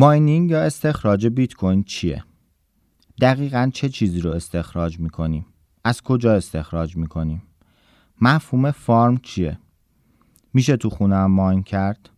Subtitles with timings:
[0.00, 2.24] ماینینگ یا استخراج بیت کوین چیه؟
[3.20, 5.46] دقیقا چه چیزی رو استخراج می‌کنیم؟
[5.84, 7.42] از کجا استخراج می‌کنیم؟
[8.20, 9.58] مفهوم فارم چیه؟
[10.54, 12.10] میشه تو خونه هم ماین کرد؟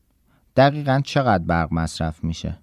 [0.57, 2.59] دقیقا چقدر برق مصرف میشه؟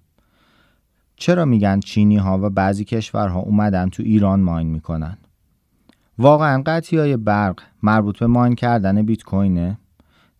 [1.16, 5.18] چرا میگن چینی ها و بعضی کشورها اومدن تو ایران ماین می‌کنن؟
[6.18, 9.78] واقعا قطعی های برق مربوط به ماین کردن بیت کوینه؟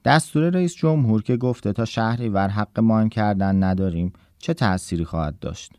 [0.04, 5.38] دستور رئیس جمهور که گفته تا شهری ور حق ماین کردن نداریم چه تأثیری خواهد
[5.38, 5.72] داشت؟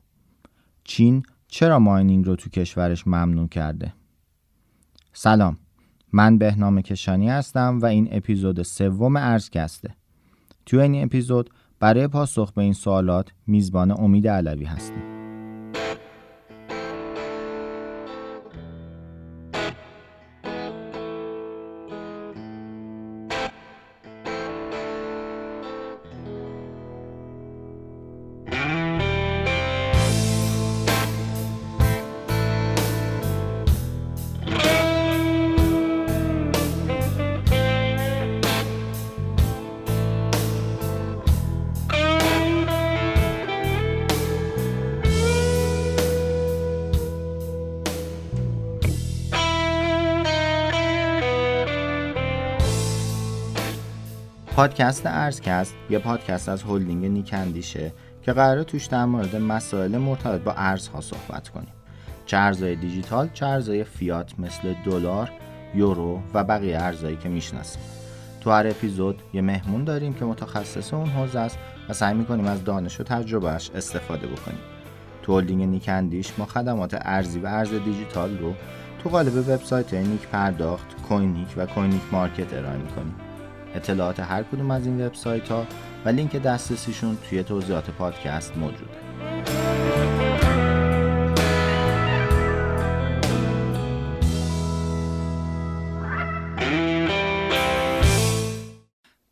[0.83, 3.93] چین چرا ماینینگ رو تو کشورش ممنوع کرده؟
[5.13, 5.57] سلام
[6.13, 9.95] من بهنام کشانی هستم و این اپیزود سوم ارزکسته
[10.65, 15.20] تو این اپیزود برای پاسخ به این سوالات میزبان امید علوی هستیم
[54.61, 60.53] پادکست ارزکست یه پادکست از هلدینگ نیکندیشه که قراره توش در مورد مسائل مرتبط با
[60.53, 61.73] ارزها صحبت کنیم.
[62.25, 65.31] چه ارزهای دیجیتال چه ارزهای فیات مثل دلار
[65.75, 67.81] یورو و بقیه ارزهایی که می‌شناسیم.
[68.41, 71.57] تو هر اپیزود یه مهمون داریم که متخصص اون حوزه است
[71.89, 74.61] و سعی می‌کنیم از دانش و تجربهش استفاده بکنیم.
[75.23, 78.53] تو هلدینگ نیکندیش ما خدمات ارزی و ارز دیجیتال رو
[79.03, 83.15] تو قالب وبسایت نیک پرداخت، کوینیک و کوینیک مارکت ارائه می‌کنیم.
[83.75, 85.67] اطلاعات هر کدوم از این وبسایت ها
[86.05, 89.01] و لینک دسترسیشون توی توضیحات پادکست موجوده.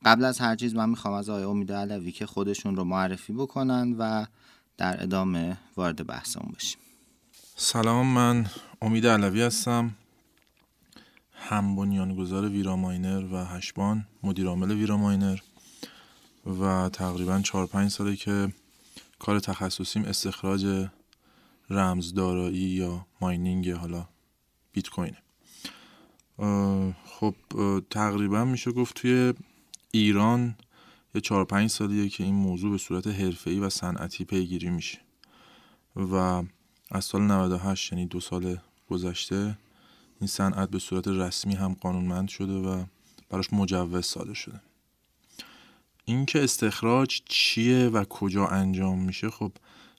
[0.06, 3.96] قبل از هر چیز من می‌خوام از آقای امید علوی که خودشون رو معرفی بکنن
[4.00, 4.26] و
[4.78, 6.80] در ادامه وارد بحثمون بشیم.
[7.56, 8.46] سلام من
[8.82, 9.92] امید علوی هستم.
[11.40, 15.40] هم بنیانگذار ویرا ماینر و هشبان مدیرعامل ویرا ماینر
[16.60, 18.54] و تقریبا 4 5 ساله که
[19.20, 20.88] کار تخصصیم استخراج
[21.70, 24.08] رمزدارایی یا ماینینگ حالا
[24.72, 25.18] بیت کوینه
[27.06, 27.36] خب
[27.90, 29.34] تقریبا میشه گفت توی
[29.92, 30.56] ایران
[31.16, 35.00] یه 4 5 سالیه که این موضوع به صورت حرفه‌ای و صنعتی پیگیری میشه
[35.96, 36.44] و
[36.92, 38.58] از سال 98 یعنی دو سال
[38.90, 39.58] گذشته
[40.20, 42.84] این صنعت به صورت رسمی هم قانونمند شده و
[43.30, 44.62] براش مجوز صادر شده.
[46.06, 49.52] اینکه استخراج چیه و کجا انجام میشه خب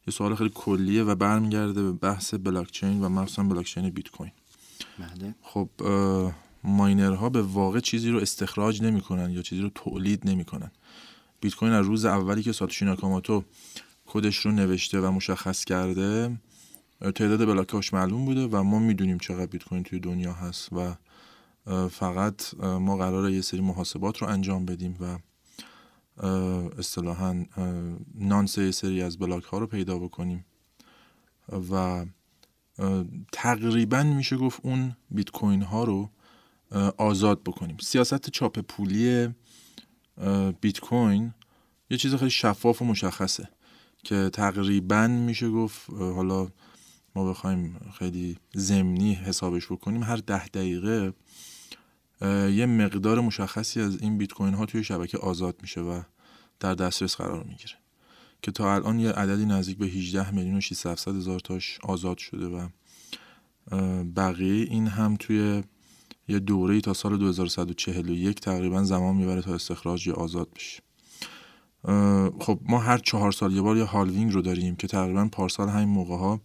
[0.06, 4.32] یه سوال خیلی کلیه و برمیگرده به بحث بلاکچین و مخصوصا بلاکچین بیت کوین
[4.98, 5.34] بله.
[5.42, 5.69] خب
[6.64, 10.70] ماینرها به واقع چیزی رو استخراج نمی‌کنن یا چیزی رو تولید نمی‌کنن.
[11.41, 13.44] بیت کوین از روز اولی که ساتوشی ناکاماتو
[14.06, 16.38] کدش رو نوشته و مشخص کرده
[17.00, 20.94] تعداد بلاکاش معلوم بوده و ما می‌دونیم چقدر بیت کوین توی دنیا هست و
[21.88, 25.18] فقط ما قراره یه سری محاسبات رو انجام بدیم و
[26.78, 27.44] اصطلاحا
[28.14, 30.44] نانس یه سری از بلاک ها رو پیدا بکنیم
[31.72, 32.04] و
[33.32, 36.10] تقریبا میشه گفت اون بیت کوین ها رو
[36.96, 37.76] آزاد بکنیم.
[37.80, 39.28] سیاست چاپ پولی
[40.60, 41.34] بیت کوین
[41.90, 43.48] یه چیز خیلی شفاف و مشخصه
[44.04, 46.48] که تقریبا میشه گفت حالا
[47.15, 51.12] ما بخوایم خیلی زمینی حسابش بکنیم هر ده دقیقه
[52.53, 56.03] یه مقدار مشخصی از این بیت کوین ها توی شبکه آزاد میشه و
[56.60, 57.75] در دسترس قرار می‌گیره.
[58.43, 62.47] که تا الان یه عددی نزدیک به 18 میلیون و 600 هزار تاش آزاد شده
[62.47, 62.69] و
[64.16, 65.62] بقیه این هم توی
[66.28, 70.82] یه دوره تا سال 2141 تقریبا زمان می‌بره تا استخراج یا آزاد بشه.
[72.41, 75.89] خب ما هر چهار سال یه بار یه halving رو داریم که تقریبا پارسال همین
[75.89, 76.41] موقع ها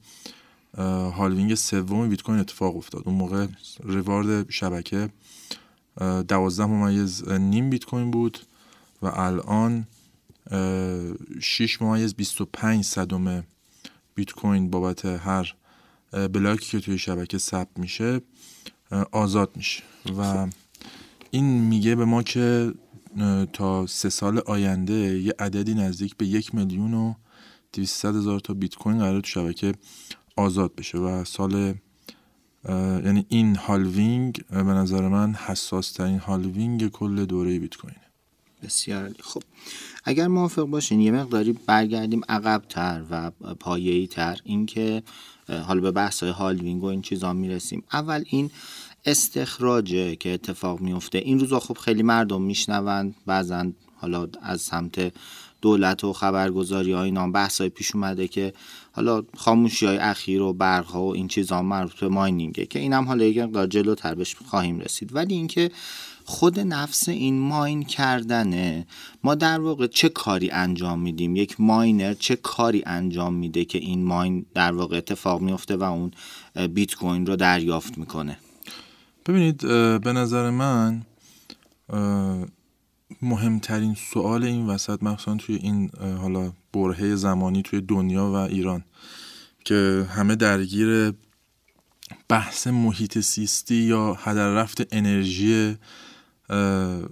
[0.77, 3.03] halving سوم بیت کوین اتفاق افتاد.
[3.05, 3.47] اون موقع
[3.83, 5.09] reward شبکه
[6.27, 8.39] دوازده ممیز نیم بیت کوین بود
[9.01, 9.87] و الان
[11.41, 13.43] 6 ممیز 25 صدم
[14.15, 15.55] بیت کوین بابت هر
[16.11, 18.21] بلاکی که توی شبکه ثبت میشه
[19.11, 19.83] آزاد میشه.
[20.17, 20.47] و
[21.31, 22.73] این میگه به ما که
[23.53, 27.13] تا سه سال آینده یه عددی نزدیک به یک میلیون و
[27.73, 29.73] 200 هزار تا بیت کوین قرار تو شبکه
[30.35, 31.73] آزاد بشه و سال
[33.05, 38.01] یعنی این halving به نظر من حساس ترین halving کل دوره بیت کوینه
[38.63, 39.43] بسیار خب
[40.03, 45.03] اگر موافق باشین یه مقداری برگردیم عقبتر و پایه‌ای تر اینکه
[45.49, 47.83] حالا به بحث های هالوینگ و این چیزا می‌رسیم.
[47.93, 48.51] اول این
[49.05, 55.13] استخراجه که اتفاق میفته این روزا خب خیلی مردم میشنوند بعضا حالا از سمت
[55.61, 58.53] دولت و خبرگزاری های نام بحث های پیش اومده که
[58.95, 63.05] حالا خاموشی های اخیر و برق ها و این چیزا مربوط به ماینینگه که اینم
[63.05, 65.15] حالا یک مقدار جلوتر بهش خواهیم رسید.
[65.15, 65.71] ولی اینکه
[66.25, 68.87] خود نفس این ماین کردنه
[69.23, 74.03] ما در واقع چه کاری انجام میدیم؟ یک ماینر چه کاری انجام میده که این
[74.03, 76.11] ماین در واقع اتفاق میفته و اون
[76.67, 78.37] بیت کوین رو دریافت می‌کنه؟
[79.25, 79.57] ببینید
[80.01, 81.01] به نظر من
[83.21, 85.89] مهمترین سوال این وسط مخصوصا توی این
[86.21, 88.83] حالا برهه زمانی توی دنیا و ایران
[89.65, 91.13] که همه درگیر
[92.29, 95.77] بحث محیط سیستی یا هدر رفت انرژی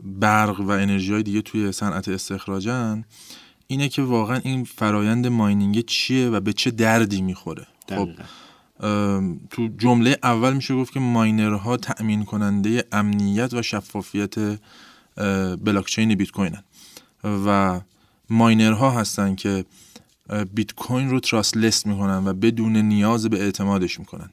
[0.04, 3.06] برق و انرژی های دیگه توی صنعت استخراجن.
[3.68, 7.68] اینه که واقعا این فرایند ماینینگ چیه و به چه دردی می‌خوره.
[7.90, 8.10] خب
[9.50, 14.60] تو جمله اول میشه گفت که ماینرها تأمین کننده امنیت و شفافیت
[15.64, 16.64] بلاکچین بیت کوینن.
[17.24, 17.80] و
[18.30, 19.66] ماینرها هستن که
[20.54, 24.30] بیت کوین رو تراسلس می‌کنن و بدون نیاز به اعتمادش می‌کنن.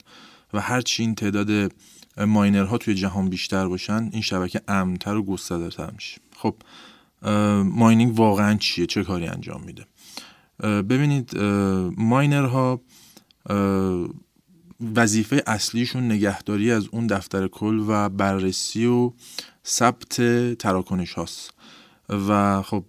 [0.53, 1.73] و هرچی این تعداد
[2.19, 6.21] ماینرها توی جهان بیشتر باشن این شبکه امنتر و گسترده‌تر میشه.
[6.37, 6.55] خب
[7.65, 9.87] ماینینگ واقعا چیه؟ چه کاری انجام میده؟
[10.63, 11.37] ببینید
[11.97, 12.81] ماینرها
[14.97, 19.13] وظیفه اصلیشون نگهداری از اون دفتر کل و بررسی و
[19.67, 20.21] ثبت
[20.59, 21.55] تراکنش هاست.
[22.11, 22.85] و خب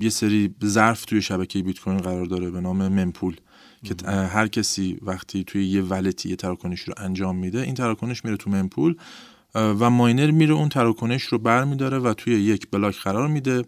[0.00, 3.36] یه سری ظرف توی شبکه بیت کوین قرار داره به نام ممپول
[3.84, 8.24] که هر کسی وقتی توی یه wallet ی یه تراکنش رو انجام میده این تراکنش
[8.24, 8.96] میره تو mempool
[9.54, 13.64] و ماینر میره اون تراکنش رو بر میداره و توی یک بلاک قرار میده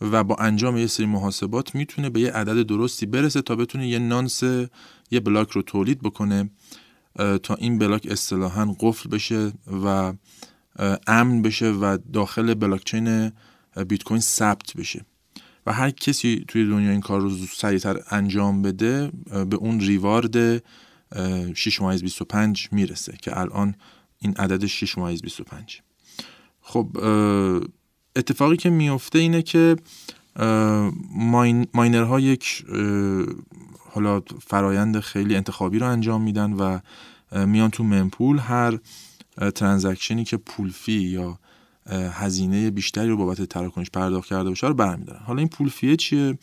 [0.00, 3.98] و با انجام یه سری محاسبات می‌تونه به یه عدد درستی برسه تا بتونه یه
[3.98, 4.42] nonce
[5.10, 6.50] یه بلاک رو تولید بکنه
[7.42, 9.52] تا این بلاک اصطلاحا قفل بشه
[9.84, 10.12] و
[11.06, 13.32] امن بشه و داخل بلاکچین
[13.88, 15.04] بیت کوین ثبت بشه.
[15.66, 19.12] و هر کسی توی دنیا این کار رو سریعتر انجام بده
[19.50, 20.62] به اون ریوارد
[21.54, 23.74] 6 مایز 25 می‌رسه که الان
[24.18, 25.80] این عدد 6 مایز 25
[26.60, 26.96] خب
[28.16, 29.76] اتفاقی که میفته اینه که
[31.10, 32.64] ماین، ماینرها یک
[33.90, 36.78] حالا فرایند خیلی انتخابی رو انجام میدن و
[37.46, 38.78] میان تو منپول هر
[39.54, 41.38] ترانزکشنی که پولفی یا
[41.90, 45.96] هزینه بیشتری رو بابت تراکنش پرداخت کرده باشه رو برمیدارن حالا این pool fee ه
[45.96, 46.38] چیه؟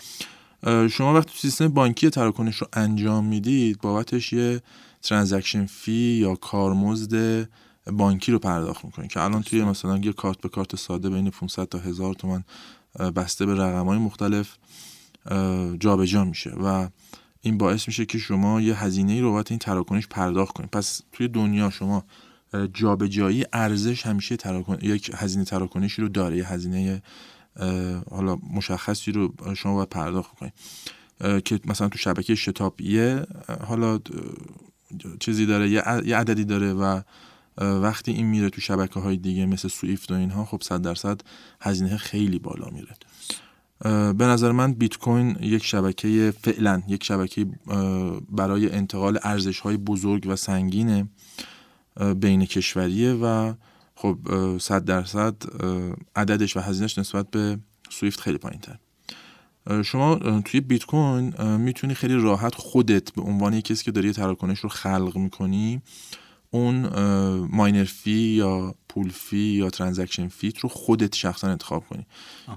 [0.91, 4.61] شما وقتی تو سیستم بانکی تراکنش رو انجام می‌دید بابتش یه
[5.01, 7.47] transaction fee یا کارمزد
[7.91, 11.65] بانکی رو پرداخت می‌کنید که الان توی مثلا یه کارت به کارت ساده بین 500
[11.65, 12.43] تا 1000 تومن
[13.15, 14.57] بسته به رقم های مختلف
[15.79, 16.87] جابجا جا میشه و
[17.41, 20.69] این باعث میشه که شما یه هزینه ای رو بابت این تراکنش پرداخت کنید.
[20.69, 22.03] پس توی دنیا شما
[22.73, 24.77] جابجایی ارزش همیشه تراکن...
[24.81, 27.01] یک هزینه تراکنشی رو داره یه هزینه
[28.09, 30.53] حالا مشخصی رو شما باید پرداخت کنید.
[31.43, 33.25] که مثلا تو شبکه شتابیه
[33.67, 33.99] حالا
[35.19, 35.81] چیزی داره یه
[36.15, 37.01] عددی داره و
[37.57, 41.21] وقتی این میره تو شبکه های دیگه مثل سویفت و اینها خب صد درصد
[41.61, 42.95] هزینه خیلی بالا میره.
[44.13, 47.45] به نظر من بیت کوین یک شبکه فعلا یک شبکه
[48.29, 51.07] برای انتقال ارزش های بزرگ و سنگینه.
[52.19, 53.53] بین کشوریه و
[53.95, 54.17] خب
[54.57, 55.35] صد درصد
[56.15, 58.77] عددش و هزینهش نسبت به سویفت خیلی پایین تر
[59.81, 64.69] شما توی بیت کوین می‌تونی خیلی راحت خودت به عنوان کسی که داری تراکنش رو
[64.69, 65.81] خلق می‌کنی
[66.51, 66.87] اون
[67.51, 72.05] miner fee یا pool fee یا transaction fee ت رو خودت شخصا انتخاب کنی.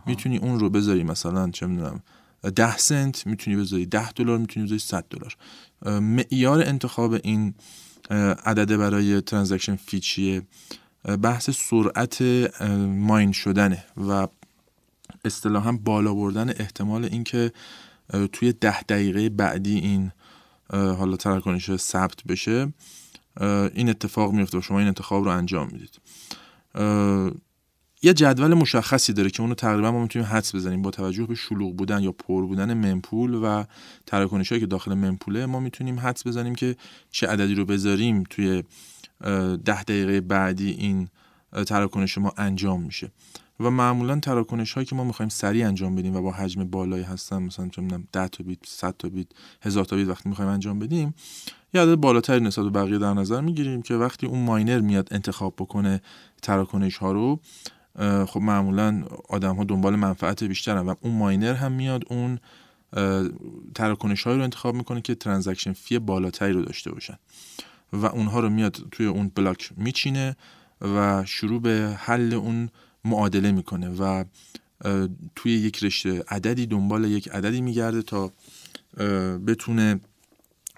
[0.06, 2.02] می‌تونی اون رو بذاری مثلا چه می‌دونم
[2.56, 5.36] ده سنت می‌تونی بذاری ده دلار می‌تونی بذاری 100 دلار.
[6.00, 7.54] معیار انتخاب این
[8.44, 10.42] عدده برای ترانزکشن فی چیه
[11.22, 12.22] بحث سرعت
[12.88, 14.28] ماین شدنه و
[15.24, 17.52] اصطلاحا بالا بردن احتمال اینکه
[18.32, 20.12] توی ده دقیقه بعدی این
[20.70, 22.72] حالا تراکنش ثبت بشه.
[23.74, 25.98] این اتفاق میفته و شما این انتخاب رو انجام می‌دید.
[28.04, 30.82] یه جدول مشخصی داره که اونو تقریبا ما می‌تونیم حدس بزنیم.
[30.82, 33.64] با توجه به شلوغ بودن یا پر بودن منپول و
[34.06, 36.76] تراکنش که داخل منپوله ما می‌تونیم حدس بزنیم که
[37.10, 38.62] چه عددی رو بذاریم توی
[39.64, 41.08] ده دقیقه بعدی این
[41.66, 43.10] تراکنش ما انجام میشه.
[43.60, 47.42] و معمولا تراکنش هایی که ما می‌خوایم سریع انجام بدیم و با حجم بالایی هستن
[47.42, 47.82] مثلا چه
[48.12, 49.26] 10 تا بیت 100 تا بیت
[49.62, 51.14] 1000 تا بیت وقتی می‌خوایم انجام بدیم
[51.74, 55.54] یه عدد بالاتری نسبت به بقیه در نظر می‌گیریم که وقتی اون ماینر میاد انتخاب
[55.58, 56.00] بکنه
[56.42, 57.40] تراکنش ها رو
[58.26, 62.38] خب معمولا آدم ها دنبال منفعت بیشترن و اون ماینر هم میاد اون
[63.74, 67.18] تراکنش های رو انتخاب می‌کنه که transaction fee بالاتری رو داشته باشن
[67.92, 70.36] و اونها رو میاد توی اون بلاک میچینه
[70.80, 72.68] و شروع به حل اون
[73.04, 74.24] معادله می‌کنه و
[75.36, 78.32] توی یک رشته عددی دنبال یک عددی میگرده تا
[79.46, 80.00] بتونه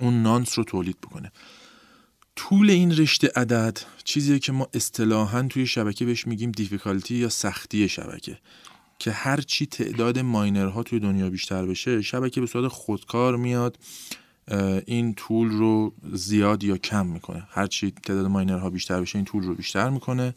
[0.01, 1.33] اون nonce رو تولید بکنه.
[2.37, 7.89] طول این رشته عدد چیزیه که ما اصطلاحا توی شبکه بهش میگیم difficulty یا سختی
[7.89, 8.39] شبکه.
[8.99, 13.79] که هر چی تعداد ماینرها توی دنیا بیشتر بشه شبکه به صورت خودکار میاد
[14.87, 17.47] این طول رو زیاد یا کم می‌کنه.
[17.51, 20.35] هر چی تعداد ماینرها بیشتر بشه این طول رو بیشتر می‌کنه.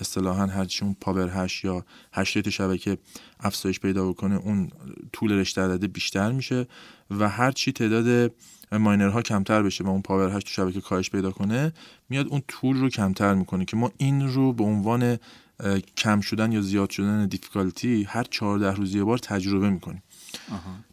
[0.00, 2.98] اصطلاحا هر چی اون power hash یا hash شبکه
[3.40, 4.70] افزایش پیدا بکنه اون
[5.12, 6.66] طول رشته عدده بیشتر میشه.
[7.10, 8.32] و هر چی تعداد
[8.78, 11.72] ماینرها کمتر بشه و اون power hash تو شبکه کاهش پیدا کنه
[12.08, 15.18] میاد اون طول رو کمتر می‌کنه که ما این رو به عنوان
[15.96, 20.02] کم شدن یا زیاد شدن difficulty هر 14 روز یه بار تجربه می‌کنیم.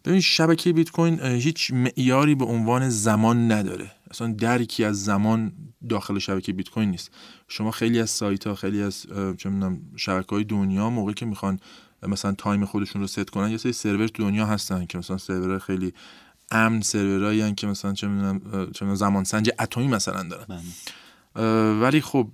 [0.06, 3.92] ببین شبکه بیت کوین هیچ معیاری به عنوان زمان نداره.
[4.12, 5.52] اصلا درکی از زمان
[5.90, 7.12] داخل شبکه بیت کوین نیست.
[7.48, 9.06] شما خیلی از سایت ها خیلی از
[9.38, 9.50] چه
[9.96, 11.60] شبکه های دنیا موقعی که می‌خوان
[12.08, 15.60] مثلا time خودشون رو ست کنن یه سری سرور تو دنیا هستن که مثلا سرور
[15.60, 15.94] خیلی
[16.52, 20.46] امن سرورایی که مثلا چه می‌دونم زمان سنج اتمی مثلا دارن.
[20.50, 20.62] بله.
[21.80, 22.28] ولی خب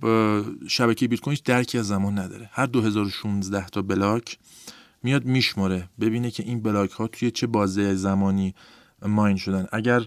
[0.68, 2.50] شبکه بیت کوین درکی از زمان نداره.
[2.52, 4.38] هر 2016 تا بلاک
[5.02, 5.88] میاد میشماره.
[6.00, 8.54] ببینه که این بلاک ها توی چه بازه زمانی
[9.06, 9.66] mine شدن.
[9.72, 10.06] اگر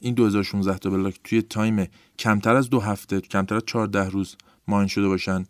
[0.00, 1.86] این 2016 تا بلاک توی time
[2.18, 4.36] کمتر از دو هفته کمتر از 14 روز
[4.68, 5.44] ماین شده باشن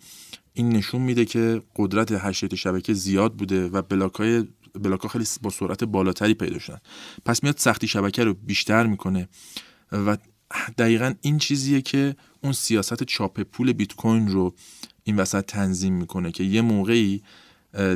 [0.52, 5.24] این نشون میده که قدرت هشت شبکه زیاد بوده و بلاک های بلاک ها خیلی
[5.42, 6.80] با سرعت بالاتری پیدا شدن.
[7.24, 9.28] پس میاد سختی شبکه رو بیشتر می‌کنه
[9.92, 10.16] و
[10.78, 14.54] دقیقا این چیزیه که اون سیاست چاپ پول بیت کوین رو
[15.04, 17.22] این وسط تنظیم می‌کنه که یه موقعی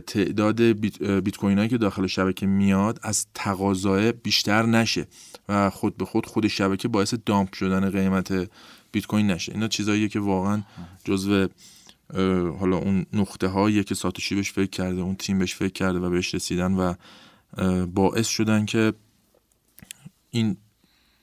[0.06, 5.06] تعداد بیت کوین هایی که داخل شبکه میاد از تقاضای بیشتر نشه
[5.48, 8.50] و خود به خود خود شبکه باعث دامپ شدن قیمت
[8.92, 9.52] بیت کوین نشه.
[9.52, 10.62] اینا چیزاییه که واقعا
[11.04, 11.48] جزو
[12.60, 16.10] حالا اون نقطه هایی که ساتوشی بهش فکر کرده اون تیم بهش فکر کرده و
[16.10, 16.94] بهش رسیدن و
[17.86, 18.92] باعث شدن که
[20.30, 20.56] این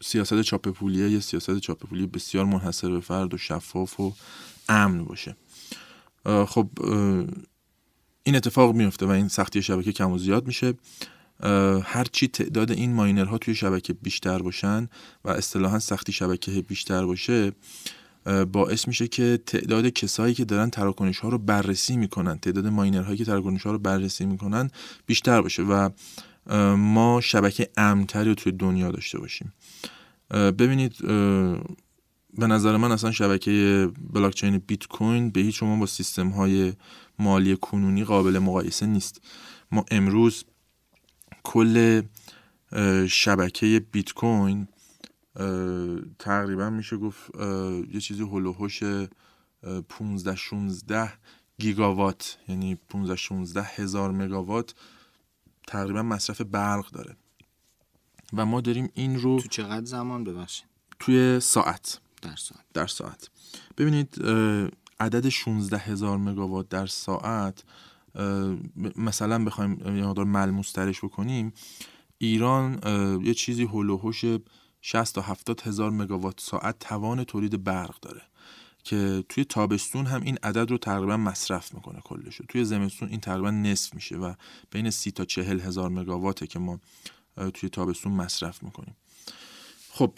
[0.03, 4.13] سیاست چاپ پولیه یه سیاست چاپ پولی بسیار منحصر به فرد و شفاف و
[4.69, 5.35] امن باشه.
[6.25, 6.69] خب
[8.23, 10.73] این اتفاق میفته و این سختی شبکه کم و زیاد میشه.
[11.83, 14.89] هرچی تعداد این ماینرها توی شبکه بیشتر باشن
[15.25, 17.51] و اصطلاحا سختی شبکه بیشتر باشه
[18.51, 23.25] باعث میشه که تعداد کسایی که دارن تراکنش ها رو بررسی می‌کنن تعداد ماینرهایی که
[23.25, 24.71] تراکنش ها رو بررسی می‌کنن
[25.05, 25.89] بیشتر باشه و
[26.75, 29.53] ما شبکه امنتری رو توی دنیا داشته باشیم.
[30.31, 30.97] ببینید
[32.37, 36.73] به نظر من اصلا شبکه بلاکچین بیت کوین به هیچ شما با سیستم های
[37.19, 39.21] مالی کنونی قابل مقایسه نیست.
[39.71, 40.45] ما امروز
[41.43, 42.01] کل
[43.07, 44.67] شبکه بیت کوین
[46.19, 47.35] تقریبا میشه گفت
[47.93, 48.83] یه چیزی هلوهوش
[49.89, 51.13] 15 16
[51.59, 54.75] گیگاوات یعنی 15 16 هزار مگاوات
[55.67, 57.15] تقریبا مصرف برق داره.
[58.33, 60.65] و ما داریم این رو تو چقدر زمان ببخشید؟
[60.99, 61.99] توی ساعت.
[62.21, 62.65] در ساعت.
[62.73, 63.29] در ساعت.
[63.77, 64.15] ببینید
[64.99, 67.63] عدد 16 هزار مگاوات در ساعت
[68.95, 71.53] مثلا بخوایم یه مقدار ملموس ترش بکنیم
[72.17, 72.79] ایران
[73.23, 74.25] یه چیزی هلوهوش
[74.81, 78.21] 60 تا 70 هزار مگاوات ساعت توان تولید برق داره
[78.83, 83.51] که توی تابستون هم این عدد رو تقریبا مصرف می‌کنه کلشو توی زمستون این تقریبا
[83.51, 84.33] نصف میشه و
[84.71, 86.79] بین 30 تا 40 هزار مگاواته که ما
[87.53, 88.95] توی تابستون مصرف می‌کنیم.
[89.89, 90.13] خب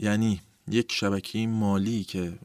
[0.00, 2.38] یعنی یک شبکه مالی که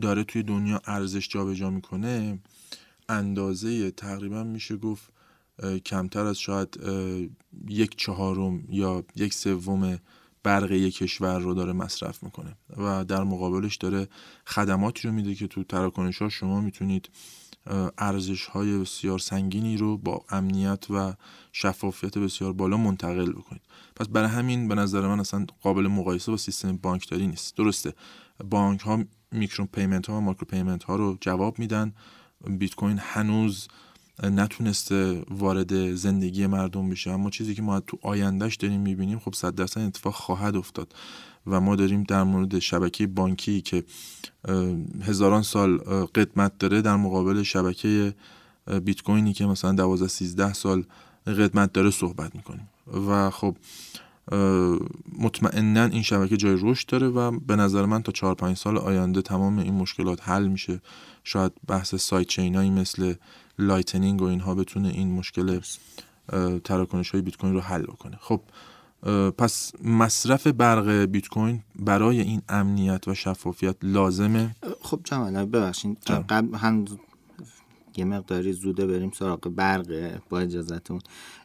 [0.00, 2.38] داره توی دنیا ارزش جابجا می‌کنه
[3.08, 5.12] اندازه تقریبا میشه گفت
[5.84, 6.80] کمتر از شاید
[7.68, 9.98] یک چهارم یا یک سوم
[10.42, 14.08] برق یک کشور رو داره مصرف می‌کنه و در مقابلش داره
[14.46, 17.10] خدماتی رو میده که تو تراکنش ها شما می‌تونید
[17.98, 21.14] ارزش های بسیار سنگینی رو با امنیت و
[21.52, 23.62] شفافیت بسیار بالا منتقل بکنید.
[23.96, 27.56] پس برای همین به نظر من اصلا قابل مقایسه با سیستم بانکداری نیست.
[27.56, 27.94] درسته
[28.50, 31.92] بانک ها micro payment ها و macro payment ها رو جواب میدن.
[32.46, 33.68] بیت کوین هنوز
[34.30, 37.10] نتونسته وارد زندگی مردم بشه.
[37.10, 40.94] اما چیزی که ما تو آیندهش داریم می‌بینیم خب صد درصد اتفاق خواهد افتاد
[41.46, 43.84] و ما داریم در مورد شبکه بانکی که
[45.02, 45.78] هزاران سال
[46.14, 48.14] قدمت داره در مقابل شبکه
[48.84, 50.84] بیت کوینی که مثلا 12 13 سال
[51.26, 52.68] قدمت داره صحبت می‌کنیم.
[53.08, 53.56] و خب
[55.18, 59.22] مطمئنا این شبکه جای رشد داره و به نظر من تا 4 5 سال آینده
[59.22, 60.80] تمام این مشکلات حل میشه.
[61.24, 63.14] شاید بحث side chain هایی مثل
[63.58, 65.60] Lightning و اینها بتونه این مشکل
[66.64, 68.18] تراکنش های بیت کوین رو حل بکنه.
[68.20, 68.40] خب
[69.38, 76.56] پس مصرف برق بیت کوین برای این امنیت و شفافیت لازمه؟ خب جمال ببخشید قبل
[77.98, 81.00] یه مقداری زوده بریم سراغ برق با اجازتون.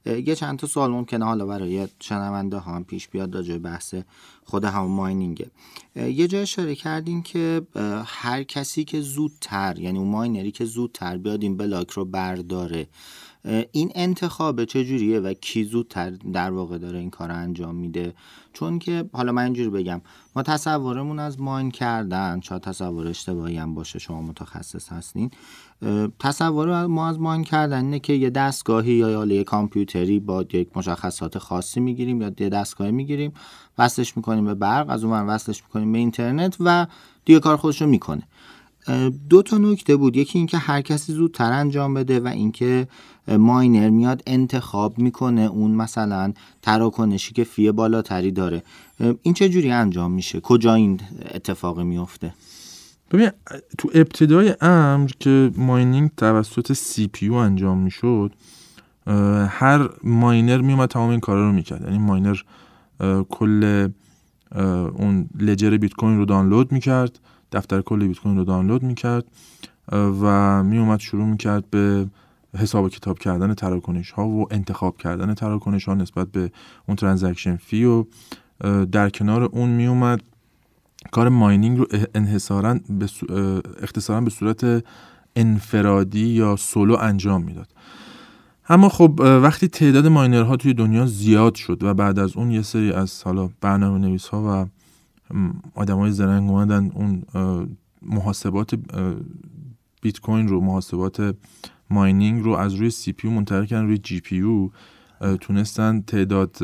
[0.06, 3.96] یه چند تا سوال ممکنه حالا برای شنونده ها هم پیش بیاد راجع بحث
[4.44, 5.51] خود همون ماینینگه.
[5.96, 7.62] یه جای اشاره کردیم که
[8.06, 12.88] هر کسی که زودتر یعنی اون ماینری که زودتر بیاد این بلاک رو برداره.
[13.72, 18.13] این انتخاب چجوریه و کی زودتر در واقع داره این کار انجام میده؟
[18.54, 20.01] چون که حالا من اینجوری بگم
[20.36, 25.32] ما تصورمون از ماین کردن شاید تصور اشتباهی هم باشه شما متخصص هستین.
[26.20, 31.38] تصور ما از ماین کردن اینه که یه دستگاهی یا یه کامپیوتری با یک مشخصات
[31.38, 33.34] خاصی می‌گیریم یا یه دستگاهی می‌گیریم
[33.78, 36.88] وصلش می‌کنیم به برق از اون وصلش می‌کنیم به اینترنت و
[37.26, 38.24] دیگه کار خودش رو می‌کنه
[39.30, 40.18] دو تا نکته بود.
[40.18, 42.88] یکی اینکه هر کسی زودتر انجام بده و اینکه
[43.28, 48.64] ماینر میاد انتخاب می‌کنه اون مثلا تراکنشی که فی بالاتری داره.
[49.22, 51.00] این چه جوری انجام میشه؟ کجا این
[51.34, 52.34] اتفاق میفته
[53.12, 53.30] ببین
[53.78, 58.34] تو ابتدای امر که ماینینگ توسط CPU انجام می‌شد
[59.48, 61.82] هر ماینر میومد تمام این کارا رو می‌کرد.
[61.82, 62.38] یعنی ماینر
[63.30, 63.90] کل
[64.96, 67.20] اون ledger بیت کوین رو دانلود می‌کرد
[67.52, 69.26] دفتر کل بیت کوین رو دانلود می‌کرد
[69.92, 72.08] و میومد شروع می‌کرد به
[72.58, 76.52] حساب کتاب کردن تراکنش ها و انتخاب کردن تراکنش ها نسبت به
[76.88, 78.06] اون transaction fee و
[78.86, 80.22] در کنار اون میومد
[81.12, 83.10] کار ماینینگ رو انحصارا به
[83.82, 84.84] اختصارا به صورت
[85.36, 87.68] انفرادی یا سولو انجام می‌داد.
[88.70, 92.92] اما خب وقتی تعداد ماینرها توی دنیا زیاد شد و بعد از اون یه سری
[92.92, 94.70] از حالا برنامه نویس ها
[95.76, 97.24] و های زرنگ اومدن اون
[98.02, 98.76] محاسبات
[100.02, 101.36] بیت کوین رو محاسبات
[101.90, 104.42] ماینینگ رو از روی CPU منتقل کردن روی GPU
[105.42, 106.58] تونستن تعداد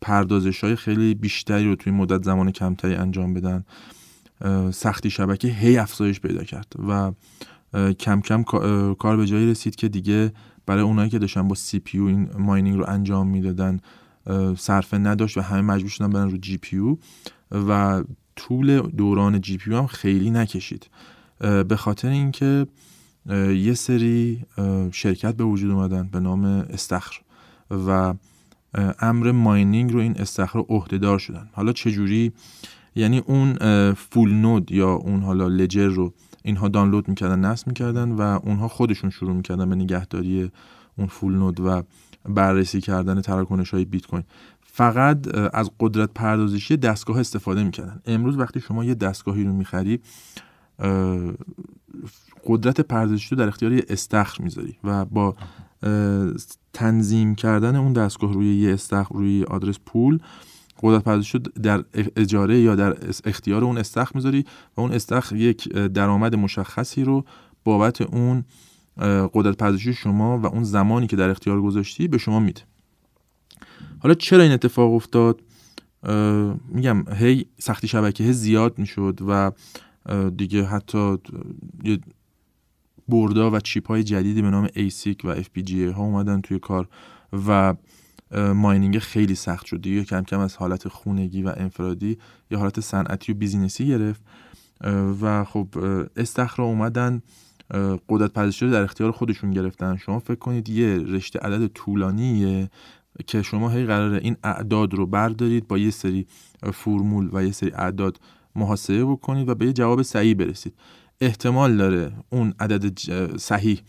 [0.00, 3.64] پردازش های خیلی بیشتری رو توی مدت زمان کمتری انجام بدن.
[4.70, 7.12] سختی شبکه هی افزایش پیدا کرد و
[7.92, 8.42] کم کم
[8.94, 10.32] کار به جایی رسید که دیگه
[10.66, 13.80] برای اونایی که داشتن با CPU این ماینینگ رو انجام می‌دادن
[14.56, 16.96] صرفه نداشت و همه مجبور شدن برن رو GPU
[17.50, 18.04] و
[18.36, 20.90] طول دوران GPU هم خیلی نکشید.
[21.38, 22.66] به خاطر اینکه
[23.56, 24.44] یه سری
[24.92, 27.20] شرکت به وجود اومدن به نام استخر.
[27.70, 28.14] و
[28.98, 31.48] امر ماینینگ رو این استخر عهدهدار شدن.
[31.52, 32.32] حالا چجوری؟
[32.94, 33.54] یعنی اون
[33.94, 39.10] فول نود یا اون حالا لجر رو اینها دانلود می‌کردن نصب می‌کردن و اونها خودشون
[39.10, 40.50] شروع می‌کردن به نگهداری
[40.98, 41.82] اون فول نود و
[42.24, 44.22] بررسی کردن تراکنش های بیت کوین.
[44.60, 48.00] فقط از قدرت پردازشی دستگاه استفاده می‌کردن.
[48.06, 50.00] امروز وقتی شما یه دستگاهی رو می‌خری
[52.46, 55.34] قدرت پردازشی رو در اختیار یه استخر می‌ذاری و با
[56.74, 60.18] تنظیم کردن اون دستگاه روی یه استخر روی آدرس پول
[60.82, 61.84] قدرت پردازشی در
[62.16, 64.44] اجاره یا در اختیار اون استخر می‌ذاری
[64.76, 67.24] و اون استخر یک درآمد مشخصی رو
[67.64, 68.44] بابت اون
[69.34, 72.60] قدرت پردازشی شما و اون زمانی که در اختیار گذاشتی به شما میده.
[73.98, 75.40] حالا چرا این اتفاق افتاد؟
[76.68, 79.52] میگم هی سختی شبکه زیاد می‌شد و
[80.36, 81.18] دیگه حتی
[83.08, 86.88] بردا و چیپ های جدیدی به نام ASIC و FPGA ها اومدن توی کار
[87.46, 87.74] و
[88.54, 90.04] ماینینگ خیلی سخت شد دیگه.
[90.04, 92.18] کم کم از حالت خونگی و انفرادی
[92.50, 94.22] یا حالت صنعتی و بیزینسی گرفت.
[95.20, 95.68] و خب
[96.16, 97.22] استخرا اومدن
[98.08, 99.96] قدرت پردازشی رو در اختیار خودشون گرفتن.
[99.96, 102.70] شما فکر کنید یه رشته عدد طولانیه
[103.26, 106.26] که شما هی قراره این اعداد رو بردارید با یه سری
[106.72, 108.20] فرمول و یه سری اعداد
[108.56, 110.74] محاسبه بکنید و به یه جواب صحیح برسید.
[111.24, 112.98] احتمال داره اون عدد
[113.36, 113.80] صحیح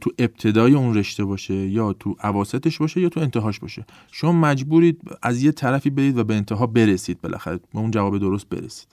[0.00, 3.86] تو ابتدای اون رشته باشه یا تو عواستش باشه یا تو انتهاش باشه.
[4.12, 8.48] شما مجبورید از یه طرفی برید و به انتها برسید بالاخره به اون جواب درست
[8.48, 8.88] برسید.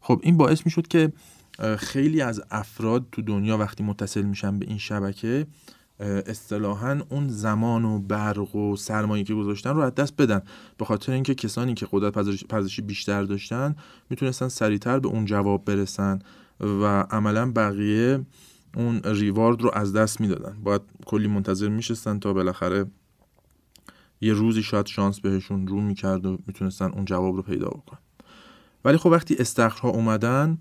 [0.00, 1.12] خب این باعث می‌شد که
[1.78, 5.46] خیلی از افراد تو دنیا وقتی متصل میشن به این شبکه
[6.26, 10.42] اصطلاحا اون زمان و برق و سرمایه که گذاشتن رو از دست بدن.
[10.78, 12.12] به خاطر اینکه کسانی که قدرت
[12.48, 13.76] پذیرشی بیشتر داشتن
[14.10, 16.18] می‌تونستن سریعتر به اون جواب برسن.
[16.60, 18.26] و عملا بقیه
[18.76, 20.58] اون ریوارد رو از دست می‌دادن.
[20.62, 22.86] باید کلی منتظر میشستن تا بالاخره
[24.20, 27.98] یه روزی شاید شانس بهشون رو می‌کرد و می‌تونستن اون جواب رو پیدا بکنن.
[28.84, 30.58] ولی خب وقتی استخرها اومدن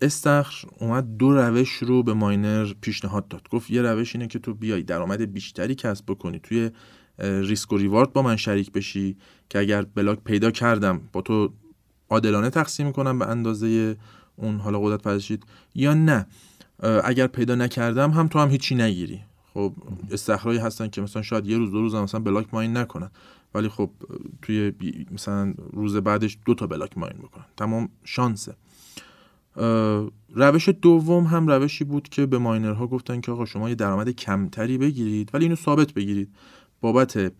[0.00, 3.48] استخر اومد دو روش رو به ماینر پیشنهاد داد.
[3.48, 6.38] گفت یه روش اینه که تو بیای درآمد بیشتری کسب بکنی.
[6.38, 6.70] توی
[7.18, 9.16] ریسک و ریوارد با من شریک بشی
[9.48, 11.52] که اگر بلاک پیدا کردم با تو
[12.10, 13.96] عادلانه تقسیم کنم به اندازه
[14.36, 16.26] اون حالا قدرت پردازشید یا نه.
[17.04, 19.20] اگر پیدا نکردم هم تو هم هیچی نگیری.
[19.54, 19.72] خب
[20.10, 23.10] استخرایی هستن که مثلا شاید یه روز دو روز هم مثلا بلاک ماین نکنن.
[23.54, 23.90] ولی خب
[24.42, 24.72] توی
[25.10, 27.44] مثلا روز بعدش دو تا بلاک ماین بکنن.
[27.56, 28.54] تمام شانسه
[30.34, 34.78] روش دوم هم روشی بود که به ماینرها گفتن که آقا شما یه درآمد کمتری
[34.78, 36.28] بگیرید ولی اینو ثابت بگیرید.
[36.80, 37.32] بابت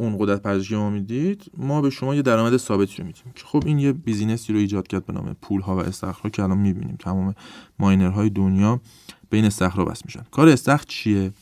[0.00, 3.32] اون قدرت پردازشی ما می‌دید ما به شما یه درآمد ثابتی رو میدیم.
[3.34, 6.42] که خب این یه بیزینسی رو ایجاد کرد به نام پول ها و استخرها که
[6.42, 6.96] الان می‌بینیم.
[6.98, 7.34] تمام
[7.78, 8.80] ماینرهای دنیا
[9.30, 10.22] به این استخرها بس میشن.
[10.30, 11.32] کار استخر چیه؟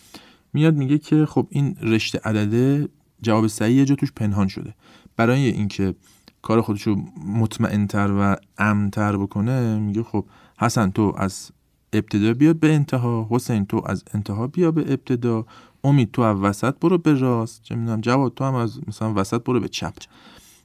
[0.52, 2.88] میاد میگه که خب این رشته عدده
[3.22, 4.74] جواب صحیح جا توش پنهان شده.
[5.16, 5.94] برای اینکه
[6.42, 10.24] کار خودش رو مطمئنتر و امنتر بکنه میگه خب
[10.58, 11.50] حسن تو از
[11.92, 15.46] ابتدا بیا به انتها حسین تو از انتها بیا به ابتدا.
[15.84, 17.62] امید تو از وسط برو به راست.
[17.62, 19.94] چه می‌دونم جواد تو هم از مثلا وسط برو به چپ.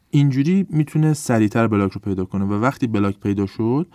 [0.10, 3.88] اینجوری می‌تونه سریعتر بلاک رو پیدا کنه و وقتی بلاک پیدا شد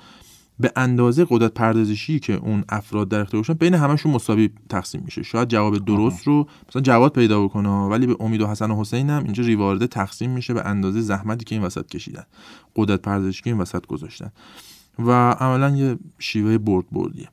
[0.60, 5.22] به اندازه قدرت پردازشی که اون افراد در اختیارشون بین همشون مساوی تقسیم میشه.
[5.22, 9.10] شاید جواب درست رو مثلا جواد پیدا بکنه ولی به امید و حسن و حسین
[9.10, 12.24] هم اینجا ریوارده تقسیم میشه به اندازه زحمتی که این وسط کشیدن.
[12.76, 14.32] قدرت پردازشی که این وسط گذاشتن.
[14.98, 17.28] و عملا یه شیوه برد بردیه.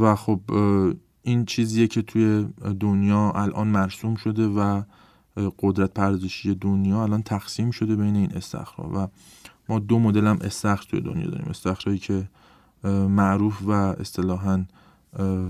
[0.00, 0.40] و خب
[1.22, 2.48] این چیزیه که توی
[2.80, 4.82] دنیا الان مرسوم شده و
[5.58, 9.08] قدرت پردازشی دنیا الان تقسیم شده بین این استخرها و
[9.68, 11.46] ما دو مدل هم استخر توی دنیا داریم.
[11.50, 12.28] استخرهایی که
[13.08, 14.64] معروف و اصطلاحا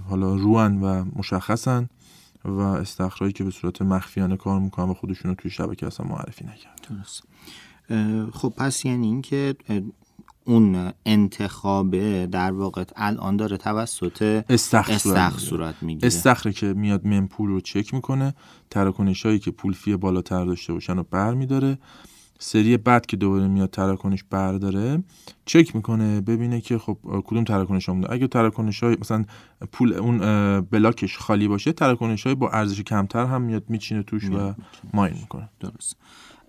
[0.09, 1.89] حالا روان و مشخصن
[2.45, 6.45] و استخرهایی که به صورت مخفیانه کار می‌کنن و خودشون رو توی شبکه اصلا معرفی
[6.45, 7.05] نکردن.
[8.31, 9.57] خب پس یعنی اینکه
[10.45, 16.07] اون انتخابه در واقع الان داره توسط استخر, استخر صورت می‌گیره.
[16.07, 18.35] استخره که میاد پول رو چک می‌کنه
[18.71, 21.79] تراکنش هایی که پول فی بالاتر داشته باشن رو بر میداره
[22.43, 25.03] سری بعد که دوباره میاد تراکنش برداره
[25.45, 29.25] چک می‌کنه ببینه که خب کدوم تراکنش ها اگه تراکنش های مثلا
[29.73, 34.55] پول اون بلاکش خالی باشه تراکنش های با ارزش کمتر هم میاد میچینه توش و
[34.95, 35.49] ماین می‌کنه.
[35.61, 35.97] درست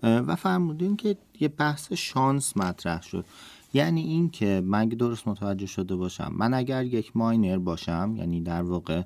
[0.02, 3.24] و فرمودین که یه بحث شانس مطرح شد.
[3.72, 8.62] یعنی این که من درست متوجه شده باشم من اگر یک ماینر باشم یعنی در
[8.62, 9.02] واقع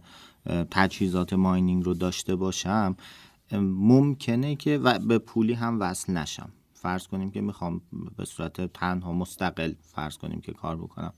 [0.71, 2.97] تجهیزات ماینینگ رو داشته باشم
[3.53, 6.49] ممکنه که و به پولی هم وصل نشم.
[6.75, 7.81] فرض کنیم که می‌خوام
[8.17, 11.13] به صورت تنها مستقل فرض کنیم که کار بکنم.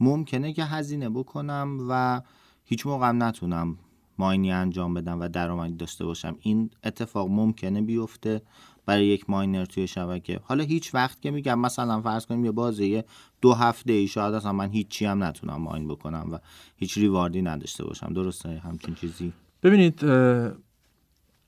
[0.00, 2.22] ممکنه که هزینه بکنم و
[2.64, 3.78] هیچ موقع نتونم
[4.18, 6.36] ماینی انجام بدم و درآمدی داشته باشم.
[6.40, 8.42] این اتفاق ممکنه بیفته.
[8.88, 10.40] برای یک ماینر توی شبکه.
[10.44, 13.04] حالا هیچ وقت که میگم مثلا فرض کنیم یه بازه
[13.40, 16.38] دو هفته ای شاید اصلا من هیچی هم نتونم ماین بکنم و
[16.76, 18.12] هیچ ریواردی نداشته باشم.
[18.12, 20.04] درسته همچین چیزی؟ ببینید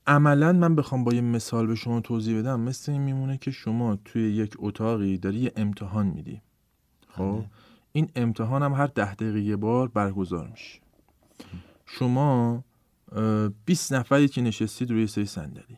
[0.07, 2.59] عملا من بخوام با یه مثال به شما توضیح بدم.
[2.59, 6.41] مثل این میمونه که شما توی یک اتاقی داری یه امتحان میدی.
[7.07, 7.49] خب؟ بله.
[7.91, 10.79] این امتحان هم هر ده دقیقه یه بار برگزار میشه.
[11.85, 12.63] شما
[13.65, 15.77] 20 نفری که نشستید روی سری صندلی.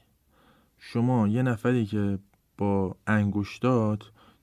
[0.85, 2.19] شما یه نفری که
[2.57, 3.99] با انگشتات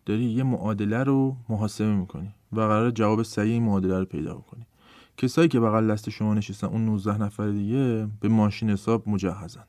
[0.07, 4.67] داری یه معادله رو محاسبه می‌کنی و قرار جواب صحیح این معادله رو پیدا بکنی.
[5.17, 9.65] کسایی که بغل دست شما نشستن اون 19 نفر دیگه به ماشین حساب مجهزن.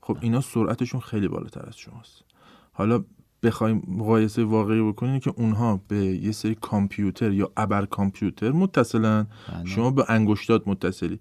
[0.00, 2.24] خب اینا سرعتشون خیلی بالاتر از شماست.
[2.72, 3.04] حالا
[3.42, 9.26] بخوایم مقایسه واقعی بکنید که اونها به یه سری کامپیوتر یا ابر کامپیوتر متصلن.
[9.52, 9.64] بله.
[9.64, 11.20] شما به انگشتات متصلی.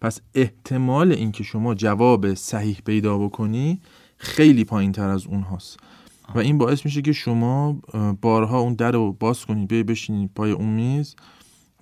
[0.00, 3.80] پس احتمال اینکه شما جواب صحیح پیدا بکنی
[4.16, 5.76] خیلی پایین تر از اونهاست
[6.34, 7.80] و این باعث میشه که شما
[8.20, 11.16] بارها اون در رو باز کنید بیای بشینید پای اون میز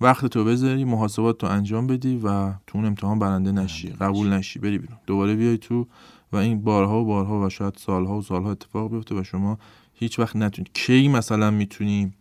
[0.01, 4.59] وقت تو بذاری محاسبات تو انجام بدی و تو اون امتحان برنده نشی قبول نشی
[4.59, 4.97] بری بیرون.
[5.07, 5.87] دوباره بیای تو
[6.31, 9.59] و این بارها و بارها و شاید سالها و سالها اتفاق بیفته و شما
[9.93, 12.13] هیچ وقت نتونید کی مثلا می‌تونی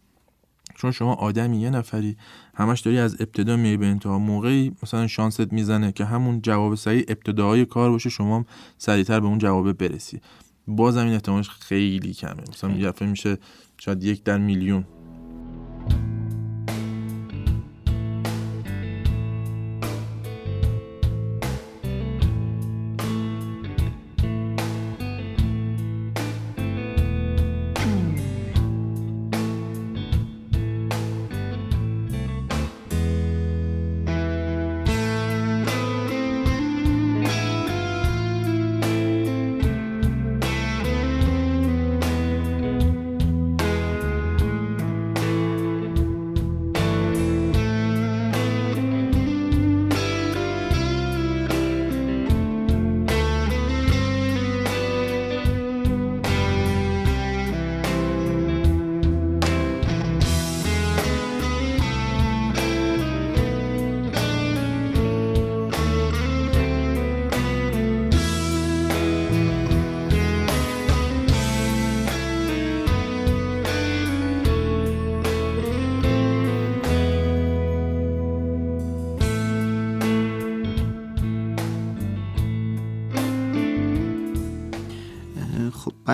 [0.75, 2.17] چون شما آدمی یه نفری
[2.55, 4.19] همش داری از ابتدا میای به انتها.
[4.19, 8.45] موقعی مثلا شانست می‌زنه که همون جواب صحیح ابتدای کار باشه شما
[8.79, 10.21] سریعتر به اون جوابه برسی.
[10.67, 12.43] باز این احتمالش خیلی کمه.
[12.53, 13.39] مثلا یه میشه
[13.79, 14.85] شاید یک در میلیون.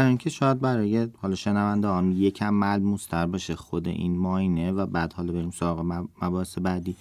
[0.01, 4.87] برای اینکه شاید برای حالا شنونده هم یکم ملموس تر باشه خود این ماینه و
[4.87, 5.81] بعد حالا بریم سراغ
[6.23, 6.97] مباحث بعدی.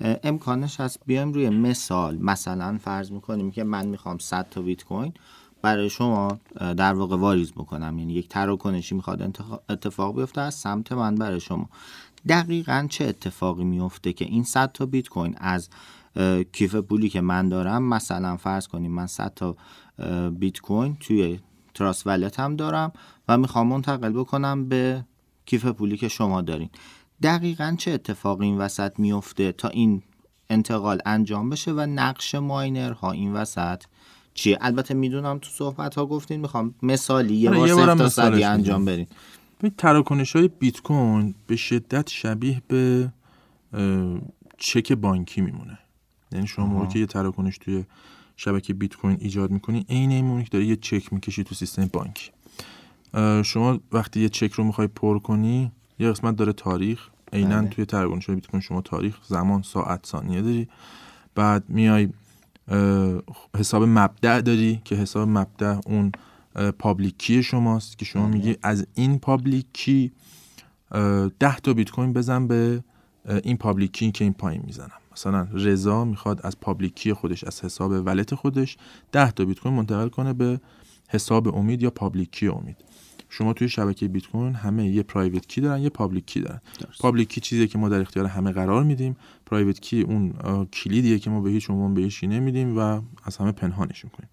[0.00, 2.18] امکانش هست بیایم روی مثال.
[2.18, 5.12] مثلا فرض می‌کنیم که من می‌خوام 100 تا بیت کوین
[5.62, 7.98] برای شما در واقع واریز بکنم.
[7.98, 11.68] یعنی یک تراکنشی می‌خواد اتفاق بیفته از سمت من برای شما.
[12.28, 15.68] دقیقا چه اتفاقی میفته که این 100 تا بیت کوین از
[16.52, 19.56] کیف پولی که من دارم مثلا فرض کنیم من 100 تا
[20.30, 21.38] بیت کوین توی
[21.74, 22.92] تراس ولت هم دارم
[23.28, 25.04] و می‌خوام منتقل بکنم به
[25.46, 26.70] کیف پولی که شما دارین.
[27.22, 30.02] دقیقا چه اتفاقی این وسط میفته تا این
[30.50, 33.82] انتقال انجام بشه و نقش ماینر ها این وسط
[34.34, 38.84] چیه؟ البته می‌دونم تو صحبت ها گفتین می‌خوام مثالی یه آره، بار تا صدی انجام
[38.84, 39.06] برین.
[39.78, 43.12] تراکنش های بیت کوین به شدت شبیه به
[44.58, 45.78] چک بانکی میمونه.
[46.32, 47.84] یعنی شما موقعی که یه تراکنش توی
[48.40, 52.30] شبکه بیت کوین ایجاد می‌کنی عین این که داری یه چک می‌کشی تو سیستم بانکی
[53.44, 57.68] شما وقتی یه چک رو می‌خوای پر کنی یه قسمت داره تاریخ عینا بله.
[57.68, 60.68] توی تراکنش بیت کوین شما تاریخ زمان ساعت ثانیه داری
[61.34, 62.08] بعد میای
[63.58, 66.12] حساب مبدأ داری که حساب مبدأ اون
[66.78, 68.32] public key شماست که شما بله.
[68.32, 70.12] میگی از این public key
[71.38, 72.84] ده تا بیت کوین بزن به
[73.44, 77.64] این public key که این پایین می‌زنم مثلا رضا می‌خواد از public key خودش از
[77.64, 78.76] حساب wallet خودش
[79.12, 80.60] ده تا بیت کوین منتقل کنه به
[81.08, 82.76] حساب امید یا public key امید.
[83.28, 86.60] شما توی شبکه بیت کوین همه یه private key دارن یه public key دارن.
[87.00, 90.32] public key چیزیه که ما در اختیار همه قرار میدیم private key اون
[90.64, 94.28] کلیدیه که ما به هیچ عنوان بهش نمیدیم و از همه پنهانش می‌کنیم.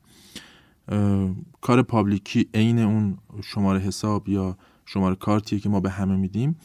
[1.62, 6.56] کار public key عین اون شماره حساب یا شماره کارتیه که ما به همه میدیم.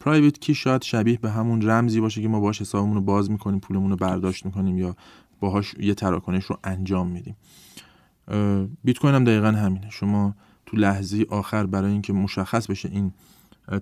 [0.00, 3.60] پرایوت کی شاید شبیه به همون رمزی باشه که ما باش حسابمون رو باز می‌کنیم
[3.60, 4.96] پولمون رو برداشت می‌کنیم یا
[5.40, 7.36] باهاش یه تراکنش رو انجام میدیم.
[8.84, 9.90] بیت کوین هم دقیقا همینه.
[9.90, 10.34] شما
[10.66, 13.12] تو لحظه آخر برای اینکه مشخص بشه این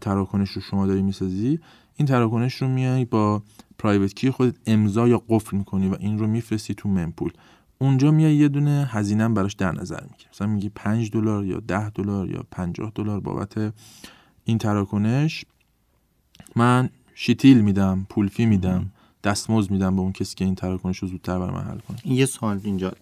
[0.00, 1.60] تراکنش رو شما داری می‌سازی
[1.96, 3.42] این تراکنش رو میای با
[3.78, 7.32] پرایوت کی خودت امضا یا قفل می‌کنی و این رو میفرستی تو ممپول
[7.78, 10.30] اونجا میای یه دونه هزینه براش در نظر می‌گیری.
[10.32, 13.74] مثلا میگی 5 دلار یا 10 دلار یا 50 دلار بابت
[14.44, 15.44] این تراکنش.
[16.58, 18.86] من شیتیل میدم پولفی میدم
[19.24, 22.12] دستمزد میدم به اون کسی که این تراکنش رو زودتر برای من حل کنه.
[22.12, 22.92] یه سوال اینجا.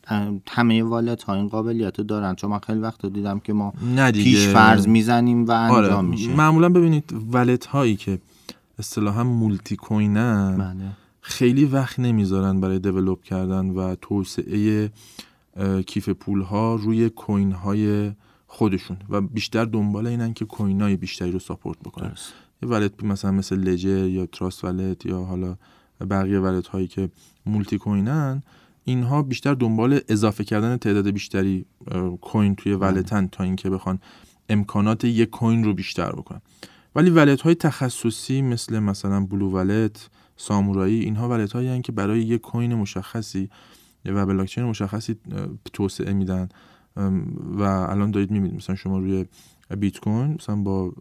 [0.48, 3.72] همه والت ها این قابلیت دارن؟ چون من خیلی وقت دیدم که ما
[4.12, 6.00] پیش فرض می‌زنیم و انجام آره.
[6.00, 6.36] میشه.
[6.36, 8.18] معمولا ببینید والت هایی که
[8.78, 10.90] اصطلاحا مولتی کوینن بله.
[11.20, 14.90] خیلی وقت نمی‌ذارن برای develop کردن و توسعه
[15.86, 18.12] کیف پول ها روی coin های
[18.46, 22.14] خودشون و بیشتر دنبال اینن که coin های بیشتری رو support بکنن.
[22.62, 25.56] یه wallet مثلا مثل لجر یا تراست ولت یا حالا
[26.10, 27.08] بقیه wallet هایی که
[27.46, 28.42] multi coin ن
[28.84, 31.64] اینها بیشتر دنبال اضافه کردن تعداد بیشتری
[32.20, 33.98] coin توی wallet ن تا اینکه بخوان
[34.48, 36.40] امکانات یک coin رو بیشتر بکنن.
[36.94, 42.40] ولی ولت های تخصصی مثل مثلا بلو ولت سامورایی اینها ولت هایی که برای یک
[42.40, 43.50] کوین مشخصی
[44.04, 45.16] و بلاکچین مشخصی
[45.72, 46.48] توسعه میدن.
[47.58, 49.26] و الان دارید می‌بینید مثلا شما روی
[49.70, 50.92] بیت کوین مثلا با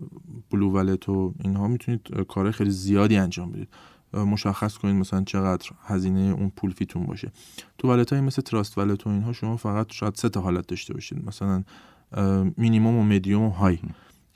[0.52, 3.70] بلو ولت و اینها می‌تونید کار خیلی زیادی انجام بدید.
[4.14, 7.32] مشخص کنید مثلا چقدر هزینه اون پول فیتون باشه.
[7.78, 10.94] تو ولت های مثل تراست ولت و اینها شما فقط شاید سه تا حالت داشته
[10.94, 11.26] باشید.
[11.26, 11.64] مثلا
[12.58, 13.80] مینیمم و مدیوم و high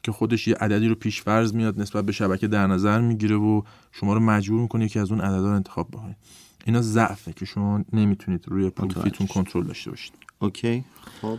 [0.03, 3.61] که خودش یه عددی رو پیش فرض میاد نسبت به شبکه در نظر می‌گیره و
[3.91, 6.15] شما رو مجبور می‌کنه که از اون عددا رو انتخاب بکنید
[6.65, 10.13] اینا ضعفه که شما نمی‌تونید روی پول fee تون کنترل داشته باشید.
[10.39, 10.83] okay.
[11.21, 11.37] خب.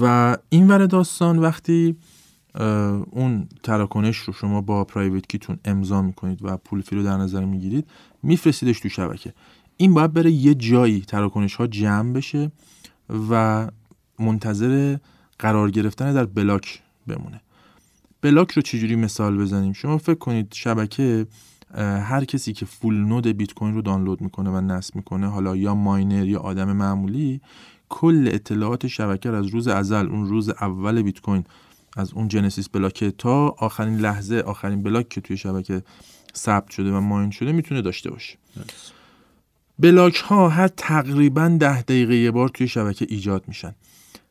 [0.00, 1.96] و این ور داستان وقتی
[3.10, 7.16] اون تراکنش رو شما با private key تون امضا می‌کنید و پول fee رو در
[7.16, 7.86] نظر می‌گیرید
[8.22, 9.32] میفرستیدش تو شبکه.
[9.76, 12.50] این باید بره یه جایی تراکنش ها جمع بشه
[13.30, 13.66] و
[14.18, 14.96] منتظر
[15.38, 17.40] قرار گرفتن در بلاک بمونه.
[18.22, 21.26] بلاک رو چجوری مثال بزنیم؟ شما فکر کنید شبکه
[21.78, 25.74] هر کسی که full node بیت کوین رو دانلود می‌کنه و نصب می‌کنه حالا یا
[25.74, 27.40] ماینر یا آدم معمولی
[27.96, 31.44] کل اطلاعات شبکه از روز ازل اون روز اول بیت کوین
[31.96, 35.82] از اون genesis block تا آخرین لحظه آخرین بلاک که توی شبکه
[36.36, 38.38] ثبت شده و mine شده می‌تونه داشته باشه.
[39.78, 43.74] بلاک ها هر تقریبا ده دقیقه یه بار توی شبکه ایجاد میشن.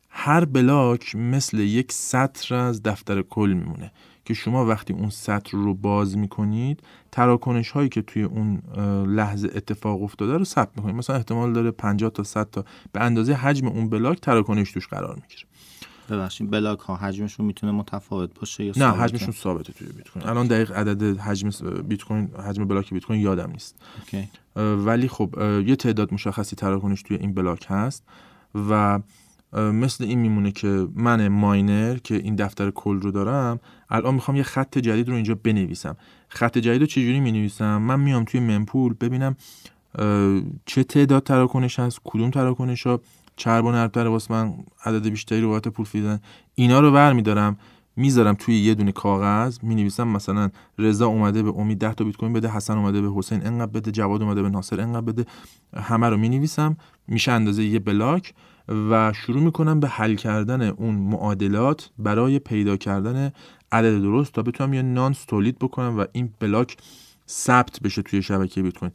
[0.08, 3.92] هر بلاک مثل یک سطر از دفتر کل میمونه.
[4.24, 6.82] که شما وقتی اون سطر رو باز می‌کنید
[7.12, 8.62] تراکنش هایی که توی اون
[9.06, 10.96] لحظه اتفاق افتاده رو ثبت می‌کنید.
[10.96, 15.14] مثلا احتمال داره 50 تا 100 تا به اندازه حجم اون بلاک تراکنش توش قرار
[15.14, 15.42] می‌گیره.
[16.10, 20.26] ببخشید بلاک ها حجمشون می‌تونه متفاوت باشه یا نه حجمشون ثابته توی بیت کوین.
[20.26, 21.50] الان دقیق عدد حجم
[21.88, 23.76] بیت کوین حجم بلاک بیت کوین یادم نیست.
[24.56, 25.34] ولی خب
[25.66, 28.04] یه تعداد مشخصی تراکنش توی این بلاک هست
[28.68, 29.00] و
[29.54, 34.42] مثل این میمونه که من ماینر که این دفتر کل رو دارم الان می‌خوام یه
[34.42, 35.96] خط جدید رو اینجا بنویسم.
[36.28, 39.36] خط جدید رو چجوری می‌نویسم؟ من میام توی mempool ببینم
[40.66, 43.00] چه تعداد تراکنش هست کدوم تراکنش ها
[43.36, 46.20] چرب و نرمتر واسه من عدد بیشتری رو بابت پول fee دن.
[46.54, 47.56] اینا رو ور میدارم
[47.96, 52.16] می‌ذارم توی یه دونه کاغذ می نویسم مثلا رضا اومده به امید 10 تا بیت
[52.16, 55.24] کوین بده حسن اومده به حسین انقدر بده جواد اومده به ناصر انقدر بده
[55.76, 56.76] همه رو می نویسم
[57.08, 58.34] میشه اندازه یه بلاک.
[58.68, 63.32] و شروع می‌کنم به حل کردن اون معادلات برای پیدا کردن
[63.72, 66.76] عدد درست تا بتونم یه نانس تولید بکنم و این بلاک
[67.28, 68.92] ثبت بشه توی شبکه بیت کوین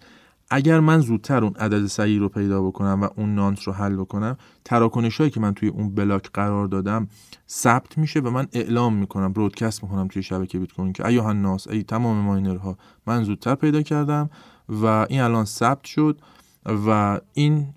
[0.52, 4.38] اگر من زودتر اون عدد صحیح رو پیدا بکنم و اون نانس رو حل بکنم
[4.66, 7.08] تراکنش هایی که من توی اون بلاک قرار دادم
[7.50, 11.68] ثبت میشه و من اعلام می‌کنم برودکست می‌کنم توی شبکه بیت کوین که ایوه ناس
[11.68, 12.78] ای تمام ماینرها
[13.08, 14.30] من زودتر پیدا کردم
[14.70, 16.22] و این الان ثبت شد
[16.66, 17.74] و این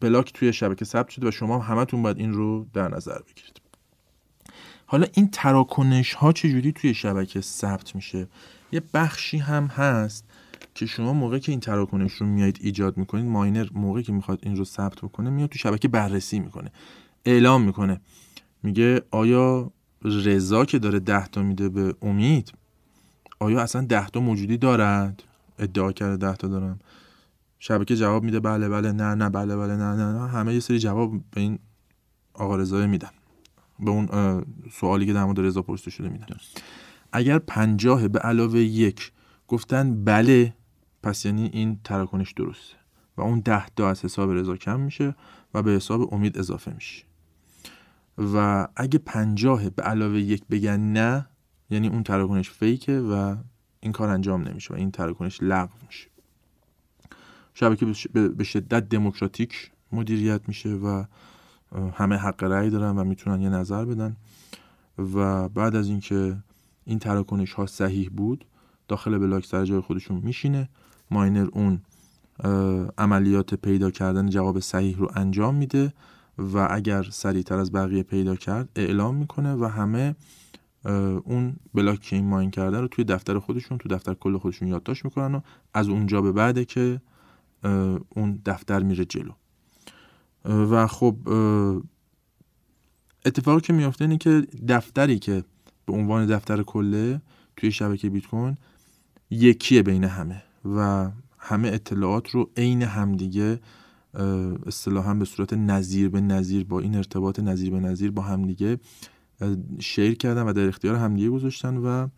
[0.00, 3.60] بلاک توی شبکه ثبت شده و شما همتون باید این رو در نظر بگیرید.
[4.86, 8.28] حالا این تراکنش ها چجوری توی شبکه ثبت میشه؟
[8.72, 10.24] یه بخشی هم هست
[10.74, 14.56] که شما موقعی که این تراکنش رو میایید ایجاد می‌کنید ماینر موقعی که می‌خواد این
[14.56, 16.72] رو ثبت بکنه میاد تو شبکه بررسی می‌کنه
[17.24, 18.00] اعلام می‌کنه.
[18.62, 19.70] میگه آیا
[20.02, 22.52] رضا که داره ده تا میده به امید
[23.38, 25.22] آیا اصلا ده تا موجودی دارد؟
[25.58, 26.78] ادعا کرده ده تا دارم.
[27.62, 30.28] شبکه جواب میده بله بله نه نه بله بله نه نه, نه.
[30.28, 31.58] همه یه سری جواب به این
[32.34, 33.10] آقا رضا میدن.
[33.80, 34.08] به اون
[34.72, 36.26] سوالی که در مورد رضا پرسیده شده میدن.
[37.12, 39.12] اگر پنجاه به علاوه یک
[39.48, 40.54] گفتن بله
[41.02, 42.76] پس یعنی این تراکنش درسته
[43.16, 45.14] و اون ده تا از حساب رضا کم میشه
[45.54, 47.04] و به حساب امید اضافه میشه.
[48.18, 51.26] و اگه پنجاه به علاوه یک بگن نه
[51.70, 53.36] یعنی اون تراکنش فیکه و
[53.80, 56.09] این کار انجام نمیشه و این تراکنش لغو میشه.
[57.54, 61.04] شبکه به شدت دموکراتیک مدیریت میشه و
[61.92, 64.16] همه حق رأی دارن و می‌تونن یه نظر بدن.
[64.98, 66.36] و بعد از اینکه
[66.84, 68.44] این تراکنش ها صحیح بود
[68.88, 70.68] داخل بلاک سر جای خودشون میشینه.
[71.10, 71.80] ماینر اون
[72.98, 75.92] عملیات پیدا کردن جواب صحیح رو انجام میده
[76.38, 80.14] و اگر سریعتر از بقیه پیدا کرد اعلام می‌کنه و همه
[81.24, 85.04] اون بلاک که این ماین کرده رو توی دفتر خودشون تو دفتر کل خودشون یادداشت
[85.04, 85.40] می‌کنن و
[85.74, 87.00] از اونجا به بعده که
[88.08, 89.32] اون دفتر میره جلو.
[90.44, 91.16] و خب
[93.26, 95.44] اتفاقی که میافته اینه که دفتری که
[95.86, 97.20] به عنوان دفتر کله
[97.56, 98.56] توی شبکه بیت کوین
[99.30, 103.60] یکیه بین همه و همه اطلاعات رو عین همدیگه
[104.66, 108.78] اصطلاحا به صورت نظیر به نظیر با این ارتباط نظیر به نظیر با همدیگه
[109.78, 112.08] شیر کردن و در اختیار همدیگه گذاشتن و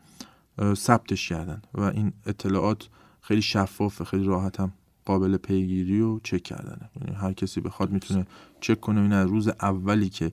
[0.74, 1.62] ثبتش کردن.
[1.74, 2.88] و این اطلاعات
[3.20, 4.72] خیلی شفاف خیلی راحت هم
[5.04, 6.90] قابل پیگیری و چک کردنه.
[7.00, 8.26] یعنی هر کسی بخواد می‌تونه
[8.60, 9.00] چک کنه.
[9.00, 10.32] این از روز اولی که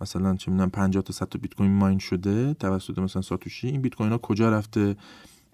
[0.00, 3.82] مثلا چه می‌دونم 50 تا 100 تا بیت کوین ماین شده توسط مثلا ساتوشی این
[3.82, 4.96] بیت کوین ها کجا رفته؟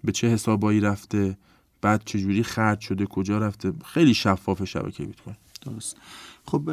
[0.03, 1.37] به چه حسابایی رفته؟
[1.81, 5.35] بعد چجوری خرج شده؟ کجا رفته؟ خیلی شفاف شبکه بیت کوین.
[5.61, 5.97] درست.
[6.45, 6.69] خب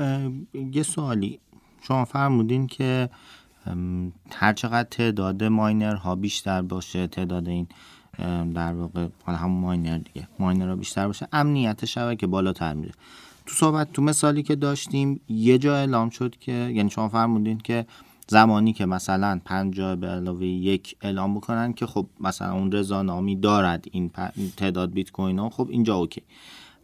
[0.72, 1.40] یه سوالی.
[1.80, 3.10] شما فرمودین که
[4.32, 7.66] هر چقدر تعداد ماینر ها بیشتر باشه تعداد این
[8.54, 10.28] در واقع حالا همون ماینر دیگه.
[10.38, 11.28] ماینر ها بیشتر باشه.
[11.32, 12.92] امنیت شبکه بالاتر میره.
[13.46, 17.86] تو صحبت تو مثالی که داشتیم یه جا اعلام شد که یعنی شما فرمودین که
[18.28, 23.36] زمانی که مثلا 50 به علاوه یک اعلام بکنن که خب مثلا اون رضا نامی
[23.36, 24.10] دارد این
[24.56, 26.22] تعداد بیت کوین ها خب اینجا اوکی.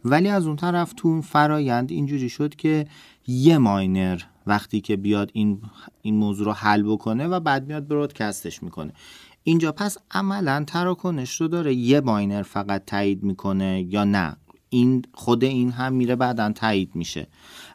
[0.05, 2.87] ولی از اون طرف تو اون فرایند اینجوری شد که
[3.27, 5.61] یه ماینر وقتی که بیاد این
[6.01, 8.93] این موضوع رو حل بکنه و بعد میاد برودکستش می‌کنه.
[9.49, 11.73] اینجا پس عملا تراکنش رو داره.
[11.73, 14.35] یه ماینر فقط تایید می‌کنه یا نه؟
[14.69, 17.27] این خود این هم میره بعدا تایید میشه.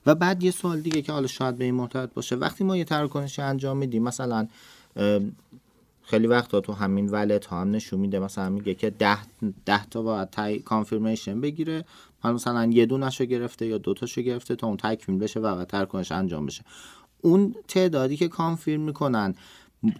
[0.07, 2.37] و بعد یه سوال دیگه که حالا شاید به این مرتبط باشه.
[2.37, 4.49] وقتی ما یه تراکنشی انجام میدیم مثلا
[6.03, 9.18] خیلی وقتا تو همین ولت ها هم نشون میده مثلا میگه که ده,
[9.66, 11.85] ده تا باید تای کانفرمیشن بگیره.
[12.25, 16.64] مثلا یه دونش گرفته یا دوتاشو گرفته تا اون تکمیل بشه و تراکنش انجام بشه.
[17.20, 19.35] اون تعدادی که کانفرم می‌کنن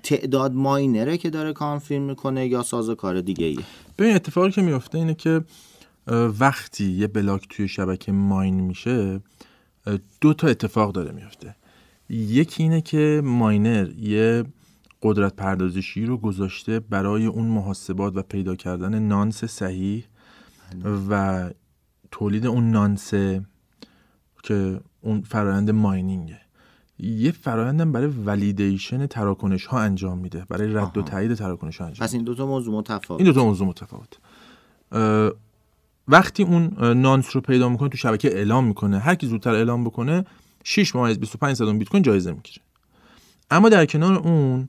[0.03, 3.59] تعداد ماینره که داره کانفرم می‌کنه یا سازوکار دیگه ای
[3.99, 5.45] ببین اتفاقی که میفته اینه که
[6.41, 9.21] وقتی یه بلاک توی شبکه ماین میشه
[10.21, 11.57] دو تا اتفاق داره میفته
[12.11, 14.45] یکی اینه که ماینر یه
[15.03, 20.05] قدرت پردازشی رو گذاشته برای اون محاسبات و پیدا کردن نانس صحیح
[21.11, 21.51] و
[22.11, 23.15] تولید اون نانس
[24.43, 26.41] که اون فرایند ماینینگه.
[26.99, 32.07] یه فرایندم برای ولیدیشن تراکنش ها انجام میده برای رد و تایید تراکنش ها انجام
[32.07, 33.21] پس این دو تا موضوع متفاوت.
[33.21, 34.19] این دو تا موضوع متفاوت.
[36.09, 38.99] وقتی اون نانس رو پیدا می‌کنه تو شبکه اعلام می‌کنه.
[38.99, 40.25] هر کی زودتر اعلام بکنه
[40.65, 42.63] 6 ممیز 25 صدم بیت کوین جایزه می‌گیره.
[43.51, 44.69] اما در کنار اون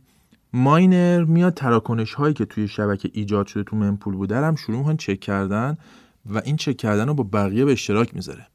[0.54, 4.98] ماینر میاد تراکنش هایی که توی شبکه ایجاد شده تو منپول بوده هم شروع می‌کنن
[4.98, 5.78] چک کردن
[6.26, 8.48] و این چک کردن رو با بقیه به اشتراک می‌ذاره.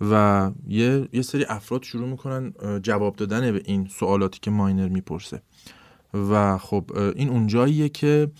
[0.00, 5.42] و یه, یه سری افراد شروع می‌کنن جواب دادن به این سوالاتی که ماینر می‌پرسه.
[6.14, 8.30] و خب این اونجاییه که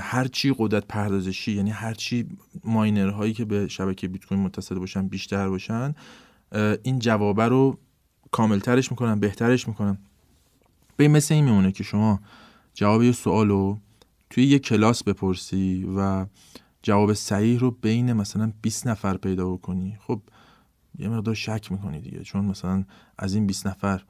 [0.00, 2.26] هرچی قدرت پردازشی یعنی هرچی
[2.64, 5.94] ماینر هایی که به شبکه بیت کوین متصل باشن بیشتر باشن
[6.82, 7.78] این جوابه رو
[8.30, 9.98] کاملترش می‌کنن بهترش می‌کنن.
[10.96, 12.20] به مثل این میمونه که شما
[12.74, 13.78] جواب یه سوال رو
[14.30, 16.26] توی یه کلاس بپرسی و
[16.82, 19.98] جواب صحیح رو بین مثلا 20 نفر پیدا بکنی.
[20.00, 20.20] خب
[20.98, 22.22] یه مقدار شک می‌کنی دیگه.
[22.22, 22.84] چون مثلا
[23.18, 24.02] از این 20 نفر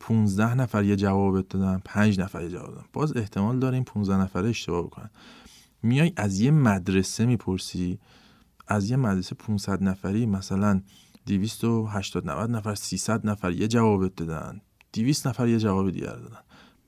[0.00, 2.86] 15 نفر یه جواب دادن 5 نفر یه جواب دادن.
[2.92, 5.10] باز احتمال داره این 15 نفره اشتباه بکنن.
[5.82, 7.98] میای از یه مدرسه می‌پرسی
[8.68, 10.80] از یه مدرسه 500 نفری مثلا
[11.26, 14.60] 280 90 نفر 300 نفر یه جواب دادن
[14.92, 16.40] 200 نفر یه جواب دیگر دادن.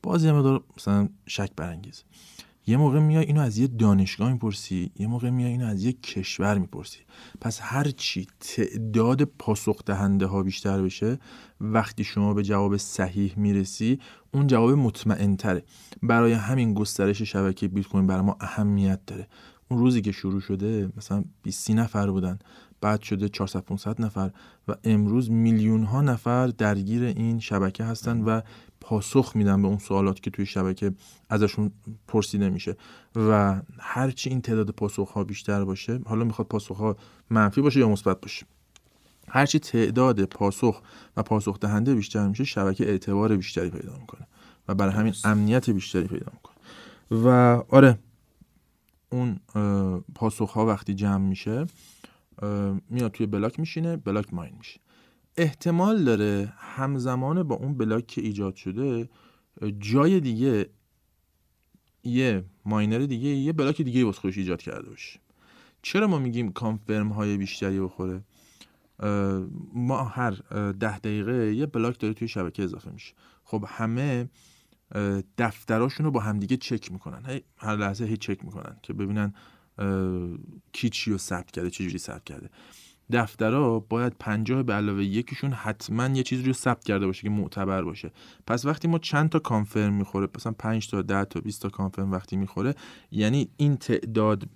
[0.02, 2.04] باز یه مقدار مثلا شک برانگیز
[2.66, 6.58] یه موقع میای اینو از یه دانشگاه می‌پرسی یه موقع میای اینو از یه کشور
[6.58, 6.98] می‌پرسی.
[7.40, 11.18] پس هر چی تعداد پاسخ دهنده ها بیشتر بشه
[11.60, 14.00] وقتی شما به جواب صحیح می‌رسی
[14.34, 15.62] اون جواب مطمئن تره
[16.02, 19.28] برای همین گسترش شبکه بیت کوین برای ما اهمیت داره.
[19.68, 22.38] اون روزی که شروع شده مثلا 20 نفر بودن
[22.80, 24.30] بعد شده 400 500 نفر
[24.68, 28.40] و امروز میلیون ها نفر درگیر این شبکه هستن و
[28.86, 30.92] پاسخ میدن به اون سوالات که توی شبکه
[31.28, 31.70] ازشون
[32.08, 32.76] پرسیده میشه
[33.16, 36.96] و هرچی این تعداد پاسخ ها بیشتر باشه حالا می‌خواد پاسخ ها
[37.30, 38.46] منفی باشه یا مثبت باشه.
[39.28, 40.82] هرچی تعداد پاسخ
[41.16, 44.26] و پاسخ دهنده بیشتر میشه شبکه اعتبار بیشتری پیدا می‌کنه
[44.68, 46.56] و برای همین امنیت بیشتری پیدا می‌کنه.
[47.24, 47.28] و
[47.68, 47.98] آره
[49.10, 49.40] اون
[50.14, 51.66] پاسخ ها وقتی جمع میشه
[52.90, 54.80] میاد توی بلاک میشینه بلاک ماین میشه.
[55.36, 59.08] احتمال داره همزمان با اون بلاک که ایجاد شده
[59.78, 60.70] جای دیگه
[62.04, 65.20] یه ماینر دیگه یه بلاک دیگه واسه خودش ایجاد کرده باشه.
[65.82, 68.22] چرا ما میگیم کانفرم های بیشتری بخوره؟
[69.74, 70.30] ما هر
[70.72, 73.14] ده دقیقه یه بلاک داره توی شبکه اضافه میشه.
[73.44, 74.28] خب همه
[75.38, 77.40] دفتراشون رو با همدیگه چک می‌کنن.
[77.56, 79.34] هر لحظه هی چک می‌کنن که ببینن
[80.72, 82.50] کی چی رو ثبت کرده چه جوری ثبت کرده.
[83.12, 87.82] دفترها باید پنجاه به علاوه یکیشون حتما یه چیزی رو ثبت کرده باشه که معتبر
[87.82, 88.10] باشه.
[88.46, 92.12] پس وقتی ما چند تا کانفرم می‌خوره؟ مثلا 5 تا 10 تا 20 تا کانفرم
[92.12, 92.74] وقتی می‌خوره
[93.12, 94.48] یعنی این تعداد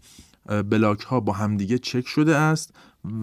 [0.47, 2.75] بلاک ها با همدیگه چک شده است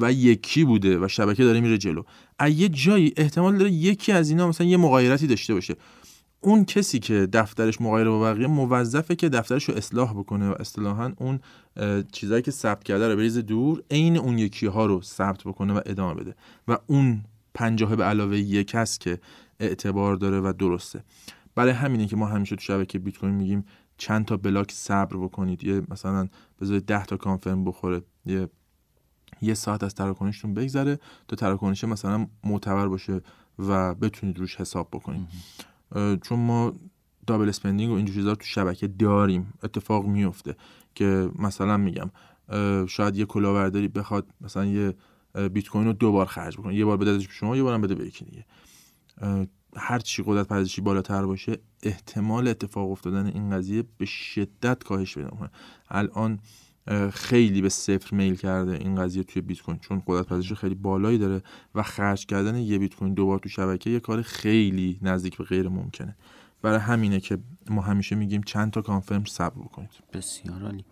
[0.01, 2.03] و یکی بوده و شبکه داره میره جلو.
[2.39, 5.75] از یه جایی احتمال داره یکی از اینا مثلا یه مغایرتی داشته باشه.
[6.41, 11.13] اون کسی که دفترش مغایر با بقیه موظفه که دفترش رو اصلاح بکنه و اصطلاحا
[11.17, 11.39] اون
[12.11, 15.81] چیزایی که ثبت کرده رو بریزه دور عین اون یکی ها رو ثبت بکنه و
[15.85, 16.35] ادامه بده.
[16.67, 17.23] و اون
[17.53, 19.19] پنجاه به علاوه یک هست که
[19.59, 21.03] اعتبار داره و درسته.
[21.55, 23.65] برای همینه که ما همیشه تو شبکه بیت کوین میگیم
[23.97, 25.63] چند تا بلاک صبر بکنید.
[25.63, 26.27] یه مثلا
[26.61, 28.01] بذارید 10 تا کانفرم بخوره.
[28.25, 28.49] یه
[29.41, 33.21] یه ساعت از تراکنشتون بگذره تا تراکنش مثلا معتبر باشه
[33.59, 35.27] و بتونید روش حساب بکنید.
[36.21, 36.73] چون ما
[37.27, 39.53] double spending و اینجور چیزا تو شبکه داریم.
[39.63, 40.55] اتفاق میفته
[40.95, 42.11] که مثلا میگم
[42.87, 44.93] شاید یه کلاهبرداری بخواد مثلا یه
[45.53, 46.75] بیت کوین رو دو بار خرج بکنه.
[46.75, 48.45] یه بار بده به شما یه بارم بده به یکی دیگه.
[49.77, 55.29] هر چی قدرت پردازشی بالاتر باشه احتمال اتفاق افتادن این قضیه به شدت کاهش پیدا
[55.31, 55.49] می‌کنه.
[55.89, 56.39] الان
[57.13, 61.17] خیلی به صفر میل کرده این قضیه توی بیت کوین چون قدرت پردازشی خیلی بالایی
[61.17, 61.41] داره
[61.75, 65.69] و خرج کردن یه بیت کوین دوبار تو شبکه یه کار خیلی نزدیک به غیر
[65.69, 66.15] ممکنه.
[66.61, 67.37] برای همینه که
[67.69, 69.89] ما همیشه میگیم چند تا کانفرم صبر بکنید.
[70.13, 70.85] بسیار عالی.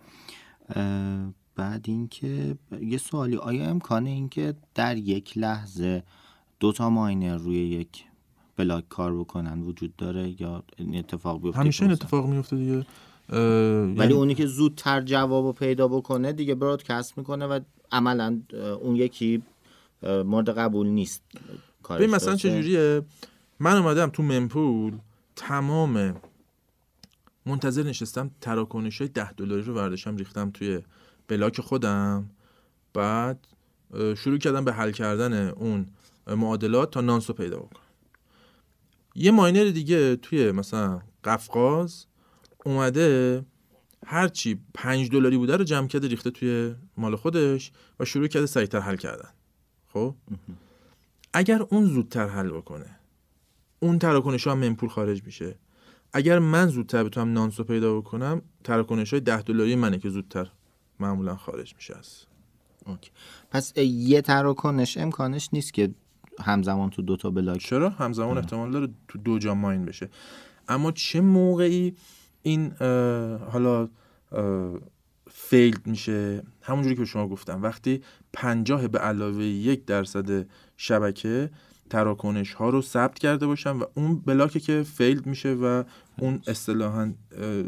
[1.56, 6.02] بعد اینکه یه سوالی آیا امکانه اینکه در یک لحظه
[6.60, 8.04] دو تا ماینر روی یک
[8.56, 12.86] بلاک کار بکنن وجود داره یا اتفاق بیفته؟ همیشه این اتفاق میفته دیگه.
[13.28, 17.60] ولی یعنی اونی که زودتر جواب پیدا بکنه دیگه برادکست می‌کنه و
[17.92, 18.42] عملا
[18.80, 19.42] اون یکی
[20.02, 21.22] مورد قبول نیست.
[21.90, 23.02] ببین مثلا چجوریه؟
[23.60, 24.98] من اومدم تو ممپول
[25.36, 26.16] تمام
[27.46, 30.82] منتظر نشستم تراکنش های ده دلاری رو ورداشم ریختم توی
[31.28, 32.30] بلاک خودم.
[32.94, 33.46] بعد
[34.16, 35.86] شروع کردم به حل کردن اون
[36.26, 37.82] معادلات تا نانسو پیدا بکنم.
[39.14, 42.06] یه ماینر دیگه توی مثلا قفقاز
[42.66, 43.44] اومده
[44.06, 48.80] هرچی پنج دلاری بوده رو جمع کرده ریخته توی مال خودش و شروع کرده سریعتر
[48.80, 49.28] حل کردن.
[49.88, 50.14] خب؟
[51.32, 52.86] اگر اون زودتر حل بکنه
[53.80, 55.54] اون تراکنش ها هم منپول خارج میشه.
[56.12, 60.50] اگر من زودتر بتونم نانسو پیدا بکنم تراکنش های ده دلاری منه که زودتر
[61.00, 62.24] معمولا خارج میشه از.
[62.86, 63.10] اوکی.
[63.50, 65.94] پس یه تراکنش امکانش نیست که
[66.40, 70.08] همزمان تو دو تا بلاک چرا؟ همزمان احتمال داره تو دو جا ماین بشه.
[70.68, 71.94] اما چه موقعی
[72.46, 72.72] این
[73.52, 73.88] حالا
[75.30, 76.42] failed میشه.
[76.62, 77.62] همونجوری که شما گفتم.
[77.62, 81.50] وقتی پنجاه به علاوه یک درصد شبکه
[81.90, 85.82] تراکنش ها رو ثبت کرده باشن و اون بلاکه که failed میشه و
[86.18, 87.12] اون اصطلاحا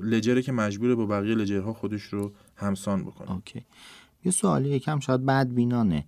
[0.03, 3.33] ledger ه که مجبوره با بقیه ledger ها خودش رو همسان بکنه.
[3.33, 3.65] okay.
[4.25, 6.05] یه سوالی یکم شاید بدبینانه.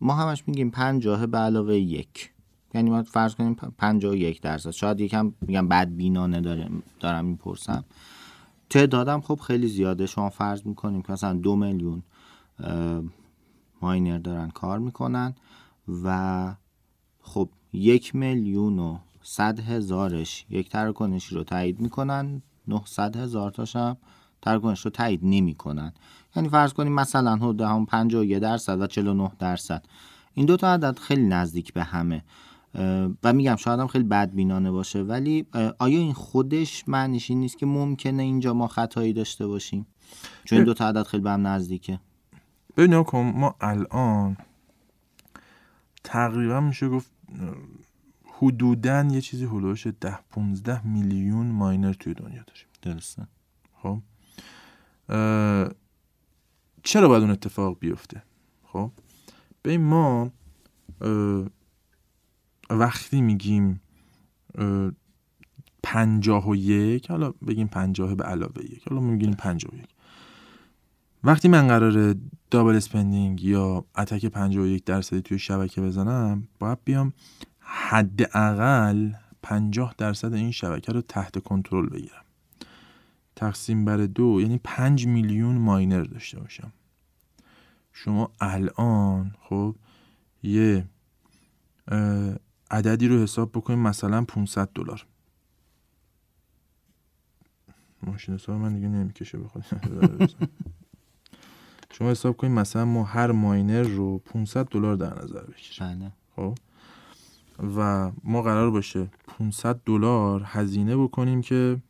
[0.00, 2.30] ما همش میگیم پنجاه به علاوه یک.
[2.74, 4.70] یعنی ما فرض کنیم پنجاه و یک درصد.
[4.70, 7.84] شاید یکم میگم بدبینانه دارم دارم می‌پرسم.
[8.70, 10.06] تعدادم خب خیلی زیاده.
[10.06, 12.02] شما فرض می‌کنیم که مثلا دو میلیون
[13.80, 15.34] ماینر دارن کار می‌کنن
[16.04, 16.56] و
[17.20, 22.42] خب یک میلیون و صد هزارش یک تراکنشی رو تایید می‌کنن.
[22.68, 23.96] 900 هزار تاشم
[24.42, 25.92] تراکنش رو تایید نمی‌کنن.
[26.36, 29.84] یعنی فرض کنیم مثلا حدود هم 51 درصد و 49 درصد.
[30.34, 32.24] این دو تا عدد خیلی نزدیک به همه.
[33.22, 35.46] و میگم شاید هم خیلی بدبینانه باشه ولی
[35.78, 39.86] آیا این خودش معنیش این نیست که ممکنه اینجا ما خطایی داشته باشیم؟
[40.44, 42.00] چون این دو تا عدد خیلی به هم نزدیکه.
[42.76, 44.36] ببین کن ما الان
[46.04, 47.10] تقریبا میشه گفت
[48.24, 52.66] حدودا یه چیزی هلوش ده 15 میلیون ماینر توی دنیا داریم.
[52.82, 53.26] درسته.
[53.82, 53.98] خب؟
[56.82, 58.22] چرا باید اون اتفاق بیفته؟
[58.64, 58.90] خب؟
[59.62, 60.30] به ما
[62.70, 63.80] وقتی میگیم
[65.82, 69.88] پنجاه و یک حالا بگیم پنجاه به علاوه یک حالا میگیم پنجاه و یک.
[71.24, 72.14] وقتی من قرار
[72.50, 77.12] double spending یا attack 51 درصدی توی شبکه بزنم باید بیام
[77.58, 79.10] حداقل
[79.42, 82.24] 50 درصد این شبکه رو تحت کنترل بگیرم.
[83.36, 86.72] تقسیم بر دو یعنی 5 میلیون ماینر داشته باشم.
[87.92, 89.76] شما الان خب
[90.42, 90.84] یه
[92.70, 95.06] عددی رو حساب بکنیم مثلا 500 دلار.
[98.02, 99.64] ماشین حساب من دیگه نمی‌کشه بخواد
[101.90, 105.98] شما حساب کنید مثلا ما هر ماینر رو 500 دلار در نظر بگیریم.
[105.98, 106.12] بله.
[106.36, 106.58] خب؟
[107.76, 111.82] و ما قرار باشه 500 دلار هزینه بکنیم که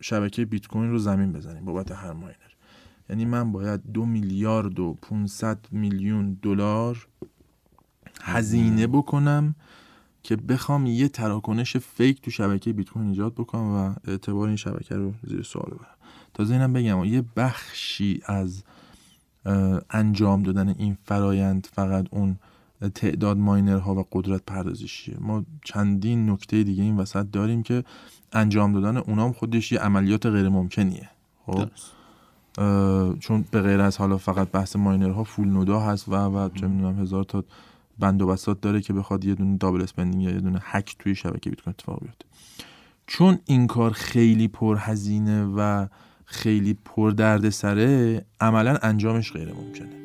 [0.00, 2.36] شبکه بیت کوین رو زمین بزنیم بابت هر ماینر.
[3.08, 7.08] یعنی من باید دو میلیارد و 500 میلیون دلار
[8.24, 9.54] هزینه بکنم
[10.22, 14.94] که بخوام یه تراکنش فیک تو شبکه بیت کوین ایجاد بکنم و اعتبار این شبکه
[14.94, 15.96] رو زیر سوال ببرم.
[16.34, 18.62] تازه اینم بگم یه بخشی از
[19.90, 22.36] انجام دادن این فرایند فقط اون
[22.94, 25.16] تعداد ماینرها و قدرت پردازشیه.
[25.20, 27.84] ما چندین نکته دیگه این وسط داریم که
[28.32, 31.10] انجام دادن اونام خودش یه عملیات غیر ممکنیه
[31.46, 31.68] خب
[33.20, 36.66] چون به غیر از حالا فقط بحث ماینرها full node ا هست و و چه
[36.66, 37.44] می‌دونم هزار تا
[38.02, 41.14] بند و بساط داره که بخواد یه دونه double spending یا یه دونه هک توی
[41.14, 42.24] شبکه بیت کوین اتفاق بیفته.
[43.06, 45.86] چون این کار خیلی پرهزینه و
[46.24, 50.02] خیلی پر درد سره عملا انجامش غیر ممکنه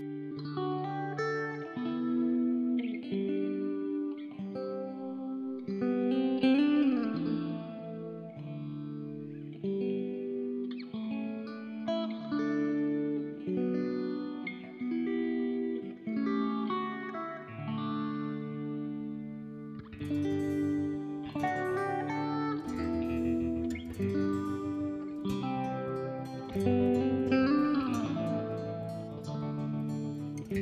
[30.49, 30.61] الان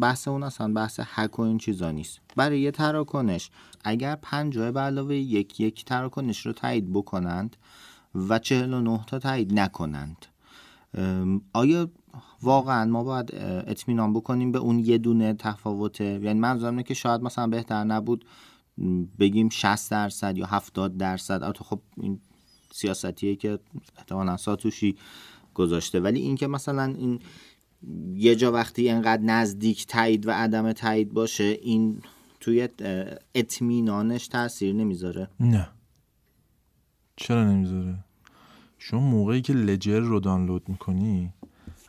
[0.00, 2.20] بحث اون اصلا بحث هک و این چیزا نیست.
[2.36, 3.50] برای یه تراکنش
[3.84, 7.56] اگر پنجاه به علاوه یک یک تراکنش رو تایید بکنند
[8.28, 10.26] و 49 تا تایید نکنند.
[11.52, 11.90] آیا
[12.42, 13.34] واقعا ما باید
[13.66, 18.24] اطمینان بکنیم به اون یه دونه تفاوته یعنی منظورم که شاید مثلا بهتر نبود
[19.18, 21.42] بگیم 60 درصد یا 70 درصد.
[21.42, 22.20] البته خب این
[22.72, 23.58] سیاستیه که
[23.98, 24.96] احتمالا ساتوشی
[25.54, 26.00] گذاشته.
[26.00, 27.20] ولی اینکه مثلا این
[28.14, 32.02] یه جا وقتی انقدر نزدیک تایید و عدم تایید باشه این
[32.40, 32.68] توی
[33.34, 35.68] اطمینانش تاثیر نمی‌ذاره؟ نه.
[37.16, 38.04] چرا نمی‌ذاره؟
[38.88, 41.32] شما موقعی که لجر رو دانلود می‌کنی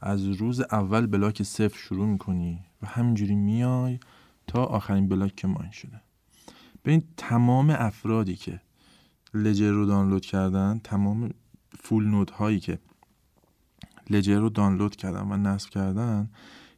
[0.02, 4.00] از روز اول بلاک صفر شروع می‌کنی و همینجوری میای
[4.48, 6.02] تا آخرین بلاک که ماین شده.
[6.86, 8.62] ببین تمام افرادی که
[9.34, 11.30] لجر رو دانلود کردن تمام
[11.80, 12.80] فول نود هایی که
[14.10, 16.30] لجر رو دانلود کردن و نصب کردن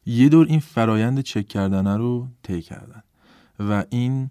[0.06, 3.02] یه دور این فرایند چک کردن رو طی کردن.
[3.60, 4.30] و این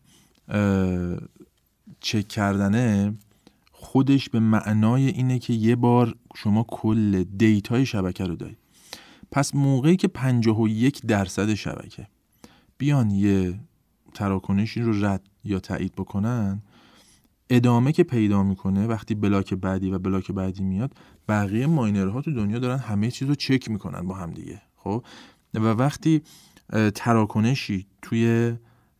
[1.99, 3.13] چک کردنه
[3.81, 8.57] خودش به معنای اینه که یه بار شما کل data ی شبکه رو دارید.
[9.31, 12.07] پس موقعی که 51 درصد شبکه
[12.77, 13.59] بیان یه
[14.13, 16.61] تراکنشی رو رد یا تایید بکنن
[17.49, 20.91] ادامه که پیدا می‌کنه وقتی بلاک بعدی و بلاک بعدی میاد
[21.27, 25.03] بقیه ماینرها تو دنیا دارن همه چیز رو چک می‌کنن با هم دیگه خب؟
[25.53, 26.21] و وقتی
[26.95, 28.53] تراکنشی توی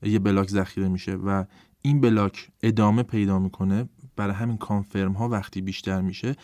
[0.04, 1.46] یه بلاک ذخیره میشه و
[1.82, 3.90] این بلاک ادامه پیدا می‌کنه
[4.20, 6.36] برای همین کانفرم ها وقتی بیشتر میشه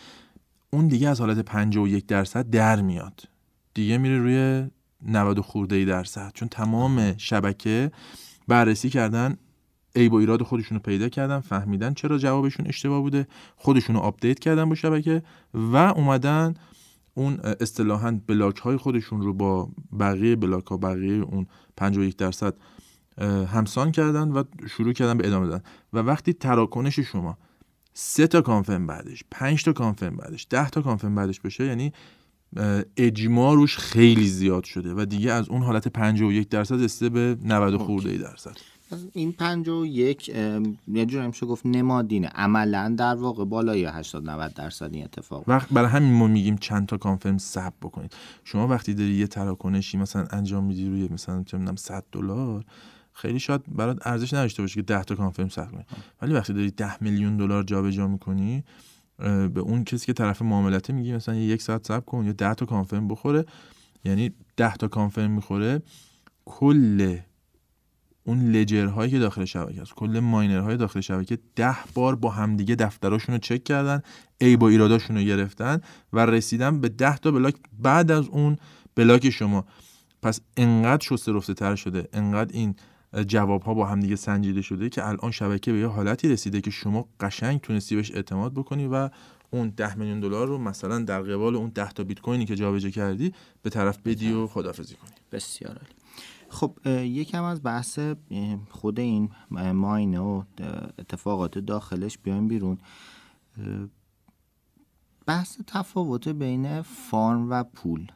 [0.70, 3.22] اون دیگه از حالت 51 درصد در میاد.
[3.74, 4.70] دیگه میره روی
[5.02, 6.32] 90 خورده درصد.
[6.34, 7.90] چون تمام شبکه
[8.48, 9.36] بررسی کردن
[9.96, 14.38] عیب و ایراد خودشون رو پیدا کردن فهمیدن چرا جوابشون اشتباه بوده خودشون رو update
[14.38, 15.22] کردن با شبکه
[15.54, 16.54] و اومدن
[17.14, 19.68] اون اصطلاحا بلاک های خودشون رو با
[20.00, 21.46] بقیه بلاک ها بقیه اون
[21.76, 22.54] 51 درصد
[23.52, 25.64] همسان کردن و شروع کردن به ادامه دادن.
[25.92, 27.38] و وقتی تراکنش شما
[27.98, 31.92] سه تا confirm بعدش پنج تا confirm بعدش ده تا confirm بعدش بشه یعنی
[32.96, 37.76] اجماع روش خیلی زیاد شده و دیگه از اون حالت 51 درصد رسیده به 90
[37.76, 38.56] خورده درصد.
[39.12, 40.28] این 51
[40.88, 42.28] یه جور میشه گفت نمادینه.
[42.28, 45.44] عملا در واقع بالای 80 90 درصد این اتفاق.
[45.48, 48.12] وقت برای همین ما میگیم چند تا کانفرم ثبت بکنید.
[48.44, 52.64] شما وقتی داری یه تراکنشی مثلا انجام میدی روی مثلا چه 100 دلار
[53.16, 55.84] خیلی شاید برات ارزش نداشته باشه که 10 تا کانفرم ثبت کنی.
[56.22, 58.64] ولی وقتی داری 10 میلیون دلار جابجا می‌کنی
[59.18, 62.66] به اون کسی که طرف معاملته میگی مثلا یک ساعت صبر کن یا 10 تا
[62.66, 63.44] کانفرم بخوره
[64.04, 65.82] یعنی 10 تا کانفرم می‌خوره
[66.44, 67.18] کل
[68.24, 73.34] اون لجرهایی که داخل شبکه است کل ماینرهای داخل شبکه ده بار با همدیگه دفتراشون
[73.34, 74.02] رو چک کردن
[74.38, 75.80] ای با ایراداشون رو گرفتن
[76.12, 78.56] و رسیدن به ده تا بلاک بعد از اون
[78.94, 79.66] بلاک شما.
[80.22, 82.74] پس انقدر شسته رفته تر شده انقدر این
[83.26, 87.08] جواب ها با همدیگه سنجیده شده که الان شبکه به یه حالتی رسیده که شما
[87.20, 89.10] قشنگ تونستی بهش اعتماد بکنی و
[89.50, 92.90] اون ده میلیون دلار رو مثلا در قبال اون ده تا بیت کوینی که جابجا
[92.90, 93.32] کردی
[93.62, 95.10] به طرف بدی و خدافزی کنی.
[95.32, 95.94] بسیار عالی.
[96.48, 97.98] خب یکم از بحث
[98.70, 99.30] خود این
[99.72, 100.42] ماینه و
[100.98, 102.78] اتفاقات داخلش بیایم بیرون.
[105.26, 108.06] بحث تفاوت بین فارم و پول.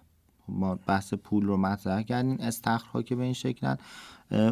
[0.49, 3.78] ما بحث پول رو مطرح کردیم استخرها که به این شکلن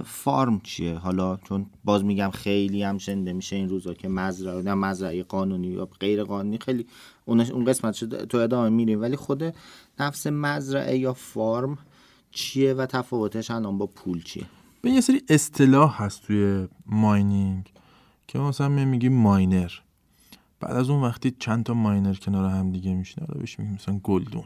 [0.05, 4.75] فارم چیه؟ حالا چون باز میگم خیلی هم شنده میشه این روزا که مزرعه نه
[4.75, 6.87] مزرعه قانونی یا غیر قانونی خیلی
[7.25, 9.01] اون قسمت تو ادامه میریم.
[9.01, 9.55] ولی خود
[9.99, 11.79] نفس مزرعه یا فارم
[12.31, 14.45] چیه و تفاوتش الان با پول چیه؟
[14.83, 17.73] به یه سری اصطلاح هست توی ماینینگ
[18.27, 19.71] که مثلا میگیم ماینر.
[20.61, 24.01] بعد از اون وقتی چند تا ماینر کنار هم دیگه میشینه رو بهش میگیم مثلا
[24.03, 24.45] گلدون.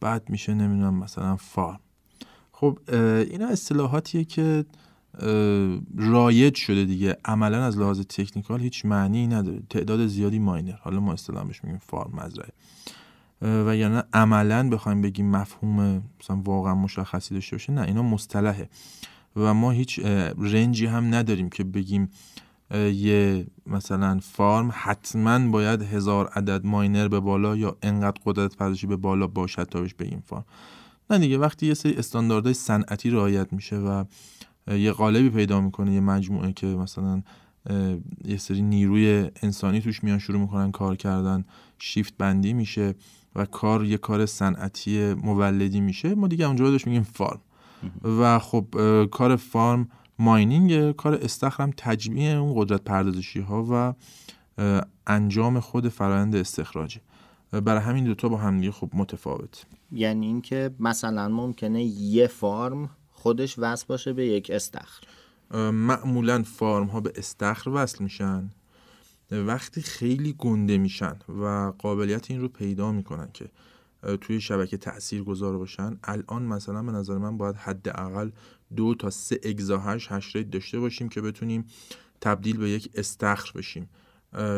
[0.00, 1.80] بعد میشه نمی‌دونم مثلا فارم.
[2.56, 2.78] خب
[3.30, 4.64] اینا اصطلاحاتیه که
[5.96, 7.16] رایج شده دیگه.
[7.24, 9.62] عملا از لحاظ تکنیکال هیچ معنی نداره.
[9.70, 10.76] تعداد زیادی ماینر.
[10.80, 12.52] حالا ما اصطلاح میگیم فارم مزرعه.
[13.42, 18.68] و یعنی عملا بخوایم بگیم مفهوم مثلا واقعا مشخصی داشته باشه نه اینا مصطلحه.
[19.36, 20.00] و ما هیچ
[20.38, 22.10] رنجی هم نداریم که بگیم
[22.94, 28.96] یه مثلا فارم حتما باید هزار عدد ماینر به بالا یا انقدر قدرت پردازشی به
[28.96, 30.44] بالا باشد تا بهش بگیم فارم.
[31.10, 34.04] نه دیگه وقتی یه سری استانداردهای صنعتی رعایت میشه و
[34.68, 37.22] یه قالبی پیدا می‌کنه یه مجموعه که مثلا
[38.24, 41.44] یه سری نیروی انسانی توش میان شروع می‌کنن کار کردن
[41.78, 42.94] شیفت بندی میشه
[43.36, 46.14] و کار یه کار صنعتی مولدی میشه.
[46.14, 47.40] ما دیگه اونجا بهش میگیم فارم.
[48.04, 48.66] و خب
[49.10, 49.88] کار فارم
[50.18, 53.94] ماینینگ کار استخرم تجمیع اون قدرت پردازشی ها و
[55.06, 57.00] انجام خود فرآیند استخراجه.
[57.52, 59.66] برای همین دوتا با هم دیگه خب متفاوت.
[59.94, 65.04] یعنی اینکه مثلا ممکنه یه فارم خودش وصل باشه به یک استخر.
[65.70, 68.50] معمولا فارم ها به استخر وصل میشن.
[69.30, 73.50] وقتی خیلی گنده میشن و قابلیت این رو پیدا می‌کنن که
[74.20, 78.30] توی شبکه تأثیر گذار باشن الان مثلا به نظر من باید حداقل
[78.76, 81.64] دو تا سه exahash hash rate داشته باشیم که بتونیم
[82.20, 83.88] تبدیل به یک استخر بشیم.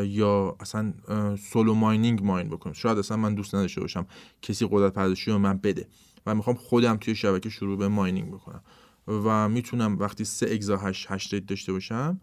[0.06, 0.92] یا اصلا
[1.36, 4.06] solo mining mine بکنیم شاید اصلا من دوست نداشته باشم
[4.42, 5.86] کسی قدرت پردازشی رو من بده
[6.26, 8.60] و می‌خوام خودم توی شبکه شروع به mining بکنم.
[9.08, 12.20] و می‌تونم وقتی سه exahash hash rate داشته باشم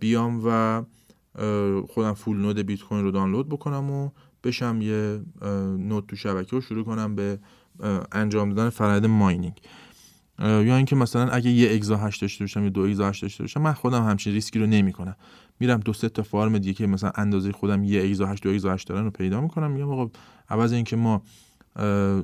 [0.00, 0.82] بیام و
[1.88, 4.10] خودم full node بیت کوین رو دانلود بکنم و
[4.44, 5.20] بشم یه
[5.78, 7.38] node تو شبکه رو شروع کنم به
[8.12, 9.60] انجام دادن فرآیند mining
[10.38, 14.04] یا اینکه مثلا اگه یه exahash داشته باشم یا دو exahash داشته باشم من خودم
[14.04, 15.16] همچین ریسکی رو نمی‌کنم.
[15.60, 19.04] میرم دو سه تا farm دیگه که مثلا اندازه خودم یه exahash دو exahash دارن
[19.04, 19.70] رو پیدا می‌کنم.
[19.70, 20.10] میگم آقا
[20.48, 21.22] عوض اینکه ما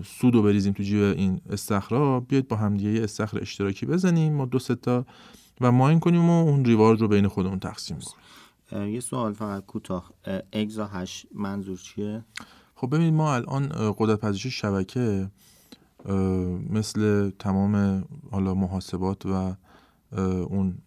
[0.05, 4.47] سود رو بریزیم تو جیب این استخرا بیاید با همدیگه یه استخر اشتراکی بزنیم ما
[4.47, 5.07] دو تا
[5.61, 8.89] و ماین کنیم و اون ریوارد رو بین خودمون تقسیم کنیم.
[8.89, 10.13] یه سوال فقط کوتاه.
[10.53, 12.25] اگزا هش منظور چیه؟
[12.75, 13.69] خب ببینید ما الان
[13.99, 15.31] قدرت پذیرش شبکه
[16.71, 19.55] مثل تمام حالا محاسبات و
[20.49, 20.79] اون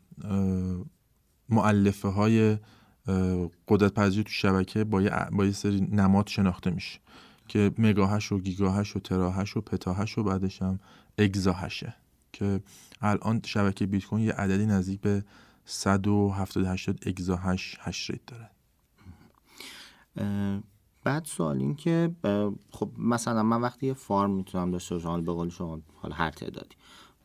[1.50, 2.58] معلفه های
[3.68, 7.00] قدرت پذیری تو شبکه با یه, با یه سری نماد شناخته میشه
[7.48, 10.80] که مگاهش و گیگاهش و تراهش و پتاهش و بعدش هم
[11.18, 11.95] exahash ه
[12.34, 12.62] که
[13.02, 15.24] الان شبکه بیت کوین یه عددی نزدیک به
[15.66, 18.50] 178 exahash hash rate داره.
[21.04, 22.12] بعد سوال این که
[22.72, 26.76] خب مثلا من وقتی یه farm می‌تونم داشته باشم به قول شما حالا هر تعدادی.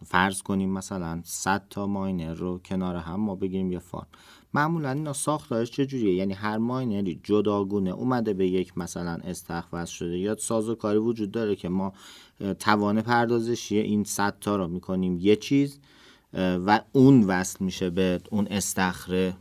[0.04, 4.06] فرض کنیم مثلا 100 تا miner رو کنار هم ما بگیریم یه farm.
[4.54, 10.18] معمولا اینا ساختارش چجوریه یعنی هر miner ی جداگونه اومده به یک مثلا استخ شده.
[10.18, 10.36] یا
[10.74, 11.92] کاری وجود داره که ما
[12.58, 15.78] توان پردازشی این 100 تا رو می‌کنیم یه چیز
[16.34, 19.34] و اون وصل میشه به اون استخره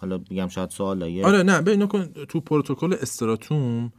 [0.00, 3.92] حالا میگم شاید سوال آره نه ببین کن تو پروتکل استراتوم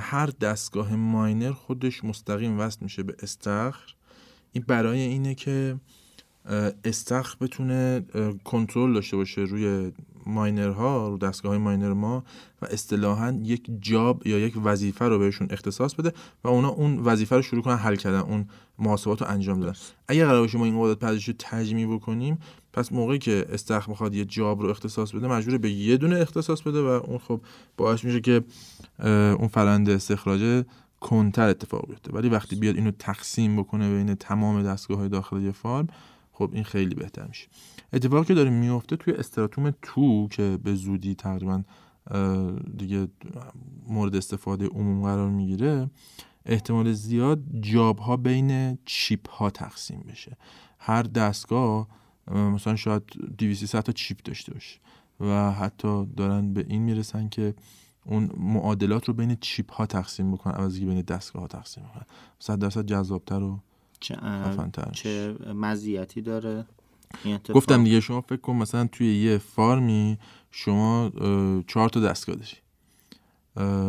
[0.00, 3.94] هر دستگاه ماینر خودش مستقیم وصل میشه به استخر.
[4.52, 5.76] این برای اینه که
[6.84, 8.04] استخر بتونه
[8.44, 9.92] کنترل داشته باشه روی
[10.26, 12.24] ماینرها رو دستگاه های ماینر ما
[12.62, 16.12] و اصطلاحا یک جاب یا یک وظیفه رو بهشون اختصاص بده
[16.44, 18.48] و اونا اون وظیفه رو شروع کنن حل کردن اون
[18.78, 19.78] محاسبات رو انجام دادن.
[20.08, 22.38] اگر قرار باشه ما این قدرت پذیرش رو تجمیع بکنیم
[22.72, 26.60] پس موقعی که استخر می‌خواد یه جاب رو اختصاص بده مجبور به یه دونه اختصاص
[26.62, 27.40] بده و اون خب
[27.76, 28.42] باعث میشه که
[29.38, 30.64] اون فرنده استخراج
[31.00, 32.12] کنتر اتفاق بیفته.
[32.12, 35.86] ولی وقتی بیاد اینو تقسیم بکنه بین تمام دستگاه های یه فارم
[36.32, 37.48] خب این خیلی بهتر میشه.
[37.92, 41.62] اتفاقی که داره میفته توی استراتوم تو که به زودی تقریبا
[42.76, 43.08] دیگه
[43.86, 45.90] مورد استفاده عموم قرار می‌گیره
[46.46, 50.36] احتمال زیاد جاب ها بین چیپ ها تقسیم بشه.
[50.78, 51.88] هر دستگاه
[52.30, 53.02] مثلا شاید
[53.38, 54.80] 200 تا چیپ داشته باشه
[55.20, 57.54] و حتی دارن به این می‌رسن که
[58.04, 62.06] اون معادلات رو بین چیپ ها تقسیم بکنن عوضی بین دستگاه ها تقسیم بکنن.
[62.38, 63.60] صد درصد جذابتر و
[64.00, 64.16] چه,
[64.92, 66.66] چه مزیتی داره
[67.54, 70.18] گفتم دیگه شما فکر کن مثلا توی یه فارمی
[70.50, 71.10] شما
[71.66, 72.56] چهار تا دستگاه داری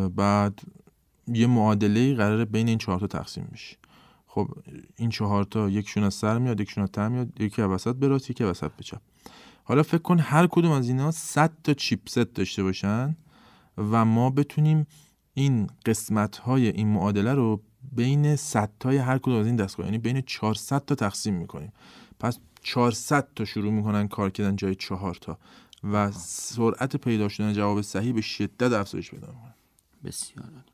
[0.08, 0.60] بعد
[1.28, 3.76] یه معادله قراره بین این چهار تا تقسیم بشه.
[4.26, 4.48] خب
[4.96, 8.08] این چهار تا یکشون از سر میاد یکشون از تر میاد یکی از وسط به
[8.08, 9.00] راست یکی وسط به چپ.
[9.64, 13.16] حالا فکر کن هر کدوم از اینا 100 تا چیپست داشته باشن.
[13.78, 14.86] و ما بتونیم
[15.34, 17.62] این قسمت های این معادله رو
[17.92, 21.72] بین 100 تای هر کدوم از این دستگاه یعنی بین 400 تا تقسیم می‌کنیم.
[22.20, 25.38] پس 400 تا شروع می‌کنن کار کردن جای 4 تا
[25.84, 29.54] و سرعت پیدا شدن جواب صحیح به شدت افزایش پیدا می‌کنه.
[30.04, 30.64] بسیار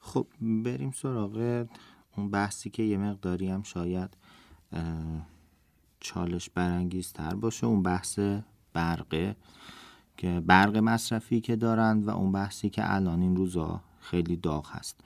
[0.00, 1.66] خب بریم سراغ
[2.16, 4.16] اون بحثی که یه مقداری هم شاید
[6.00, 8.18] چالش برانگیزتر باشه اون بحث
[8.72, 9.36] برقه.
[10.18, 15.00] که برق مصرفی که دارند و اون بحثی که الان این روزا خیلی داغ هست.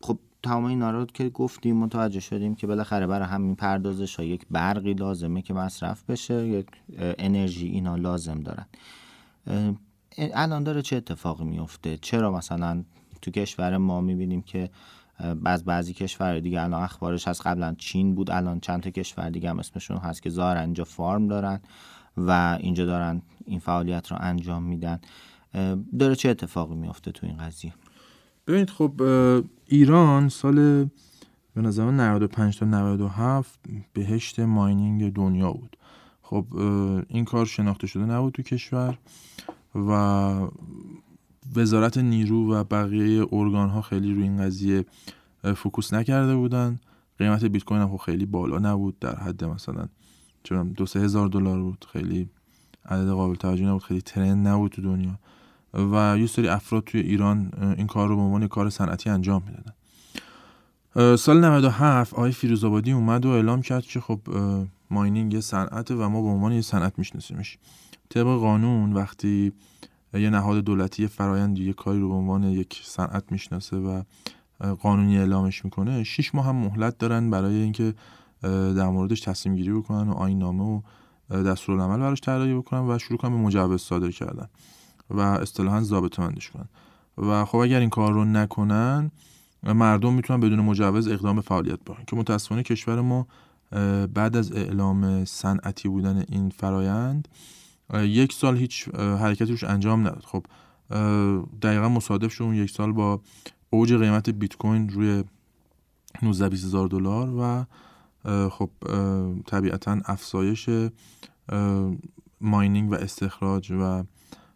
[0.00, 4.46] خب تمام اینا رو که گفتیم متوجه شدیم که بالاخره برای همین پردازش ها یک
[4.50, 6.66] برقی لازمه که مصرف بشه یک
[6.98, 8.66] انرژی اینا لازم دارن.
[10.18, 12.84] الان داره چه اتفاقی میفته؟ چرا مثلا
[13.22, 14.70] تو کشور ما می‌بینیم که
[15.42, 19.50] بعض بعضی کشور دیگه الان اخبارش هست قبلا چین بود الان چند تا کشور دیگه
[19.50, 21.60] هم اسمشون هست که ظاهرا اینجا فارم دارن.
[22.16, 25.00] و اینجا دارن این فعالیت رو انجام میدن.
[25.98, 27.74] داره چه اتفاقی میفته تو این قضیه؟
[28.46, 29.02] ببینید خب
[29.66, 30.88] ایران سال
[31.54, 33.60] به نظر 95 تا 97
[33.92, 35.76] بهشت ماینینگ دنیا بود.
[36.22, 36.46] خب
[37.08, 38.98] این کار شناخته شده نبود تو کشور
[39.74, 40.48] و
[41.56, 44.84] وزارت نیرو و بقیه ارگان ها خیلی روی این قضیه
[45.56, 46.80] فوکوس نکرده بودن.
[47.18, 49.86] قیمت بیت کوین هم خب خیلی بالا نبود در حد مثلا
[50.42, 51.86] چون دو سه هزار دلار بود.
[51.92, 52.28] خیلی
[52.84, 53.82] عدد قابل توجهی نبود.
[53.82, 55.18] خیلی ترند نبود تو دنیا.
[55.74, 59.72] و یه سری افراد توی ایران این کار رو به عنوان کار صنعتی انجام می‌دادن.
[61.16, 64.20] سال 97 آقای فیروزآبادی اومد و اعلام کرد که خب
[64.90, 67.58] ماینینگ یه صنعته و ما به عنوان یه صنعت میشناسیمش.
[68.08, 69.52] طبق قانون وقتی
[70.14, 74.02] یه نهاد دولتی فرایند یه کاری رو به عنوان یک صنعت می‌شناسه و
[74.74, 77.94] قانونی اعلامش می‌کنه شش ماه هم مهلت دارن برای اینکه
[78.42, 80.80] در موردش تصمیم گیری بکنن و آین نامه و
[81.30, 84.48] دستورالعمل براش طراحی بکنن و شروع کنن به مجوز صادر کردن
[85.10, 86.68] و اصطلاحا ضابطه مندش کنن.
[87.18, 89.10] و خب اگر این کار رو نکنن
[89.62, 92.04] مردم می‌تونن بدون مجوز اقدام به فعالیت بکنن.
[92.06, 93.26] که متاسفانه کشور ما
[94.14, 97.28] بعد از اعلام صنعتی بودن این فرایند
[97.94, 100.24] یک سال هیچ حرکتی روش انجام نداد.
[100.26, 100.46] خب
[101.62, 103.20] دقیقا مصادف شد اون یک سال با
[103.70, 105.24] اوج قیمت بیت کوین روی
[106.22, 107.64] 19 هزار دلار و
[108.50, 108.70] خب
[109.46, 110.70] طبیعتا افزایش
[112.40, 114.04] ماینینگ و استخراج و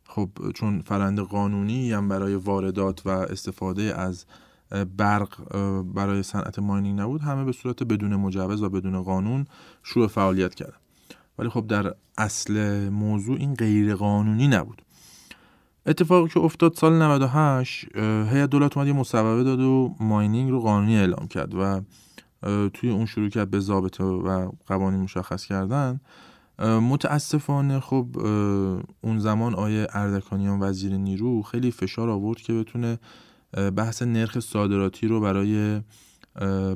[0.04, 4.24] خب چون فرند قانونی هم برای واردات و استفاده از
[4.96, 9.46] برق برای صنعت ماینینگ نبود همه به صورت بدون مجوز و بدون قانون
[9.82, 10.76] شروع فعالیت کردن.
[11.38, 14.82] ولی خب در اصل موضوع این غیر قانونی نبود.
[15.86, 20.96] اتفاقی که افتاد سال 98 هیئت دولت اومد یه مصوبه داد و ماینینگ رو قانونی
[20.96, 21.80] اعلام کرد و
[22.74, 26.00] توی اون شروع کرد به ضابطه و قوانین مشخص کردن.
[26.58, 28.18] متاسفانه خب
[29.00, 32.98] اون زمان آیه اردکانیان وزیر نیرو خیلی فشار آورد که بتونه
[33.76, 35.80] بحث نرخ صادراتی رو برای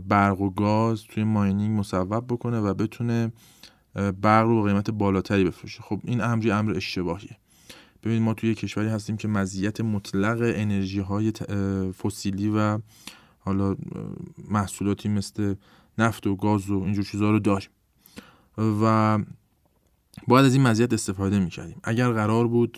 [0.08, 3.32] برق و گاز توی ماینینگ مصوب بکنه و بتونه
[3.94, 5.82] برق رو قیمت بالاتری بفروشه.
[5.82, 7.36] خب این امری امر اشتباهیه.
[8.02, 11.32] ببینید ما توی کشوری هستیم که مزیت مطلق انرژی های
[12.02, 12.78] فسیلی و
[13.48, 13.76] حالا
[14.48, 15.54] محصولاتی مثل
[15.98, 17.68] نفت و گاز و اینجور چیزها رو داریم.
[18.58, 19.18] و
[20.28, 21.80] باید از این مزیت استفاده می‌کردیم.
[21.84, 22.72] اگر قرار بود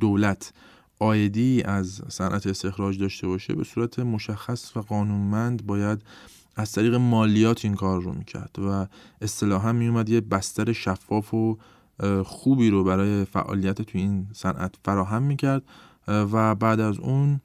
[0.00, 0.52] دولت
[0.98, 6.02] آیدی از صنعت استخراج داشته باشه به صورت مشخص و قانونمند باید
[6.56, 8.86] از طریق مالیات این کار رو می‌کرد و
[9.20, 11.58] اصطلاحا میومد یه بستر شفاف و
[12.24, 15.62] خوبی رو برای فعالیت تو این صنعت فراهم می‌کرد.
[16.08, 17.40] و بعد از اون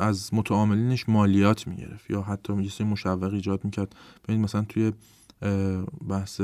[0.00, 3.94] از متعاملینش مالیات می‌گرفت یا حتی یه سری مشوق ایجاد می‌کرد.
[4.24, 4.92] ببینید مثلا توی
[6.08, 6.40] بحث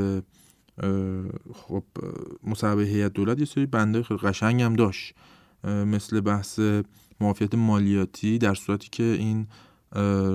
[1.55, 1.85] خب
[2.45, 5.15] مصوبه هیئت دولت یه سری بنده خیلی قشنگ هم داشت.
[5.65, 6.61] مثل بحث
[7.21, 9.47] معافیت مالیاتی در صورتی که این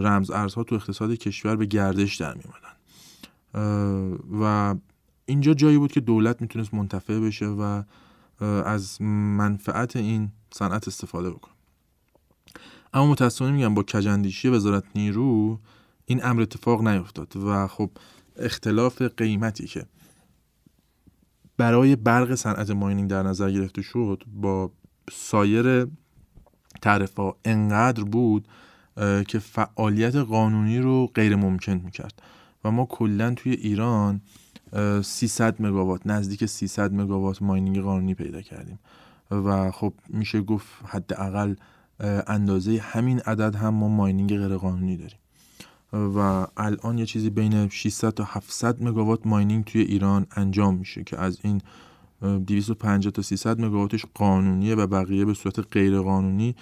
[0.03, 2.43] رمز ارزها تو اقتصاد کشور به گردش در می
[4.41, 4.75] و
[5.25, 7.83] اینجا جایی بود که دولت می‌تونست منتفع بشه و
[8.65, 11.53] از منفعت این صنعت استفاده بکنه.
[12.93, 15.59] اما متاسفانه میگم با کجندیشی وزارت نیرو
[16.05, 17.89] این امر اتفاق نیفتاد و خب
[18.35, 19.85] اختلاف قیمتی که
[21.57, 24.71] برای برق صنعت ماینینگ در نظر گرفته شد با
[25.11, 25.87] سایر
[26.81, 28.47] تعرف ها انقدر بود
[29.27, 32.21] که فعالیت قانونی رو غیر ممکن می‌کرد
[32.63, 34.21] و ما کلا توی ایران
[35.03, 38.79] 300 مگاوات نزدیک 300 مگاوات ماینینگ قانونی پیدا کردیم
[39.31, 41.55] و خب میشه گفت حداقل
[42.27, 45.17] اندازه همین عدد هم ما ماینینگ غیر قانونی داریم.
[45.93, 51.19] و الان یه چیزی بین 600 تا 700 مگاوات ماینینگ توی ایران انجام میشه که
[51.19, 51.61] از این
[52.21, 56.55] 250 تا 300 مگاواتش قانونیه و بقیه به صورت غیر قانونی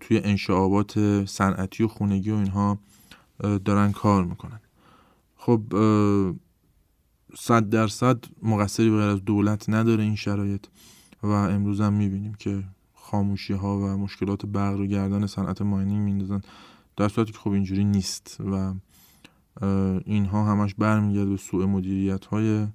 [0.00, 2.78] توی انشعابات صنعتی و خونگی و اینها
[3.64, 4.60] دارن کار می‌کنن.
[5.36, 5.62] خب
[7.36, 10.66] صد درصد مقصری بغیر از دولت نداره این شرایط
[11.22, 12.64] و امروز هم می‌بینیم که
[13.10, 16.40] خاموشی ها و مشکلات برق رو گردن صنعت ماینینگ میندازن.
[16.96, 18.74] در صورتی که خب اینجوری نیست و
[20.04, 22.66] اینها همش برمیگرده به سوء مدیریت های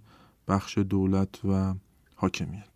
[0.47, 1.73] بخش دولت و
[2.15, 2.69] حاکمیت.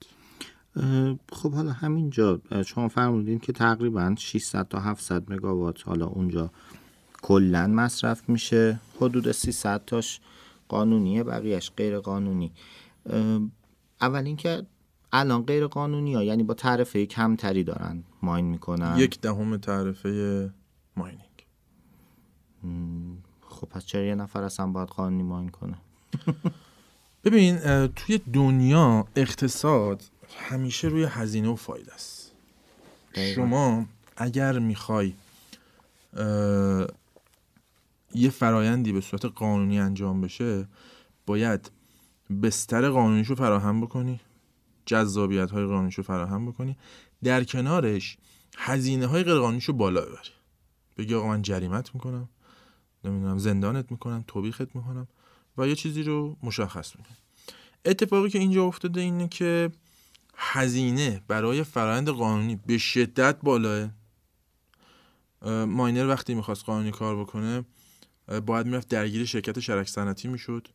[1.31, 6.51] خب حالا همینجا شما فرمودین که تقریبا 600 تا 700 مگاوات حالا اونجا
[7.21, 8.79] کلا مصرف میشه.
[9.01, 10.19] حدود 300 تاش
[10.67, 12.51] قانونیه بقیهش غیر قانونی
[14.01, 14.65] اول اینکه
[15.11, 18.95] الان غیر قانونی ها یعنی با تعرفه کمتری دارن ماین می‌کنن.
[18.97, 20.49] یک دهم تعرفه
[20.95, 21.45] ماینینگ.
[23.47, 25.77] خب پس چرا یه نفر اصلا باید قانونی ماین کنه؟
[27.23, 30.03] ببین توی دنیا اقتصاد
[30.39, 32.31] همیشه روی هزینه و فایده است.
[33.35, 33.85] شما
[34.17, 35.13] اگر می‌خوای
[38.15, 40.67] یه فرایندی به صورت قانونی انجام بشه
[41.25, 41.71] باید
[42.43, 44.19] بستر قانونیشو فراهم بکنی.
[44.87, 46.77] جذابیت های قانونیشو فراهم بکنی.
[47.23, 48.17] در کنارش
[48.57, 50.29] هزینه های غیر قانونیشو بالا ببری.
[50.97, 52.29] بگی آقا من جریمت می‌کنم
[53.03, 55.07] نمی‌دونم زندانت می‌کنم توبیخت می‌کنم
[55.57, 57.17] و یه چیزی رو مشخص می‌کنم.
[57.85, 59.71] اتفاقی که اینجا افتاده اینه که
[60.35, 63.89] هزینه برای فرآیند قانونی به شدت بالاه.
[65.65, 67.65] ماینر وقتی می‌خواست قانونی کار بکنه
[68.45, 70.67] باید می‌رفت درگیر شرکت شرک صنعتی می‌شد.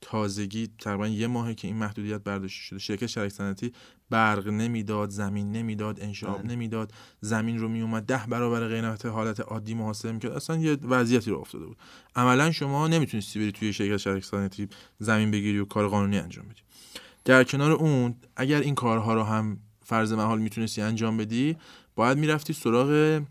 [0.00, 2.78] تازگی تقریبا یه ماهه که این محدودیت برداشته شده.
[2.78, 3.72] شرکت شرک صنعتی
[4.10, 6.52] برق نمی‌داد زمین نمی‌داد انشاب بله.
[6.52, 6.92] نمی‌داد.
[7.20, 10.32] زمین رو میومد ده برابر قیمت حالت عادی محاسبه می‌کرد.
[10.32, 11.76] اصلا یه وضعیتی رو افتاده بود.
[12.16, 14.68] عملا شما نمی‌تونستی بری توی شرکت شرک صنعتی
[14.98, 16.62] زمین بگیری و کار قانونی انجام بدی.
[17.24, 21.56] در کنار اون اگر این کارها رو هم فرض محال می‌تونستی انجام بدی
[21.94, 23.22] باید می‌رفتی سراغ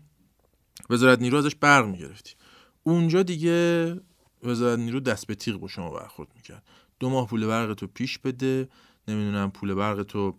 [0.90, 2.32] وزارت نیرو ازش برق می‌گرفتی.
[2.82, 4.00] اونجا دیگه
[4.42, 6.62] وزارت نیرو دست به تیغ با شما برخورد می‌کرد.
[7.00, 8.68] دو ماه پول برق تو پیش بده
[9.08, 10.34] نمی‌دونم پول برق تو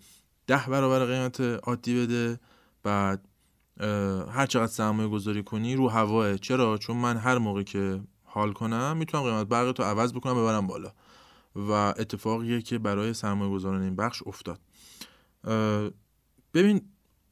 [0.48, 2.40] ده برابر قیمت عادی بده
[2.84, 3.28] بعد
[4.30, 6.38] هر چقدر سرمایه گذاری کنی رو هواه.
[6.38, 10.68] چرا؟ چون من هر موقع که حال کنم می‌تونم قیمت برق تو عوض بکنم ببرم
[10.68, 10.92] بالا.
[11.56, 14.60] و اتفاقیه که برای سرمایه گذاران این بخش افتاد.
[16.54, 16.82] ببین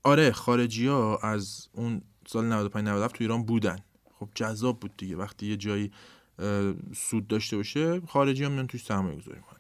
[0.04, 3.80] آره خارجی ها از اون سال 95 97 تو ایران بودن.
[4.14, 5.16] خب جذاب بود دیگه.
[5.16, 5.92] وقتی یه جایی
[6.96, 9.60] سود داشته باشه خارجی ها میان توش سرمایه گذاری می‌کنن.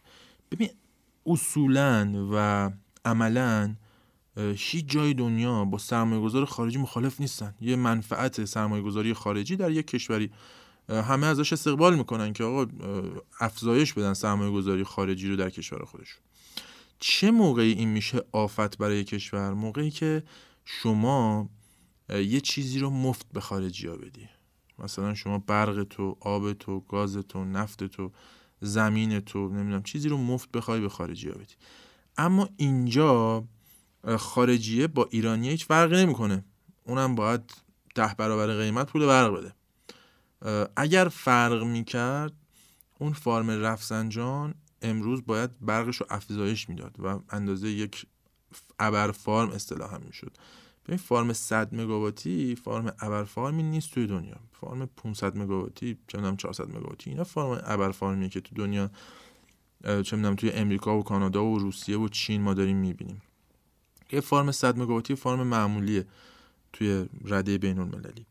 [0.51, 0.69] ببین
[1.25, 2.71] اصولا و
[3.05, 3.75] عملا
[4.37, 7.55] هیچ جای دنیا با سرمایه گذار خارجی مخالف نیستن.
[7.61, 10.31] یه منفعت سرمایه گذاری خارجی در یک کشوری
[10.89, 12.71] همه ازش استقبال می‌کنن که آقا
[13.39, 16.21] افزایش بدن سرمایه گذاری خارجی رو در کشور خودشون.
[16.99, 20.23] چه موقعی این میشه آفت برای کشور؟ موقعی که
[20.65, 21.49] شما
[22.09, 24.29] یه چیزی رو مفت به خارجی ها بدی.
[24.79, 28.11] مثلا شما برق تو آب تو گاز تو نفت تو
[28.61, 31.55] زمین تو نمی‌دونم چیزی رو مفت بخوای به خارجی ها بدی.
[32.17, 33.43] اما اینجا
[34.17, 36.45] خارجیه با ایرانی هیچ فرقی نمی‌کنه.
[36.83, 37.53] اونم باید
[37.95, 39.53] ده برابر قیمت پول برق بده.
[40.75, 42.33] اگر فرق می‌کرد
[42.99, 48.05] اون فارم رفسنجان امروز باید برقش رو افزایش می‌داد و اندازه یک
[48.79, 50.37] ابر فارم اصطلاح هم می‌شد.
[50.85, 54.35] ببین فارم 100 مگاواتی فارم ابر فارمی نیست توی دنیا.
[54.51, 58.89] فارم 500 مگاواتی چه می‌دونم 400 مگاواتی اینا فارم ابر فارمیه که تو دنیا
[59.83, 63.21] چه می‌دونم توی امریکا و کانادا و روسیه و چین ما داریم می‌بینیم.
[64.11, 66.05] یه فارم 100 مگاواتی فارم معمولیه
[66.73, 68.25] توی رده بین المللی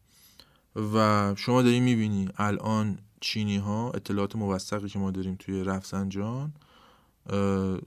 [0.94, 6.52] و شما داری می‌بینی الان چینی ها اطلاعات موثقی که ما داریم توی رفسنجان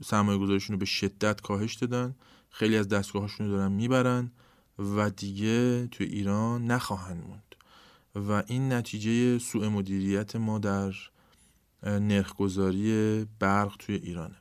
[0.04, 2.14] سرمایه گذارشون رو به شدت کاهش دادن.
[2.50, 4.30] خیلی از دستگاهاشون رو دارن می‌برن.
[4.78, 7.54] و دیگه توی ایران نخواهند موند.
[8.28, 10.94] و این نتیجه سوء مدیریت ما در
[11.82, 14.36] نرخگذاری برق توی ایرانه.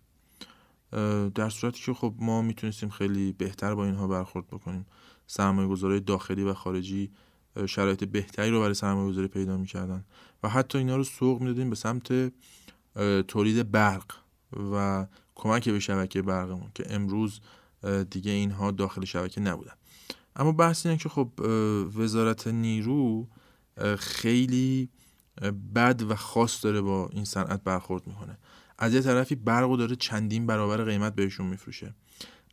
[1.36, 4.86] در صورتی که خب ما می‌تونستیم خیلی بهتر با اینها برخورد بکنیم.
[5.28, 7.12] سرمایه گذاری داخلی و خارجی
[7.66, 10.06] شرایط بهتری رو برای سرمایه گذاری پیدا می‌کردن.
[10.44, 12.32] و حتی اینا رو سوق می‌دادیم به سمت
[13.28, 14.14] تولید برق
[14.74, 17.40] و کمک به شبکه برقمون که امروز
[18.10, 19.74] دیگه اینها داخل شبکه نبودن.
[20.38, 21.30] اما بحث اینه که خب
[21.96, 23.28] وزارت نیرو
[23.98, 24.90] خیلی
[25.76, 28.38] بد و خاص داره با این صنعت برخورد می‌کنه.
[28.78, 31.94] از یه طرفی برق داره چندین برابر قیمت بهشون میفروشه.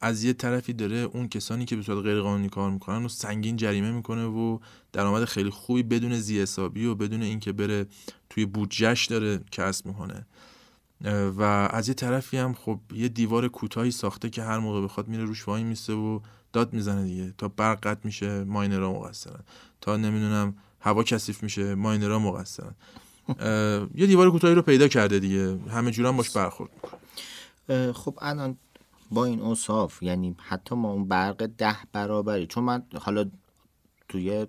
[0.01, 3.57] از یه طرفی داره اون کسانی که به صورت غیر قانونی کار می‌کنن و سنگین
[3.57, 4.59] جریمه می‌کنه و
[4.93, 7.87] درآمد خیلی خوبی بدون زی حسابی و بدون اینکه بره
[8.30, 10.26] توی بودجهش داره کسب می‌کنه.
[11.37, 15.24] و از یه طرفی هم خب یه دیوار کوتاهی ساخته که هر موقع بخواد میره
[15.24, 16.20] روش وای میسته و
[16.55, 17.35] داد می‌زنه دیگه.
[17.39, 19.41] تا برق قطع میشه ماینرها مقصرن.
[19.81, 22.75] تا نمی‌دونم هوا کثیف میشه ماینرها مقصرن.
[23.95, 25.59] یه دیوار کوتاهی رو پیدا کرده دیگه.
[25.71, 27.93] همه جورم باش برخورد می‌کنه.
[27.93, 28.57] خب الان
[29.11, 33.31] با این اوصاف یعنی حتی ما اون برق ده برابری چون من حالا
[34.09, 34.47] توی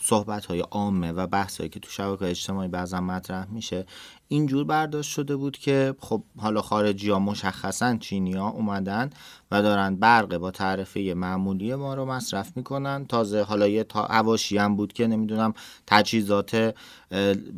[0.00, 3.86] صحبت های عامه و بحث که تو شبکه اجتماعی بعضا مطرح میشه
[4.28, 9.10] اینجور برداشت شده بود که خب حالا خارجی ها مشخصا چینی ها اومدن
[9.50, 13.06] و دارن برق با تعرفه معمولی ما رو مصرف می‌کنن.
[13.06, 15.54] تازه حالا یه تا عواشی هم بود که نمی‌دونم
[15.86, 16.74] تجهیزات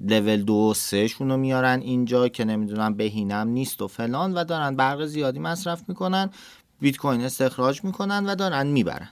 [0.09, 4.77] لول دو و سه شونو میارن اینجا که نمی‌دونم بهینم نیست و فلان و دارن
[4.77, 6.31] برق زیادی مصرف می‌کنن
[6.81, 9.09] بیت کوین استخراج می‌کنن و دارن می‌برن.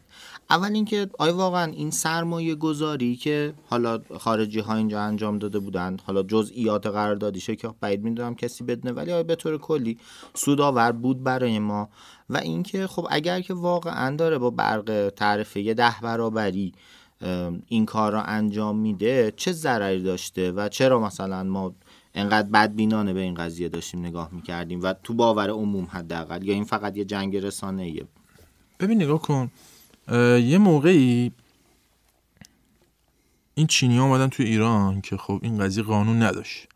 [0.51, 6.03] اول اینکه آیا واقعا این سرمایه گذاری که حالا خارجی ها اینجا انجام داده بودند
[6.07, 9.99] حالا جزئیات قراردادیشه که بعید می‌دونم کسی بدونه ولی آیا به طور کلی
[10.35, 11.89] سودآور بود برای ما؟
[12.31, 16.73] و اینکه خب اگر که واقعا داره با برق تعرفه یه ده برابری
[17.67, 21.75] این کار را انجام میده چه ضرری داشته؟ و چرا مثلا ما
[22.15, 26.65] انقدر بدبینانه به این قضیه داشتیم نگاه می‌کردیم؟ و تو باور عموم حداقل یا این
[26.65, 28.05] فقط یه جنگ رسانه ایه
[28.81, 29.51] ببین نگاه کن.
[30.43, 31.33] یه موقعی
[33.55, 36.69] این چینی ها آمدن توی ایران که خب این قضیه قانون نداشت.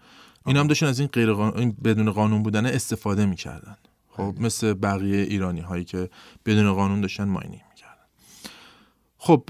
[0.47, 3.77] این هم داشتن از این غیر قانون، بدون قانون بودن استفاده می‌کردن.
[4.09, 4.43] خب بله.
[4.43, 6.11] مثل بقیه ایرانی هایی که
[6.47, 8.05] بدون قانون داشتن mining می‌کردن.
[9.19, 9.45] خب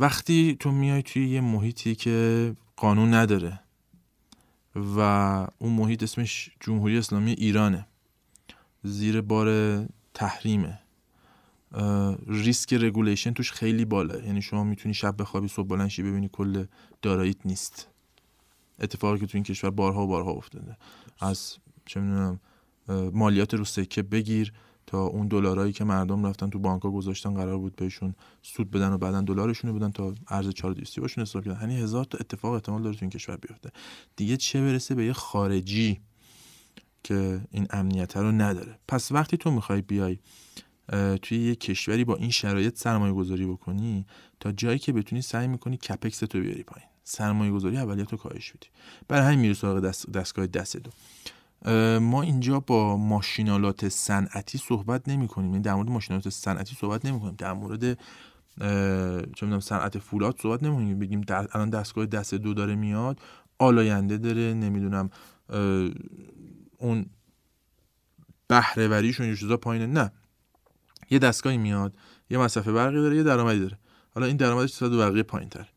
[0.00, 3.60] وقتی تو میای توی یه محیطی که قانون نداره
[4.96, 5.00] و
[5.58, 7.86] اون محیط اسمش جمهوری اسلامی ایرانه
[8.82, 9.78] زیر بار
[10.14, 10.78] تحریمه.
[12.26, 16.64] ریسک regulation توش خیلی بالاست یعنی شما می‌تونی شب بخوابی صبح بلند شی ببینی کل
[17.02, 17.88] داراییت نیست.
[18.78, 20.76] اتفاقی که تو این کشور بارها و بارها افتاده.
[21.20, 21.56] از
[21.86, 22.40] چه می‌دونم
[23.12, 24.52] مالیات رو سکه بگیر
[24.86, 28.98] تا اون دلارایی که مردم رفتن تو بانک‌ها گذاشتن قرار بود بهشون سود بدن و
[28.98, 31.60] بعدا دلارشون بدن تا ارز 4200 باشون حساب کردن.
[31.60, 33.70] یعنی هزار تا اتفاق احتمال داره تو این کشور بیفته.
[34.16, 36.00] دیگه چه برسه به یه خارجی
[37.04, 38.78] که این امنیت رو نداره.
[38.88, 40.18] پس وقتی تو می‌خوای بیای
[41.22, 44.06] توی یه کشوری با این شرایط سرمایه گذاری بکنی
[44.40, 46.88] تا جایی که بتونی سعی می‌کنی کپکس تو بیاری پایین.
[47.04, 48.66] سرمایه گذاری اولیت رو کاهش بدی.
[49.08, 50.90] برای همین میره سراغ دست، دستگاه دست دو.
[52.00, 57.20] ما اینجا با ماشینالات صنعتی صحبت نمی کنیم یعنی در مورد ماشینالات صنعتی صحبت نمی
[57.20, 57.98] کنیم در مورد
[59.34, 63.20] چه می‌دونم صنعت فولاد صحبت نمی بگیم الان دستگاه دست دو داره میاد
[63.58, 65.10] آلاینده داره نمی‌دونم
[66.78, 67.06] اون
[68.48, 69.86] بهره وریش و چیزا پایینه.
[69.86, 70.12] نه.
[71.10, 71.94] یه دستگاهی میاد
[72.30, 73.78] یه مصرف برقی داره یه درآمدی داره.
[74.14, 75.68] حالا این درآمدش صد بقیه پایینتر.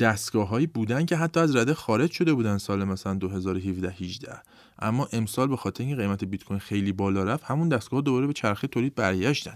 [0.00, 4.42] دستگاه هایی بودن که حتی از رده خارج شده بودن سال مثلا 2017 18
[4.78, 8.32] اما امسال به خاطر اینکه قیمت بیت کوین خیلی بالا رفت همون دستگاه دوباره به
[8.32, 9.54] چرخه تولید برگشتن.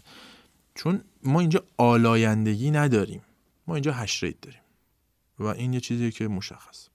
[0.74, 3.22] چون ما اینجا آلایندگی نداریم.
[3.66, 4.60] ما اینجا hash rate داریم.
[5.38, 6.88] و این یه چیزیه که مشخص.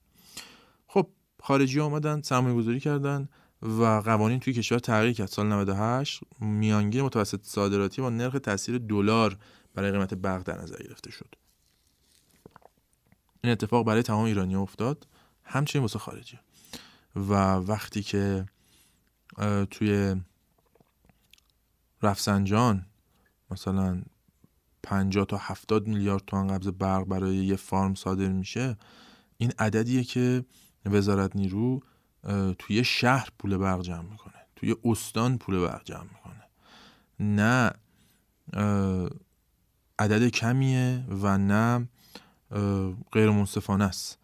[0.86, 1.06] خب
[1.42, 3.28] خارجی آمدن سرمایه گذاری کردن.
[3.62, 9.38] و قوانین توی کشور تغییر کرد سال 98 میانگین متوسط صادراتی با نرخ تسعیر دلار
[9.74, 11.34] برای قیمت برق در نظر گرفته شد.
[13.44, 15.06] این اتفاق برای تمام ایرانی افتاد
[15.44, 16.38] همچنین واسه خارجی.
[17.16, 18.46] و وقتی که
[19.70, 20.16] توی
[22.02, 22.86] رفسنجان
[23.50, 24.02] مثلا
[24.82, 28.76] 50 تا 70 میلیارد تومان قبض برق برای یه فارم صادر میشه
[29.36, 30.44] این عددیه که
[30.84, 31.80] وزارت نیرو
[32.58, 34.34] توی شهر پول برق جمع می‌کنه.
[34.56, 36.44] توی استان پول برق جمع می‌کنه.
[37.20, 37.70] نه
[39.98, 41.88] عدد کمیه و نه
[43.12, 44.18] غیر منصفانه است.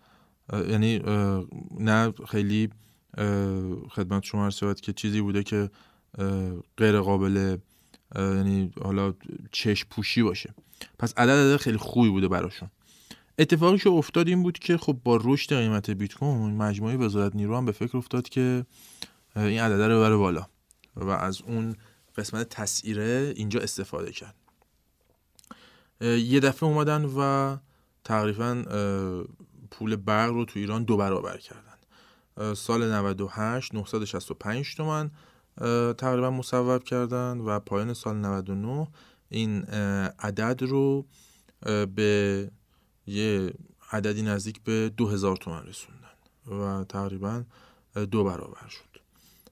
[0.53, 0.99] یعنی
[1.81, 2.71] نه خیلی
[3.91, 5.71] خدمت شما صحبت که چیزی بوده که
[6.77, 7.59] غیر قابل
[8.17, 9.15] یعنی حالا
[9.53, 10.55] چشم پوشی باشه.
[10.99, 12.71] پس عدد عدد خیلی خوبی بوده براشون.
[13.39, 17.57] اتفاقی که افتاد این بود که خب با رشد قیمت بیت کوین مجموعه وزارت نیرو
[17.57, 18.67] هم به فکر افتاد که
[19.37, 20.47] این عدد رو ببره بالا
[20.97, 21.77] و از اون
[22.17, 24.35] قسمت تسعیره اینجا استفاده کرد.
[26.01, 27.57] یه دفعه اومدن و
[28.05, 28.65] تقریبا
[29.71, 31.77] پول برق رو تو ایران دو برابر کردن.
[32.55, 35.11] سال 98 965 تومن
[35.93, 38.89] تقریبا مصوب کردن و پایان سال 99
[39.29, 39.63] این
[40.19, 41.07] عدد رو
[41.95, 42.51] به
[43.07, 43.53] یه
[43.93, 46.07] عددی نزدیک به 2000 تومن رسوندن
[46.47, 47.45] و تقریبا
[48.11, 49.01] دو برابر شد.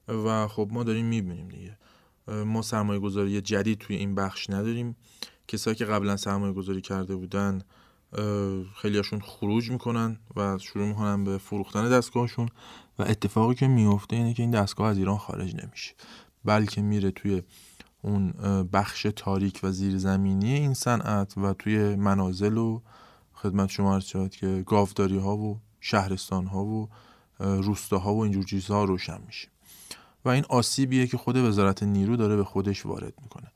[0.07, 1.77] و خب ما داریم می‌بینیم دیگه.
[2.45, 4.95] ما سرمایه گذاری جدید توی این بخش نداریم.
[5.47, 7.61] کسایی که قبلا سرمایه گذاری کرده بودن
[8.75, 12.49] خیلیاشون خروج می‌کنن و شروع می‌کنن به فروختن دستگاهشون
[12.99, 15.93] و اتفاقی که میفته اینه که این دستگاه از ایران خارج نمیشه.
[16.45, 17.43] بلکه میره توی
[18.01, 18.31] اون
[18.73, 22.81] بخش تاریک و زیرزمینی این صنعت و توی منازل و
[23.45, 26.89] خدمت شما عرض شد که گاوداری ها و شهرستان ها و
[27.39, 29.47] روستاها و اینجور چیزها روشن میشه.
[30.25, 33.51] و این آسیبیه که خود وزارت نیرو داره به خودش وارد می‌کنه.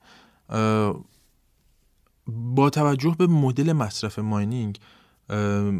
[2.26, 4.78] با توجه به مدل مصرف ماینینگ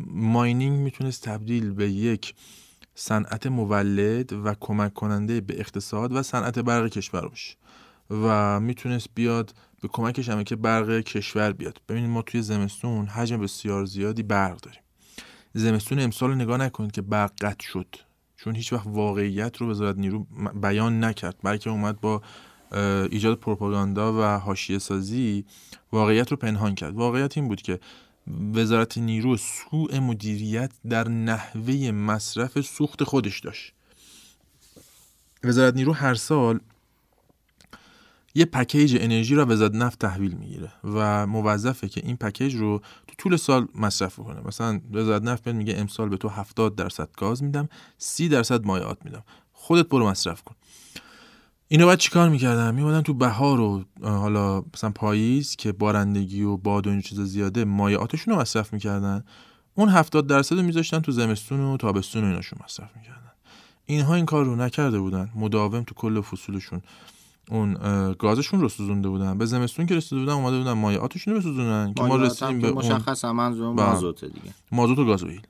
[0.06, 2.34] ماینینگ می‌تونست تبدیل به یک
[2.94, 7.56] صنعت مولد و کمک کننده به اقتصاد و صنعت برق کشور باشه.
[8.10, 11.80] و می‌تونست بیاد به کمکش همه که برق کشور بیاد.
[11.88, 14.80] ببینید ما توی زمستون حجم بسیار زیادی برق داریم.
[15.54, 17.96] زمستون امسال نگاه نکنید که برق قطع شد.
[18.36, 20.26] چون هیچ وقت واقعیت رو وزارت نیرو
[20.62, 21.36] بیان نکرد.
[21.42, 22.22] بلکه اومد با
[23.10, 25.44] ایجاد پروپاگاندا و حاشیه سازی
[25.92, 26.94] واقعیت رو پنهان کرد.
[26.94, 27.80] واقعیت این بود که
[28.54, 33.72] وزارت نیرو سوء مدیریت در نحوه مصرف سوخت خودش داشت.
[35.44, 36.60] وزارت نیرو هر سال
[38.34, 43.14] یه پکیج انرژی رو وزارت نفت تحویل می‌گیره و موظفه که این پکیج رو تو
[43.18, 47.68] طول سال مصرف کنه مثلا وزارت نفت میگه امسال به تو 70 درصد گاز میدم
[47.98, 49.24] 30 درصد مایعات میدم.
[49.52, 50.54] خودت برو مصرف کن.
[51.68, 56.86] اینو بعد چیکار می‌کردن؟ میومدن تو بهار و حالا مثلا پاییز که بارندگی و باد
[56.86, 59.24] و این چیزا زیاده مایعاتشون رو مصرف می‌کردن.
[59.74, 63.32] اون 70 درصد رو میذاشتن تو زمستون و تابستون و ایناشون مصرف می‌کردن.
[63.86, 65.30] اینها این کار رو نکرده بودن.
[65.34, 66.82] مداوم تو کل فصولشون.
[67.50, 67.74] اون
[68.18, 69.38] گازشون رو سوزونده بودن.
[69.38, 73.24] به زمستون که رسیده بودن اومده بودن مایعاتشون رو بسوزونن که ما رسیدیم به مشخص
[73.24, 73.86] منظور بله.
[73.86, 74.54] مازوت دیگه.
[74.72, 75.40] مازوت و گازوئیل.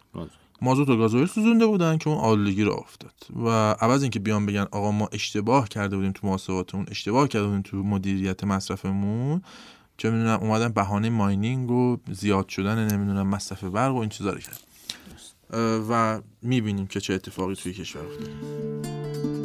[0.62, 3.14] مازوت و گازوئیل سوزونده بودن که اون آلودگی رو افتاد.
[3.44, 3.48] و
[3.81, 7.77] عوض اینکه بیان بگن آقا ما اشتباه کرده بودیم تو محاسباتمون اشتباه کرده بودیم تو
[7.77, 9.43] مدیریت مصرفمون
[9.97, 14.39] چه می‌دونم اومدن بهانه ماینینگ و زیاد شدن نمی‌دونم مصرف برق و این چیزا رو
[14.39, 14.60] کرد.
[15.90, 19.40] و می‌بینیم که چه اتفاقی توی کشور افتاد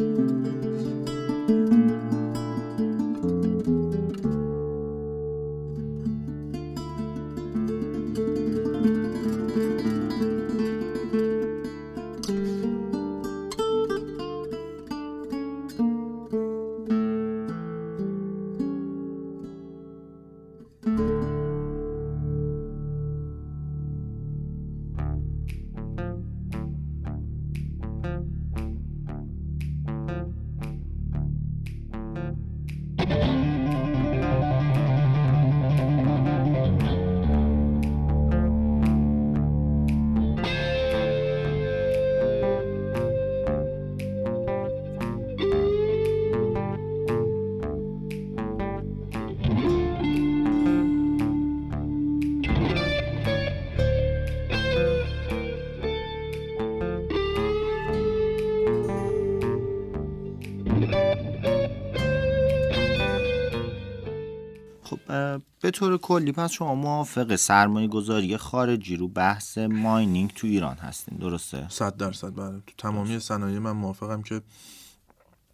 [65.66, 71.18] به طور کلی پس شما موافق سرمایه گذاری خارجی رو بحث ماینینگ تو ایران هستین
[71.18, 72.62] درسته؟ صد درصد بله.
[72.68, 74.42] تو تمامی صنایع من موافقم که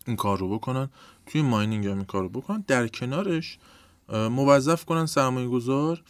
[0.08, 0.90] این کار رو بکنن.
[1.26, 2.64] توی ماینینگ هم این کار رو بکنن.
[2.68, 3.58] در کنارش
[4.10, 6.04] موظف کنن سرمایه گذار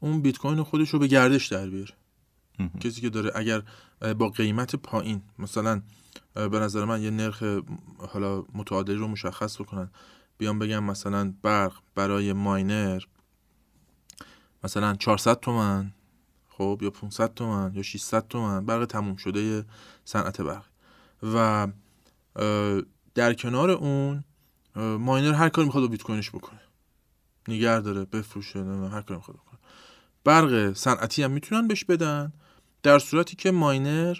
[0.00, 1.94] اون بیت کوین خودش رو به گردش در بیاره.
[2.80, 3.62] کسی که داره اگر
[4.18, 5.82] با قیمت پایین مثلا
[6.34, 7.42] به نظر من یه نرخ
[7.98, 9.90] حالا متعادل رو مشخص بکنن.
[10.38, 13.02] بیان بگم مثلا برق برای ماینر
[14.64, 15.92] مثلا 400 تومن
[16.48, 19.64] خب یا 500 تومن یا 600 تومن برق تموم شده
[20.04, 20.64] صنعت برق
[21.22, 21.68] و
[23.14, 24.24] در کنار اون
[24.76, 26.60] ماینر هر کاری می‌خواد با بیت کوینش بکنه.
[27.48, 29.58] نگر داره بفروشه هر کاری می‌خواد بکنه.
[30.24, 32.32] برق صنعتی هم می‌تونن بهش بدن
[32.82, 34.18] در صورتی که ماینر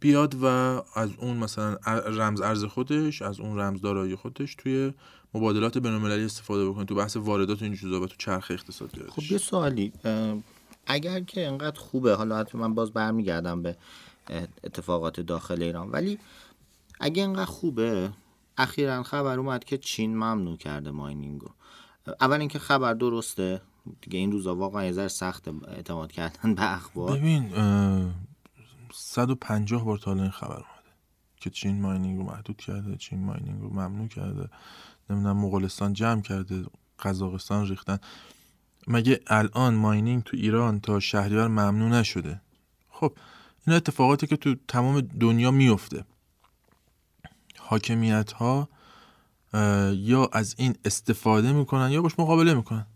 [0.00, 0.46] بیاد و
[0.94, 1.74] از اون مثلا
[2.06, 4.92] رمز ارز خودش از اون رمز دارایی خودش توی
[5.34, 9.38] مبادلات بین‌المللی استفاده بکنه تو بحث واردات این چیزا و تو چرخ اقتصاد خب یه
[9.38, 9.92] سوالی
[10.86, 13.76] اگر که انقدر خوبه حالا حتی من باز برمیگردم به
[14.64, 16.18] اتفاقات داخل ایران ولی
[17.00, 18.10] اگه انقدر خوبه
[18.58, 21.48] اخیرا خبر اومد که چین ممنوع کرده ماینینگو.
[22.20, 23.62] اول اینکه خبر درسته
[24.00, 27.18] دیگه این روزا واقعا یه سخت اعتماد کردن به اخبار.
[27.18, 27.52] ببین
[28.92, 30.92] 150 بار تا این خبر اومده
[31.36, 34.48] که چین ماینینگ رو محدود کرده چین ماینینگ رو ممنوع کرده.
[35.10, 36.64] نمی‌دونم مغولستان جمع کرده
[36.98, 37.98] قزاقستان ریختن.
[38.88, 42.40] مگه الان ماینینگ تو ایران تا شهریور ممنوع نشده؟
[42.90, 43.12] خب
[43.66, 46.04] این اتفاقاتی که تو تمام دنیا میفته
[47.58, 48.68] حاکمیت ها
[49.94, 52.86] یا از این استفاده می‌کنن یا باش مقابله می‌کنن.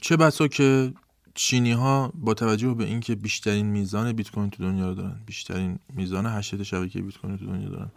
[0.00, 0.94] چه بسا که
[1.34, 5.78] چینی ها با توجه به اینکه بیشترین میزان بیت کوین تو دنیا رو دارن بیشترین
[5.92, 7.90] میزان hash شبکه بیت کوین تو دنیا دارن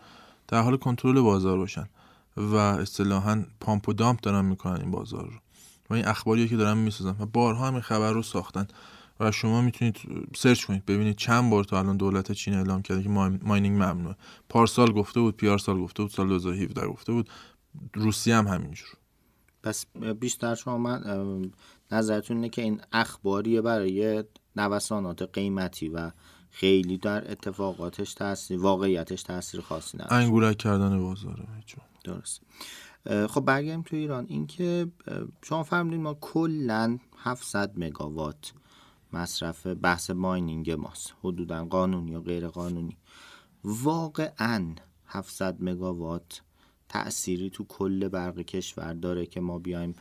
[0.47, 1.89] در حال کنترل بازار باشن.
[2.39, 5.39] و اصطلاحا pump و dump دارن می‌کنن این بازار رو.
[5.89, 8.67] و این اخباریه که دارن می‌سازن و بارها هم خبر رو ساختن.
[9.19, 9.97] و شما می‌تونید
[10.35, 14.15] سرچ کنید ببینید چند بار تا الان دولت چین اعلام کرده که mining ممنوعه.
[14.49, 17.29] پارسال گفته بود پیرار سال گفته بود سال 2017 گفته بود.
[17.93, 18.89] روسیه هم همینجور.
[19.63, 19.85] پس
[20.19, 21.01] بیشتر شما من
[21.91, 24.23] نظرتون اینه که این اخباریه برای
[24.55, 26.11] نوسانات قیمتی و
[26.51, 31.45] خیلی در اتفاقاتش تاثیر واقعیتش تاثیر خاصی نداره انگورک کردن بازاره
[32.03, 32.41] درست
[33.29, 34.25] خب برگردیم تو ایران.
[34.29, 34.87] اینکه
[35.43, 38.53] شما فهمیدین ما کلا 700 مگاوات
[39.13, 41.13] مصرف بحث ماینینگ ماست.
[41.23, 42.97] حدودا قانونی یا غیر قانونی
[43.63, 46.41] واقعا 700 مگاوات
[46.89, 49.95] تأثیری تو کل برق کشور داره که ما بیایم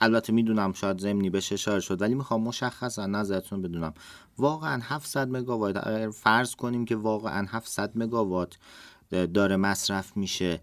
[0.00, 3.94] البته می‌دونم شاید زمینی بهش اشاره شد ولی می‌خوام مشخصا نظرتون بدونم.
[4.38, 8.58] واقعا 700 مگاوات اگر فرض کنیم که واقعا 700 مگاوات
[9.10, 10.60] داره مصرف میشه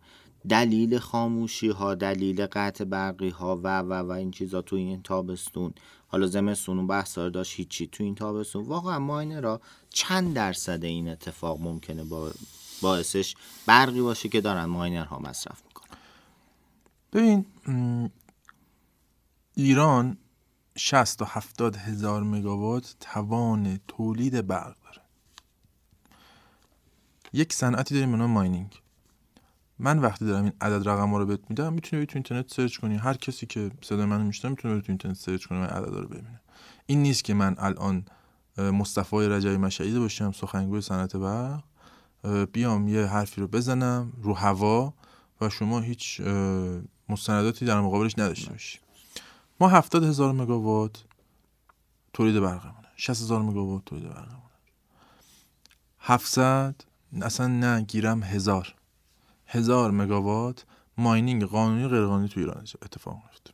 [0.49, 5.73] دلیل خاموشی ها دلیل قطع برقی ها و و و این چیزا تو این تابستون.
[6.07, 8.65] حالا زمستون اون بحثا داشت هیچی تو این تابستون.
[8.65, 13.35] واقعا ماینه را چند درصد این اتفاق ممکنه باعثش
[13.65, 15.97] برقی باشه که دارن miner ها مصرف می‌کنن؟
[17.13, 17.45] ببین
[19.55, 20.17] ایران
[20.77, 25.01] 60 تا 70 هزار مگاوات توان تولید برق داره.
[27.33, 28.81] یک صنعتی داریم به نام mining.
[29.79, 32.95] من وقتی دارم این عدد رقم رو بهت میدم می‌تونی تو اینترنت سرچ کنی.
[32.95, 36.41] هر کسی که صدا منو میشنوه می‌تونه تو اینترنت سرچ کنه و عدد رو ببینه.
[36.85, 38.05] این نیست که من الان
[38.57, 41.63] مصطفی رجایی مشهدی باشم سخنگوی صنعت برق.
[42.53, 44.93] بیام یه حرفی رو بزنم رو هوا
[45.41, 46.21] و شما هیچ
[47.09, 48.79] مستنداتی در مقابلش نداشته باشی.
[49.61, 51.03] ما هفتاد هزار مگاوات
[52.13, 52.87] تولید برقمونه.
[52.95, 54.51] 60 هزار مگاوات تولید برقمونه.
[55.99, 56.75] 700
[57.21, 58.75] اصلا نه گیرم هزار.
[59.47, 60.65] هزار مگاوات
[60.97, 63.51] ماینینگ قانونی غیر قانونی تو ایران اتفاق میفته.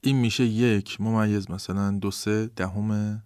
[0.00, 3.22] این میشه یک ممیز مثلا دو سه دهم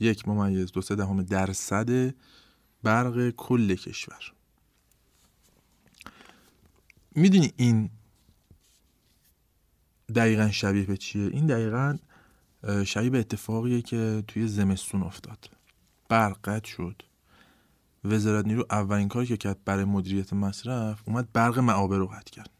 [0.00, 2.14] یک ممیز دو سه دهم درصد
[2.82, 4.32] برق کل کشور.
[7.14, 7.90] می‌دونی این
[10.12, 11.98] دقیقا شبیه به چیه؟ این دقیقا
[12.86, 15.50] شبیه به اتفاقیه که توی زمستون افتاد.
[16.08, 17.02] برق شد.
[18.04, 22.50] وزارت نیرو اولین کاری که کرد برای مدیریت مصرف اومد برق معابر رو قطع کرد.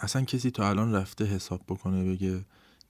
[0.00, 2.44] اصلا کسی تا الان رفته حساب بکنه بگه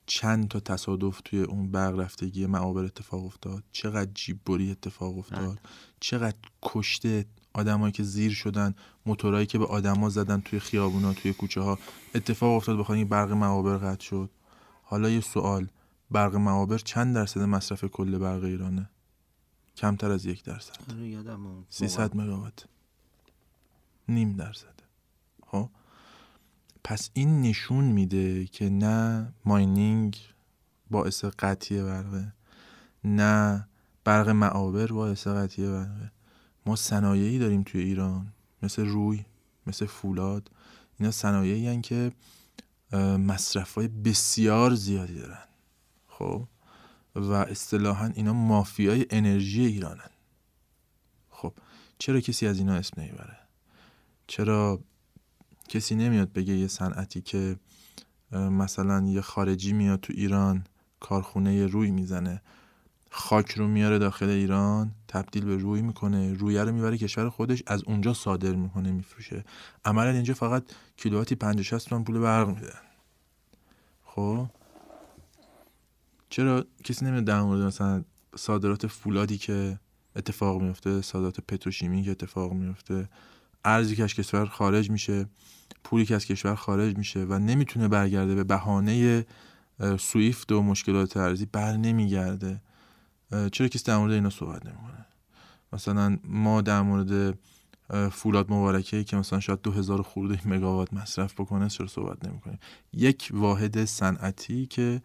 [0.06, 5.60] چند تا تصادف توی اون برق رفتگی معابر اتفاق افتاد چقدر جیببری اتفاق افتاد
[6.00, 7.24] چقدر کشته
[7.56, 8.74] آدمایی که زیر شدن
[9.06, 11.78] موتورایی که به آدما زدن توی خیابونا توی کوچه ها
[12.14, 14.30] اتفاق افتاد بخاطر این برق معابر قطع شد.
[14.82, 15.68] حالا یه سوال
[16.10, 18.90] برق معابر چند درصد مصرف کل برق ایرانه؟
[19.76, 20.74] کمتر از یک درصد.
[21.68, 22.66] 300 مگاوات.
[24.08, 24.74] نیم درصد.
[25.46, 25.70] خب؟
[26.84, 30.18] پس این نشون میده که نه ماینینگ
[30.90, 32.32] باعث قطعی برقه
[33.04, 33.68] نه
[34.04, 36.15] برق معابر باعث قطعی برقه.
[36.66, 38.32] ما صنایعی داریم توی ایران
[38.62, 39.24] مثل روی
[39.66, 40.50] مثل فولاد.
[40.98, 42.12] اینا صنایعی که
[43.18, 45.44] مصرف های بسیار زیادی دارن.
[46.08, 46.48] خب؟
[47.14, 50.10] و اصطلاحا اینا مافیای انرژی ایرانن.
[51.30, 51.52] خب؟
[51.98, 53.38] چرا کسی از اینا اسم نمی‌بره؟
[54.26, 54.80] چرا
[55.68, 57.56] کسی نمیاد بگه یه صنعتی که
[58.32, 60.64] مثلا یه خارجی میاد تو ایران
[61.00, 62.42] کارخونه روی می‌زنه
[63.10, 66.32] خاک رو میاره داخل ایران تبدیل به روی می‌کنه.
[66.32, 69.44] رویه رو می‌بره کشور خودش از اونجا صادر می‌کنه میفروشه.
[69.84, 70.62] عملا اینجا فقط
[70.96, 72.80] کیلواتی 50 60 تومن پول برق میدن
[74.04, 74.46] خب؟
[76.30, 78.04] چرا کسی نمیاد در مورد مثلا
[78.36, 79.78] صادرات فولادی که
[80.16, 83.08] اتفاق میفته صادرات پتروشیمی که اتفاق میفته
[83.64, 85.26] ارزی که از کشور خارج میشه
[85.84, 89.26] پولی که از کشور خارج میشه و نمی‌تونه برگرده به بهانه
[89.98, 92.62] سویفت و مشکلات ارزی بر نمیگرده.
[93.52, 95.06] چرا کسی در مورد اینا صحبت نمی‌کنه؟
[95.72, 97.38] مثلا ما در مورد
[98.12, 102.58] فولاد مبارکه که مثلا شاید دو هزار خورده مگاوات مصرف بکنه چرا صحبت نمی‌کنیم؟
[102.92, 105.02] یک واحد صنعتی که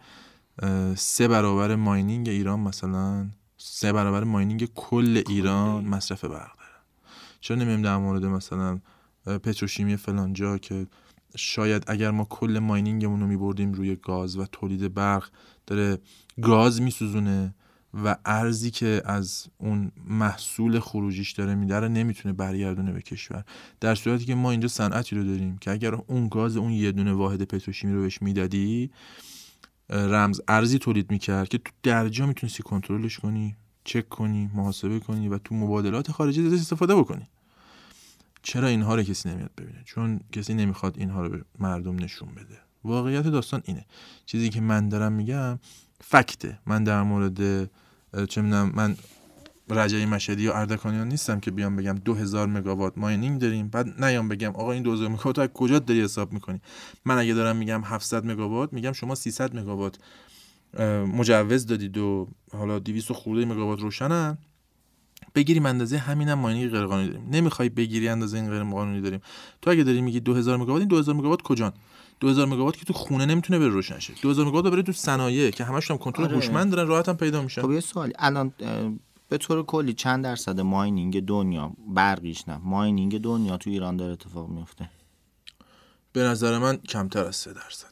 [0.96, 6.72] سه برابر ماینینگ ایران مثلا سه برابر ماینینگ کل ایران مصرف برق داره.
[7.40, 8.80] چرا نمیم در مورد مثلا
[9.26, 10.88] پتروشیمی فلانجا که
[11.36, 15.30] شاید اگر ما کل ماینینگمون رو میبردیم روی گاز و تولید برق
[15.68, 15.98] داره
[16.42, 17.56] گاز میسوزونه
[17.94, 23.44] و ارزی که از اون محصول خروجیش داره میده رو نمی‌تونه برگردونه به کشور.
[23.80, 27.14] در صورتی که ما اینجا صنعتی رو داریم که اگر اون گاز اون یه دونه
[27.14, 28.92] واحد پتروشیمی رو بهش می‌دادی
[29.90, 35.38] رمز ارزی تولید می‌کرد که تو درجا می‌تونستی کنترلش کنی چک کنی محاسبه کنی و
[35.38, 37.28] تو مبادلات خارجی ازش استفاده بکنی.
[38.44, 42.58] چرا اینها رو کسی نمیاد ببینه؟ چون کسی نمی‌خواد اینها رو به مردم نشون بده.
[42.84, 43.86] واقعیت داستان اینه.
[44.26, 45.60] چیزی که من دارم میگم
[46.04, 46.60] فکته.
[46.66, 47.70] من در مورد
[48.30, 48.96] چه می‌دونم من
[49.70, 53.68] رجعی مشهدی یا اردکانیان نیستم که بیام بگم 2000 مگاوات ماینینگ داریم.
[53.68, 56.62] بعد نیام بگم آقا این 2000 مگاوات از کجا داری حساب می‌کنی؟
[57.06, 60.00] من اگه دارم میگم 700 مگاوات میگم شما 300 مگاوات
[61.18, 64.38] مجوز دادید و حالا 200 خورده مگاوات روشنن.
[65.36, 67.30] بگیریم اندازه همینم ماینینگ غیر قانونی داریم.
[67.32, 69.22] نمی‌خوای بگیری اندازه این غیر قانونی داریم.
[69.62, 71.74] تو اگه داری میگی 2000 مگاوات این 2000 مگاوات کجان؟
[72.22, 74.14] 2000 مگاوات که تو خونه نمی‌تونه بره روشن شه.
[74.22, 76.36] 2000 مگاوات بره تو صنایع که همش هم کنترل آره.
[76.36, 77.62] هوشمند دارن راحت هم پیدا میشن.
[77.62, 78.14] خب یه سوالی.
[78.20, 78.54] الان
[79.30, 84.50] به طور کلی چند درصد ماینینگ دنیا برقیش نه ماینینگ دنیا تو ایران داره اتفاق
[84.50, 84.90] میفته؟
[86.14, 87.88] به نظر من کمتر از 3 درصد.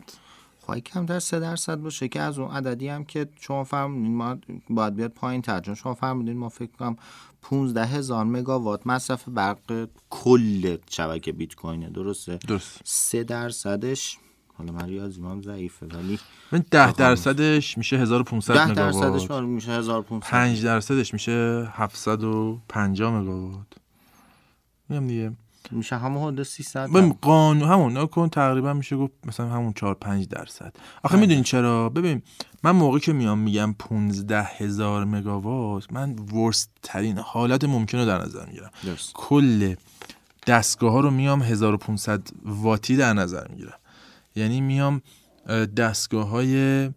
[0.60, 4.38] خواهی کمتر از 3 درصد باشه که از اون عددی هم که شما فرمودین ما
[4.69, 6.97] باید بیاد پایین تر چون شما فرمودین ما فکر کنم
[7.41, 11.89] 15 هزار مگاوات مصرف برق کل شبکه بیت کوینه.
[11.89, 12.81] درسته؟ درست.
[12.83, 14.17] 3 درصدش
[14.53, 16.19] حالا من ریاضی هم ضعیفه ولی
[16.51, 23.67] من 10 درصدش میشه 1500 مگاوات 10 درصدش میشه 1500 5 درصدش میشه 750 مگاوات.
[24.89, 25.31] میگم دیگه
[25.72, 26.90] میشه همون حدود 300
[27.22, 30.73] قانون همون نکن تقریبا میشه گفت مثلا همون 4 5 درصد.
[31.03, 31.19] آخه بله.
[31.19, 32.22] می‌دونی چرا؟ ببین
[32.64, 38.18] من موقعی که میام میگم 15 هزار مگاوات من ورست ترین حالت ممکن رو در
[38.18, 38.72] نظر می‌گیرم.
[39.14, 39.76] کل
[40.48, 43.77] دستگاه ها رو میام 1500 واتی در نظر می‌گیرم.
[44.36, 45.02] یعنی میام
[45.77, 46.90] دستگاه های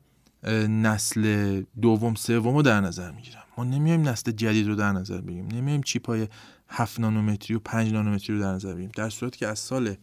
[0.69, 3.43] نسل دوم سوم رو در نظر می‌گیرم.
[3.59, 5.49] ما نمیایم نسل جدید رو در نظر بگیریم.
[5.53, 6.29] نمیایم چیپ های
[6.73, 8.91] 7 نانومتری و 5 نانومتری رو در نظر بگیریم.
[8.95, 9.97] در صورتی که از سال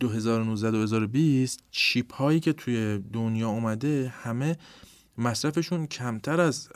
[0.00, 4.56] 2019 2020 چیپ هایی که توی دنیا اومده همه
[5.18, 6.68] مصرفشون کمتر از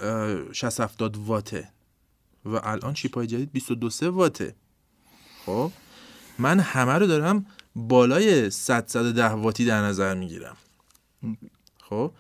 [0.52, 1.68] 60 70 واته.
[2.44, 4.54] و الان چیپ های جدید 22 واته.
[5.46, 5.72] خب؟
[6.38, 7.46] من همه رو دارم
[7.76, 10.56] بالای 100 110 واتی در نظر می‌گیرم.
[11.80, 12.12] خب؟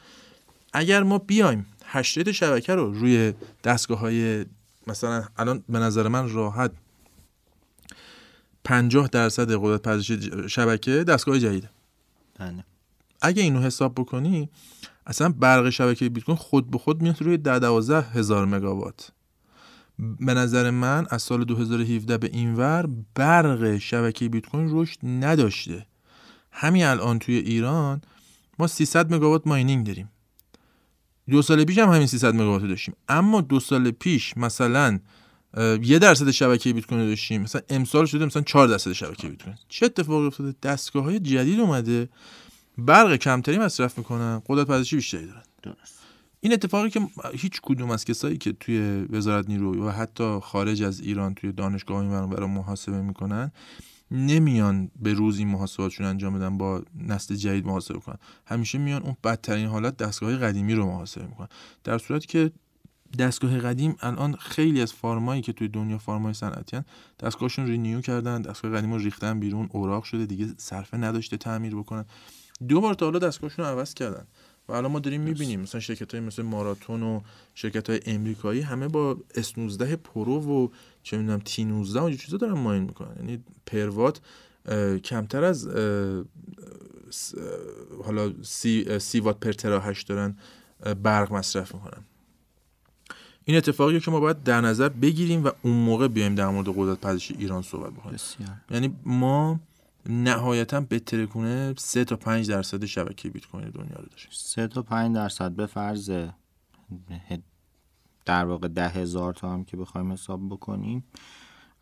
[0.72, 3.32] اگر ما بیایم هشت شبکه رو روی
[3.64, 4.44] دستگاه های
[4.88, 6.70] مثلا الان به نظر من راحت
[8.64, 11.70] 50 درصد قدرت پذیرش شبکه دستگاه جدیده
[12.38, 12.64] بله.
[13.22, 14.48] اگه اینو حساب بکنی
[15.06, 19.12] اصلا برق شبکه بیت کوین خود به خود میاد روی 10 12 هزار مگاوات.
[19.98, 25.86] به نظر من از سال 2017 به اینور برق شبکه بیت کوین رشد نداشته.
[26.52, 28.00] همین الان توی ایران
[28.58, 30.10] ما 300 مگاوات ماینینگ داریم.
[31.30, 32.94] دو سال پیش هم همین 300 مگاوات داشتیم.
[33.08, 34.98] اما دو سال پیش مثلا
[35.82, 37.42] یه درصد شبکه بیت کوین داشتیم.
[37.42, 39.56] مثلا امسال شده مثلا 4 درصد شبکه بیت کوین.
[39.68, 42.08] چه اتفاقی افتاده؟ دستگاه های جدید اومده.
[42.78, 44.42] برق کمتری مصرف می‌کنن.
[44.46, 45.42] قدرت پذیرشی بیشتری دارن.
[45.62, 45.98] درست.
[46.40, 47.00] این اتفاقی که
[47.34, 52.26] هیچ کدوم از کسایی که توی وزارت نیرو و حتی خارج از ایران توی دانشگاه
[52.26, 53.52] برای محاسبه می‌کنن
[54.10, 58.18] نمیان به روز این محاسباتشون انجام بدن با نسل جدید محاسبه کنن.
[58.46, 61.48] همیشه میان اون بدترین حالت دستگاه قدیمی رو محاسبه می‌کنن.
[61.84, 62.52] در صورتی که
[63.18, 66.80] دستگاه قدیم الان خیلی از فارمایی که توی دنیا فارمای صنعتی
[67.20, 72.04] دستگاهشون رینیو کردن دستگاه قدیم رو ریختن بیرون اوراق شده دیگه صرفه نداشته تعمیر بکنن.
[72.68, 74.26] دو بار تا حالا دستگاهشون رو عوض کردن.
[74.68, 77.20] و الان ما داریم می‌بینیم مثلا شرکت های مثل ماراتون و
[77.54, 80.68] شرکت های امریکایی همه با S19 Pro و
[81.08, 83.16] چه می‌دونم T19 و چیزا دارن mine می‌کنن.
[83.16, 84.20] یعنی per وات
[85.04, 85.68] کمتر از
[88.04, 90.36] حالا سی, سی وات per terahash دارن
[91.02, 92.02] برق مصرف می‌کنن.
[93.44, 97.00] این اتفاقی که ما باید در نظر بگیریم و اون موقع بیایم در مورد قدرت
[97.00, 98.18] پذیرش ایران صحبت بکنیم.
[98.70, 99.60] یعنی ما
[100.06, 104.82] نهایتا به ترکونه 3 تا 5 درصد شبکه بیت کوین دنیا رو داشت 3 تا
[104.82, 106.10] 5 درصد به فرض
[108.28, 111.04] در واقع ده هزار تا هم که بخوایم حساب بکنیم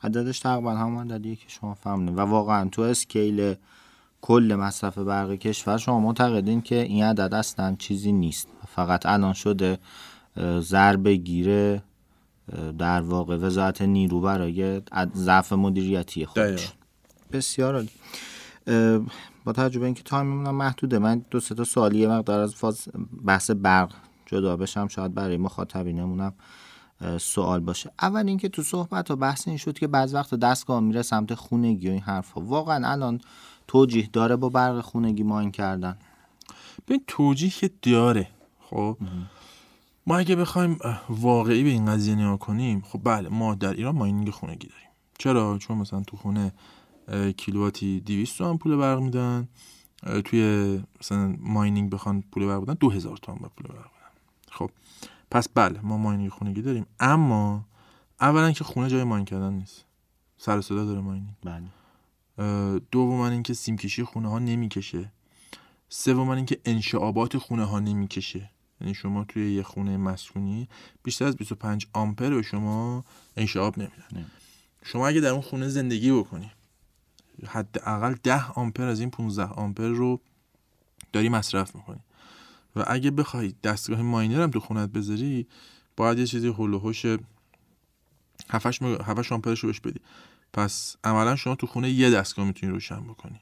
[0.02, 2.16] عددش تقریبا همون عددیه که شما فهمیدین.
[2.16, 3.54] و واقعا تو اسکیل
[4.20, 8.48] کل مصرف برق کشور شما معتقدین که این عدد اصلا چیزی نیست.
[8.68, 9.78] فقط الان شده
[10.60, 11.82] ضرب گیره
[12.78, 14.82] در واقع وزارت نیرو برای
[15.14, 16.72] ضعف مدیریتی خودش.
[17.32, 17.90] بسیار عالی.
[19.44, 22.88] با توجه به اینکه تایممون محدوده من دو سه تا سوالی مقدار از فاز
[23.24, 23.92] بحث برق
[24.26, 26.34] جدا بشم شاید برای مخاطبینمونم
[27.20, 27.90] سوال باشه.
[28.02, 31.88] اول اینکه تو صحبت و بحث این شد که بعض وقت دستگاه میره سمت خونگی
[31.88, 32.40] و این حرفا.
[32.40, 33.20] واقعا الان
[33.68, 35.96] توجیه داره با برق خونگی ماین کردن.
[36.86, 38.28] به توجیه که داره.
[38.60, 38.98] خب؟
[40.06, 40.78] ما اگه بخوایم
[41.08, 44.88] واقعی به این قضیه نگاه کنیم خب بله ما در ایران ماینینگ خونگی داریم.
[45.18, 46.52] چرا؟ چون مثلا تو خونه
[47.36, 49.48] کیلواتی 200 تومن پول برق میدن.
[50.24, 53.95] توی مثلا ماینینگ بخوان پول برق بدن 2000 تومن پول برق
[54.56, 54.70] خب
[55.30, 56.86] پس بله ما ماینینگ خونگی داریم.
[57.00, 57.64] اما
[58.20, 59.84] اولا که خونه جای ماین کردن نیست.
[60.38, 61.34] سر صدا داره ماینینگ.
[61.44, 62.80] بله.
[62.90, 65.12] دوم اینکه سیم کشی خونه ها نمی‌کشه.
[65.88, 68.50] سوم اینکه انشعابات خونه ها نمی‌کشه.
[68.80, 70.68] یعنی شما توی یه خونه مسکونی
[71.02, 73.04] بیشتر از 25 آمپر به شما
[73.36, 74.30] انشعاب نمیدن.
[74.82, 76.50] شما اگه در اون خونه زندگی بکنی
[77.46, 80.20] حداقل 10 آمپر از این 15 آمپر رو
[81.12, 82.00] داری مصرف می‌کنی.
[82.76, 85.46] و اگه بخوای دستگاه ماینر هم تو خونت بذاری
[85.96, 87.06] باید یه چیزی هول و هوش
[88.50, 90.00] 7 آمپرش رو بهش بدی.
[90.52, 93.40] پس عملا شما تو خونه یه دستگاه می‌تونی روشن بکنی.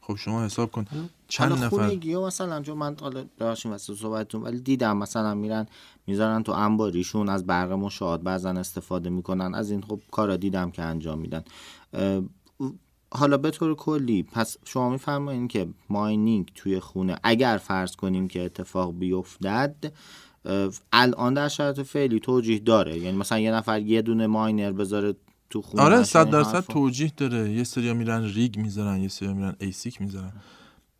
[0.00, 0.86] خب شما حساب کن
[1.28, 5.66] چند نفر خونگی مثلا چون من حالا داشتیم واسه صحبتتون ولی دیدم مثلا میرن
[6.06, 10.82] می‌ذارن تو انباریشون از برق مشاهد بعضا استفاده می‌کنن از این خب کارا دیدم که
[10.82, 11.44] انجام میدن.
[13.10, 18.44] حالا به طور کلی پس شما میفرمایید که ماینینگ توی خونه اگر فرض کنیم که
[18.44, 19.92] اتفاق بیفتد
[20.92, 22.98] الان در شرایط فعلی توجیه داره.
[22.98, 25.14] یعنی مثلا یه نفر یه دونه ماینر بذاره
[25.50, 27.50] تو خونه آره صد درصد توجیه داره.
[27.50, 30.32] یه سری میرن rig می‌ذارن یه سری میرن ASIC می‌ذارن.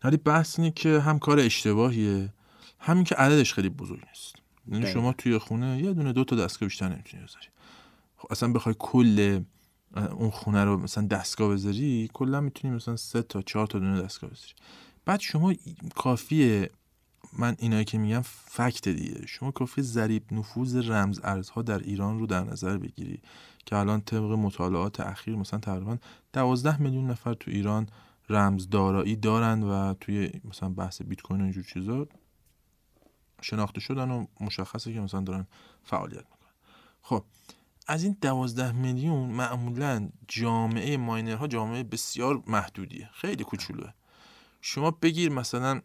[0.05, 2.33] ولی بحث اینه که همه کار اشتباهیه.
[2.79, 4.37] همین که عددش خیلی بزرگ نیست.
[4.73, 7.47] یعنی شما توی خونه یه دونه دو تا دستگاه بیشتر نمی‌تونی بذاری.
[8.17, 9.41] خب اصلا بخوای کل
[9.97, 14.31] اون خونه رو مثلا دستگاه بذاری کلا می‌تونی مثلا سه تا چهار تا دونه دستگاه
[14.31, 14.53] بذاری.
[15.05, 15.55] بعد شما
[15.95, 16.71] کافیه
[17.39, 19.27] من اینایی که میگم fact دیگه.
[19.27, 23.21] شما کافی ضریب نفوذ رمز ارزها در ایران رو در نظر بگیری
[23.67, 25.99] که الان طبق مطالعات اخیر مثلا تقریبا
[26.33, 27.89] 12 میلیون نفر تو ایران
[28.29, 32.07] رمز دارایی دارن و توی مثلا بحث بیت کوین و اینجور چیزا
[33.43, 35.47] شناخته شدن و مشخصه که مثلا دارن
[35.83, 36.53] فعالیت می‌کنن.
[37.03, 37.25] خب
[37.89, 43.93] از این 12 میلیون معمولا جامعه ماینرها جامعه بسیار محدودیه خیلی کوچولوه.
[44.61, 45.83] شما بگیر مثلا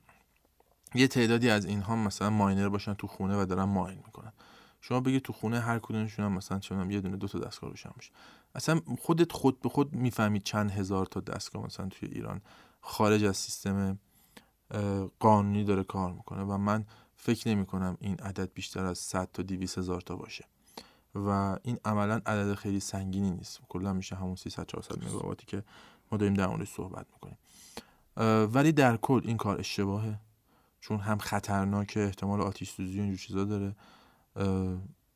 [0.96, 4.34] یه تعدادی از اینها مثلا ماینر باشن تو خونه و دارن ماین می‌کنن.
[4.82, 7.90] شما بگی تو خونه هر کدومشون هم مثلا چون یه دونه دو تا دستگاه روشن
[7.96, 8.12] باشه.
[8.56, 12.42] اصلا خودت خود به خود می‌فهمید چند هزار تا دستگاه مثلا توی ایران
[12.82, 14.00] خارج از سیستم
[15.20, 16.86] قانونی داره کار می‌کنه و من
[17.18, 20.46] فکر نمی کنم این عدد بیشتر از 100 تا 200 هزار تا باشه.
[21.16, 23.60] و این عملا عدد خیلی سنگینی نیست.
[23.70, 25.64] کلا میشه همون 300 400 مگاواتی که
[26.12, 27.38] ما داریم در موردش صحبت می‌کنیم.
[28.54, 30.20] ولی در کل این کار اشتباهه.
[30.80, 33.76] چون هم خطرناک احتمال آتیش سوزی و اینجور چیزا داره.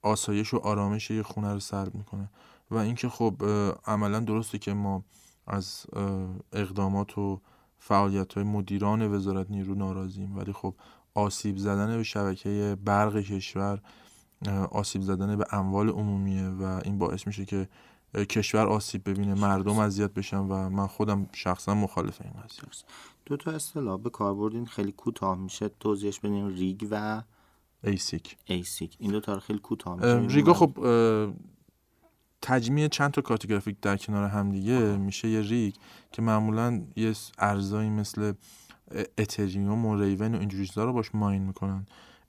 [0.01, 2.29] آسایش و آرامش یه خونه رو سلب می‌کنه.
[2.71, 3.43] و اینکه خب
[3.85, 5.03] عملا درسته که ما
[5.47, 5.85] از
[6.53, 7.41] اقدامات و
[7.79, 10.37] فعالیت های مدیران وزارت نیرو ناراضیم.
[10.37, 10.75] ولی خب
[11.13, 13.81] آسیب زدن به شبکه برق کشور
[14.72, 17.69] آسیب زدن به اموال عمومیه و این باعث میشه که
[18.15, 22.64] کشور آسیب ببینه مردم اذیت بشن و من خودم شخصا مخالف این قضیه.
[23.26, 25.69] دو تا اصطلاح به کار بردین خیلی کوتاه میشه.
[25.80, 26.49] توضیحش بدین.
[26.49, 27.23] rig و
[27.84, 28.38] ASIC.
[28.45, 28.95] ASIC.
[28.99, 30.35] این دو تا خیلی کوتاه میشه.
[30.35, 30.77] rig ا خب
[32.41, 34.80] تجمیع چند تا کارت گرافیک در کنار هم دیگه.
[34.80, 35.73] میشه یه rig
[36.11, 38.34] که معمولا یه ارزایی مثل
[39.18, 41.85] اتریوم و ریون و اینجوری چیزا رو باش mine می‌کنن.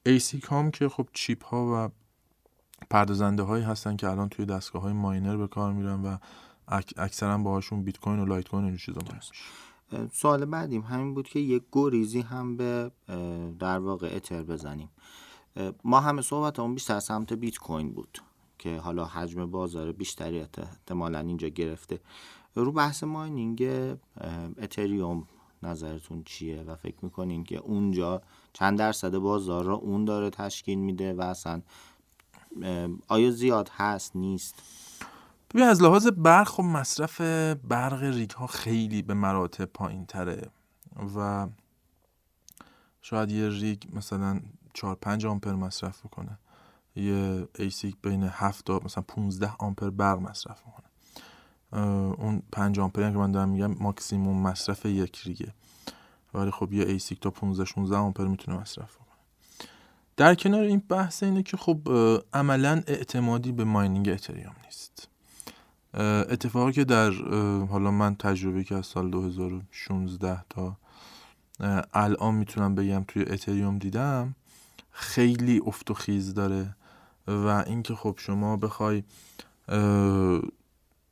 [0.08, 1.90] ASIC هم که خب chip ها و
[2.90, 6.16] پردازنده هایی هستن که الان توی دستگاه های miner به کار میرن و
[6.96, 9.00] اکثرا باهاشون بیت کوین و لایت کوین و چیزا
[10.12, 10.82] سوال بعدیم.
[10.82, 12.90] همین بود که یک گریزی هم به
[13.58, 14.88] در واقع اتر بزنیم.
[15.84, 18.18] ما همه صحبت اون بیشتر سمت بیت کوین بود
[18.58, 22.00] که حالا حجم بازار بیشتری احتمالا اینجا گرفته.
[22.54, 23.62] رو بحث mining
[24.58, 25.26] اتریوم
[25.62, 28.22] نظرتون چیه؟ و فکر می‌کنین که اونجا
[28.52, 31.62] چند درصد بازار را اون داره تشکیل میده و اصلا
[33.08, 34.54] آیا زیاد هست نیست؟
[35.54, 37.20] ببین از لحاظ برق خب مصرف
[37.68, 40.50] برق rig ها خیلی به مراتب پایین تره
[41.16, 41.46] و
[43.02, 44.40] شاید یه rig مثلا
[44.74, 46.38] 4 5 آمپر مصرف بکنه
[46.96, 50.88] یه ASIC بین 7 تا مثلا 15 آمپر برق مصرف می‌کنه
[52.18, 55.54] اون 5 آمپری که من دارم میگم ماکسیموم مصرف یک rig ه.
[56.38, 59.08] ولی خب یه ASIC تا 15 16 آمپر می‌تونه مصرف کنه.
[60.16, 61.78] در کنار این بحث اینه که خب
[62.32, 65.08] عملا اعتمادی به ماینینگ اتریوم نیست.
[66.30, 67.10] اتفاقی که در
[67.70, 70.76] حالا من تجربه که از سال 2016 تا
[71.94, 74.34] الان می‌تونم بگم توی اتریوم دیدم
[74.90, 76.76] خیلی افت و خیز داره
[77.26, 79.02] و اینکه خب شما بخوای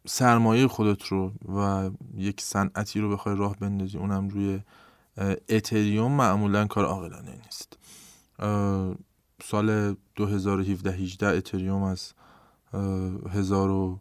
[0.07, 4.61] سرمایه خودت رو و یک صنعتی رو بخوای راه بندازی اونم روی
[5.49, 7.79] اتریوم معمولا کار عاقلانه نیست.
[9.43, 12.13] سال 2017 18 اتریوم از
[13.31, 14.01] 1000 و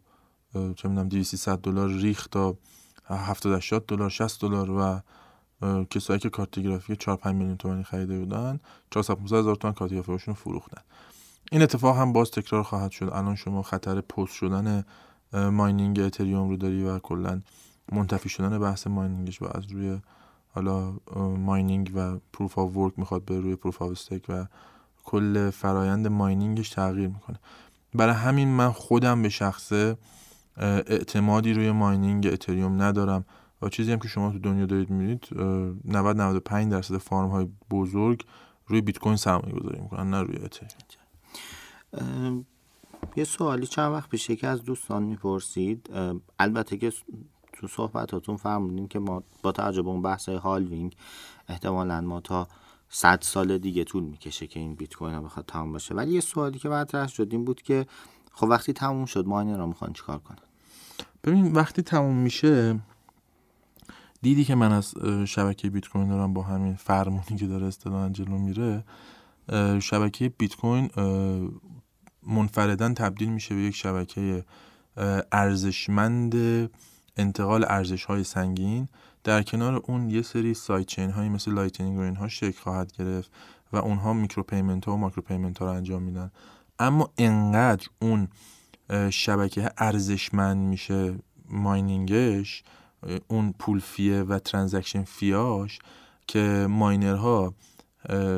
[0.52, 2.56] چه می‌دونم 200 دلار ریخت تا
[3.08, 5.00] 70 80 دلار 60 دلار و
[5.90, 8.60] کسایی که کارت گرافیک 4 5 میلیون تومانی خریده بودن
[8.90, 10.82] 400 هزار تومان کارت گرافیکشون رو فروختن.
[11.52, 13.10] این اتفاق هم باز تکرار خواهد شد.
[13.12, 14.84] الان شما خطر پست شدن
[15.32, 17.42] ماینینگ اتریوم رو داری و کلا
[17.92, 19.98] منتفی شدن بحث mining ش و از روی
[20.56, 20.96] حالا
[21.36, 24.46] mining و proof of work می‌خواد به روی proof of stake و
[25.04, 27.38] کل فرایند mining ش تغییر می‌کنه.
[27.94, 29.96] برای همین من خودم به شخصه
[30.56, 33.24] اعتمادی روی mining اتریوم ندارم
[33.62, 35.28] و چیزی هم که شما تو دنیا دارید می‌بینید
[35.84, 38.24] 90 95 درصد farm های بزرگ
[38.66, 42.46] روی بیت کوین سرمایه گذاری می‌کنن نه روی اتریوم.
[43.16, 45.90] یه سوالی چند وقت پیش که از دوستان می‌پرسید
[46.38, 46.92] البته که
[47.60, 50.96] تو صحبتاتون فرمودین که ما با توجه به اون بحث هالوینگ
[51.48, 52.48] احتمالا ما تا
[52.88, 55.94] صد سال دیگه طول می‌کشه که این بیت کوین بخواد تمام باشه.
[55.94, 57.86] ولی یه سوالی که مطرح شد این بود که
[58.32, 60.38] خب وقتی تموم شد ماینر رو می‌خوان چیکار کنن؟
[61.24, 62.80] ببین وقتی تموم میشه
[64.22, 64.94] دیدی که من از
[65.26, 68.84] شبکه بیت کوین دارم با همین فرمونی که داره اصطلاحا جلو میره
[69.80, 70.90] شبکه بیت کوین
[72.22, 74.44] منفردن تبدیل میشه به یک شبکه
[75.32, 76.34] ارزشمند
[77.16, 78.88] انتقال ارزش های سنگین
[79.24, 83.30] در کنار اون یه سری side chain هایی مثل Lightning و اینها شکل خواهد گرفت
[83.72, 86.30] و اونها micro payment ها و macro payment ها رو انجام میدن.
[86.78, 88.28] اما انقدر اون
[89.10, 91.14] شبکه ارزشمند میشه
[91.48, 92.62] mining ش
[93.28, 95.78] اون پول fee ه و transaction fee هاش
[96.26, 97.54] که miner ها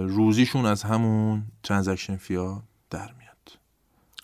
[0.01, 3.18] روزیشون از همون transaction fee ها در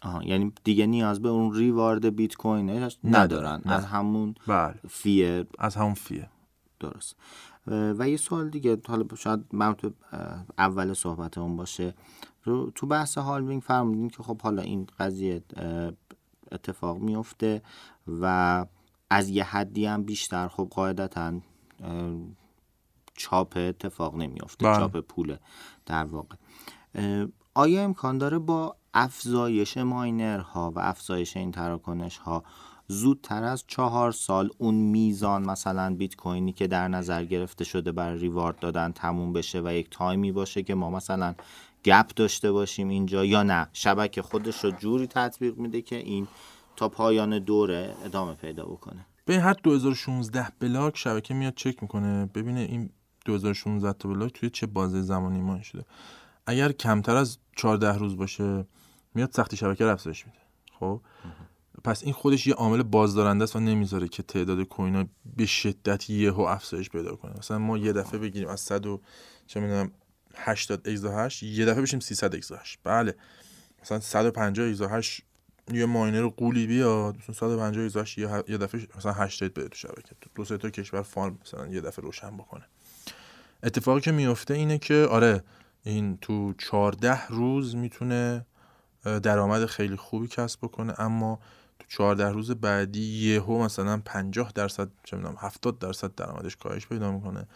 [0.04, 3.62] آها یعنی دیگه نیاز به اون reward بیت کوین ندارن.
[3.64, 4.74] از همون بله.
[4.88, 5.46] fee ه.
[5.58, 6.28] از همون fee ه.
[6.80, 7.16] درست.
[7.66, 9.94] و یه سوال دیگه حالا شاید مربوط
[10.58, 11.94] اول صحبت اون باشه.
[12.74, 15.42] تو بحث halving فرمودین که خب حالا این قضیه
[16.52, 17.62] اتفاق میفته
[18.20, 18.66] و
[19.10, 21.40] از یه حدی هم بیشتر خب قاعدتا
[23.14, 24.76] چاپ اتفاق نمیفته بله.
[24.76, 25.38] چاپ پوله
[25.86, 26.36] در واقع.
[27.54, 32.44] آیا امکان داره با افزایش ماینرها و افزایش این تراکنش ها
[32.88, 38.18] زودتر از چهار سال اون میزان مثلا بیت کوینی که در نظر گرفته شده برای
[38.18, 41.34] ریوارد دادن تموم بشه و یک تایمی باشه که ما مثلا
[41.84, 43.68] گپ داشته باشیم اینجا یا نه.
[43.72, 46.28] شبکه خودش رو جوری تطبیق میده که این
[46.76, 49.06] تا پایان دوره ادامه پیدا بکنه.
[49.24, 52.26] به هر 2016 بلاک شبکه میاد چک می‌کنه.
[52.26, 52.90] ببینه این
[53.24, 55.84] 2016 تا بلاک توی چه بازه زمانی ما شده.
[56.46, 58.66] اگر کمتر از 14 روز باشه
[59.14, 60.38] میاد سختی شبکه رو افزایش میده.
[60.80, 61.00] خب؟
[61.84, 65.04] پس این خودش یه عامل بازدارنده است و نمی‌ذاره که تعداد کوین ها
[65.36, 67.32] به شدت یهو افزایش پیدا کنه.
[67.38, 69.00] مثلا ما یه دفعه بگیریم از 100 و
[69.46, 69.90] چه می‌دونم
[70.34, 70.96] 80
[71.30, 72.46] x یه دفعه بشیم 300 x
[72.84, 73.14] بله.
[73.82, 75.06] مثلا 150 x
[75.72, 80.14] یه ماینر قولی بیاد مثلا 150 x یه دفعه مثلا 80 بده تو شبکه.
[80.20, 82.64] تو دو سه تا کشور فارم مثلا یه دفعه روشن بکنه.
[83.62, 85.44] اتفاقی که میفته اینه که آره
[85.84, 88.46] این تو 14 روز می‌تونه
[89.04, 91.38] درآمد خیلی خوبی کسب بکنه اما
[91.78, 97.12] تو 14 روز بعدی یهو مثلا 50 درصد چه می‌دونم 70 درصد درآمدش کاهش پیدا
[97.12, 97.46] می‌کنه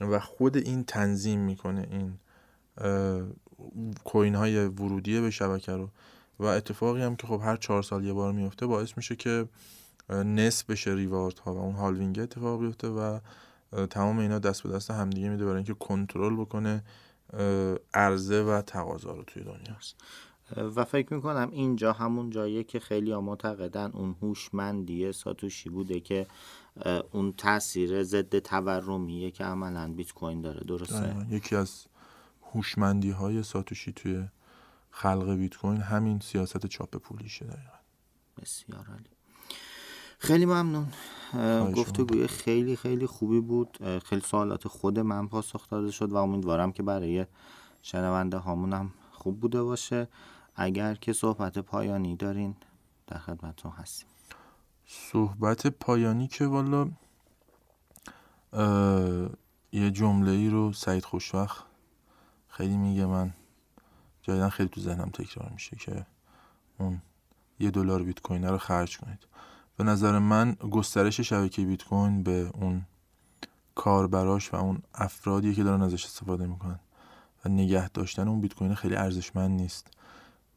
[0.00, 2.18] و خود این تنظیم می‌کنه این
[4.04, 5.90] کوین های ورودی به شبکه رو.
[6.38, 9.48] و اتفاقی هم که خب هر چهار سال یه بار میفته باعث میشه که
[10.10, 13.18] نصف بشه ریوارد ها و اون هالوینگ اتفاق بیفته و
[13.90, 16.84] تمام اینا دست به دست همدیگه میده برای اینکه کنترل بکنه
[17.94, 19.76] عرضه و تقاضا رو توی دنیا.
[20.56, 26.26] و فکر می‌کنم اینجا همون جاییه که خیلی معتقدن اون هوشمندی ساتوشی بوده که
[27.12, 30.60] اون تاثیر ضد تورمیه که عملا بیت کوین داره.
[30.60, 31.86] درسته؟ یکی از
[32.52, 34.24] هوشمندی های ساتوشی توی
[34.90, 37.78] خلق بیت کوین همین سیاست چاپ پولیشه دقیقا.
[38.42, 39.10] بسیار عالی.
[40.18, 40.86] خیلی ممنون.
[41.72, 43.78] گفتگوی خیلی خیلی خوبی بود.
[44.04, 47.26] خیلی سوالات خود من پاسخ داده شد و امیدوارم که برای
[47.82, 50.08] شنونده هامونم خوب بوده باشه.
[50.60, 52.56] اگر که صحبت پایانی دارین
[53.06, 54.08] در خدمتتون هستیم.
[54.86, 56.90] صحبت پایانی که والا
[59.72, 61.56] یه جمله ای رو سعید خوشوقت
[62.48, 63.32] خیلی میگه من
[64.22, 66.06] جایدن خیلی تو ذهنم تکرار میشه که
[66.78, 67.02] اون
[67.60, 69.26] یه دلار بیت کوین رو خرج کنید.
[69.76, 72.86] به نظر من گسترش شبکه بیت کوین به اون
[73.74, 76.80] کاربراش و اون افرادی که دارن ازش استفاده می‌کنن
[77.44, 79.97] و نگه داشتن اون بیت کوین خیلی ارزشمند نیست.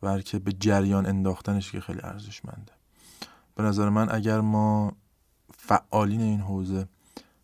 [0.02, 2.72] بلکه به جریان انداختنش که خیلی ارزشمنده.
[3.56, 4.92] به نظر من اگر ما
[5.58, 6.88] فعالین این حوزه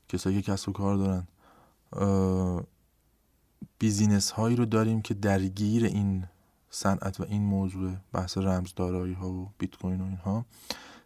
[0.09, 1.27] کسایی که کسب و کار دارن
[3.79, 6.27] بیزینس هایی رو داریم که درگیر این
[6.69, 10.45] صنعت و این موضوع بحث رمزدارایی ها و بیت کوین و اینها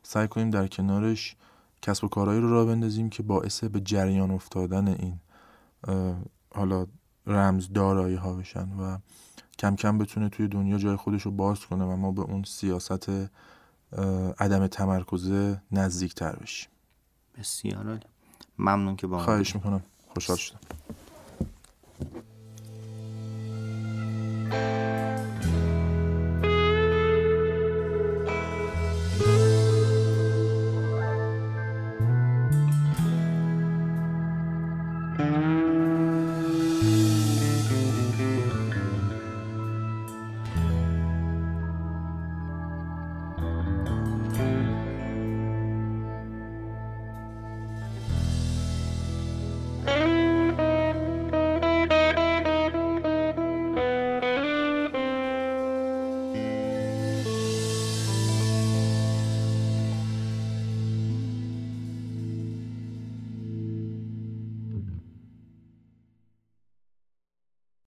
[0.03, 1.35] سعی کنیم در کنارش
[1.81, 5.19] کسب و کارهایی رو را بندازیم که باعث به جریان افتادن این
[6.55, 6.87] حالا
[7.27, 8.97] رمز دارایی ها بشن و
[9.59, 13.09] کم کم بتونه توی دنیا جای خودش رو باز کنه و ما به اون سیاست
[14.39, 16.69] عدم تمرکزه نزدیک تر بشیم.
[17.39, 17.99] بسیار عالی.
[18.59, 19.81] ممنون که با خواهش می‌کنم.
[20.13, 20.59] خوشحال شدم.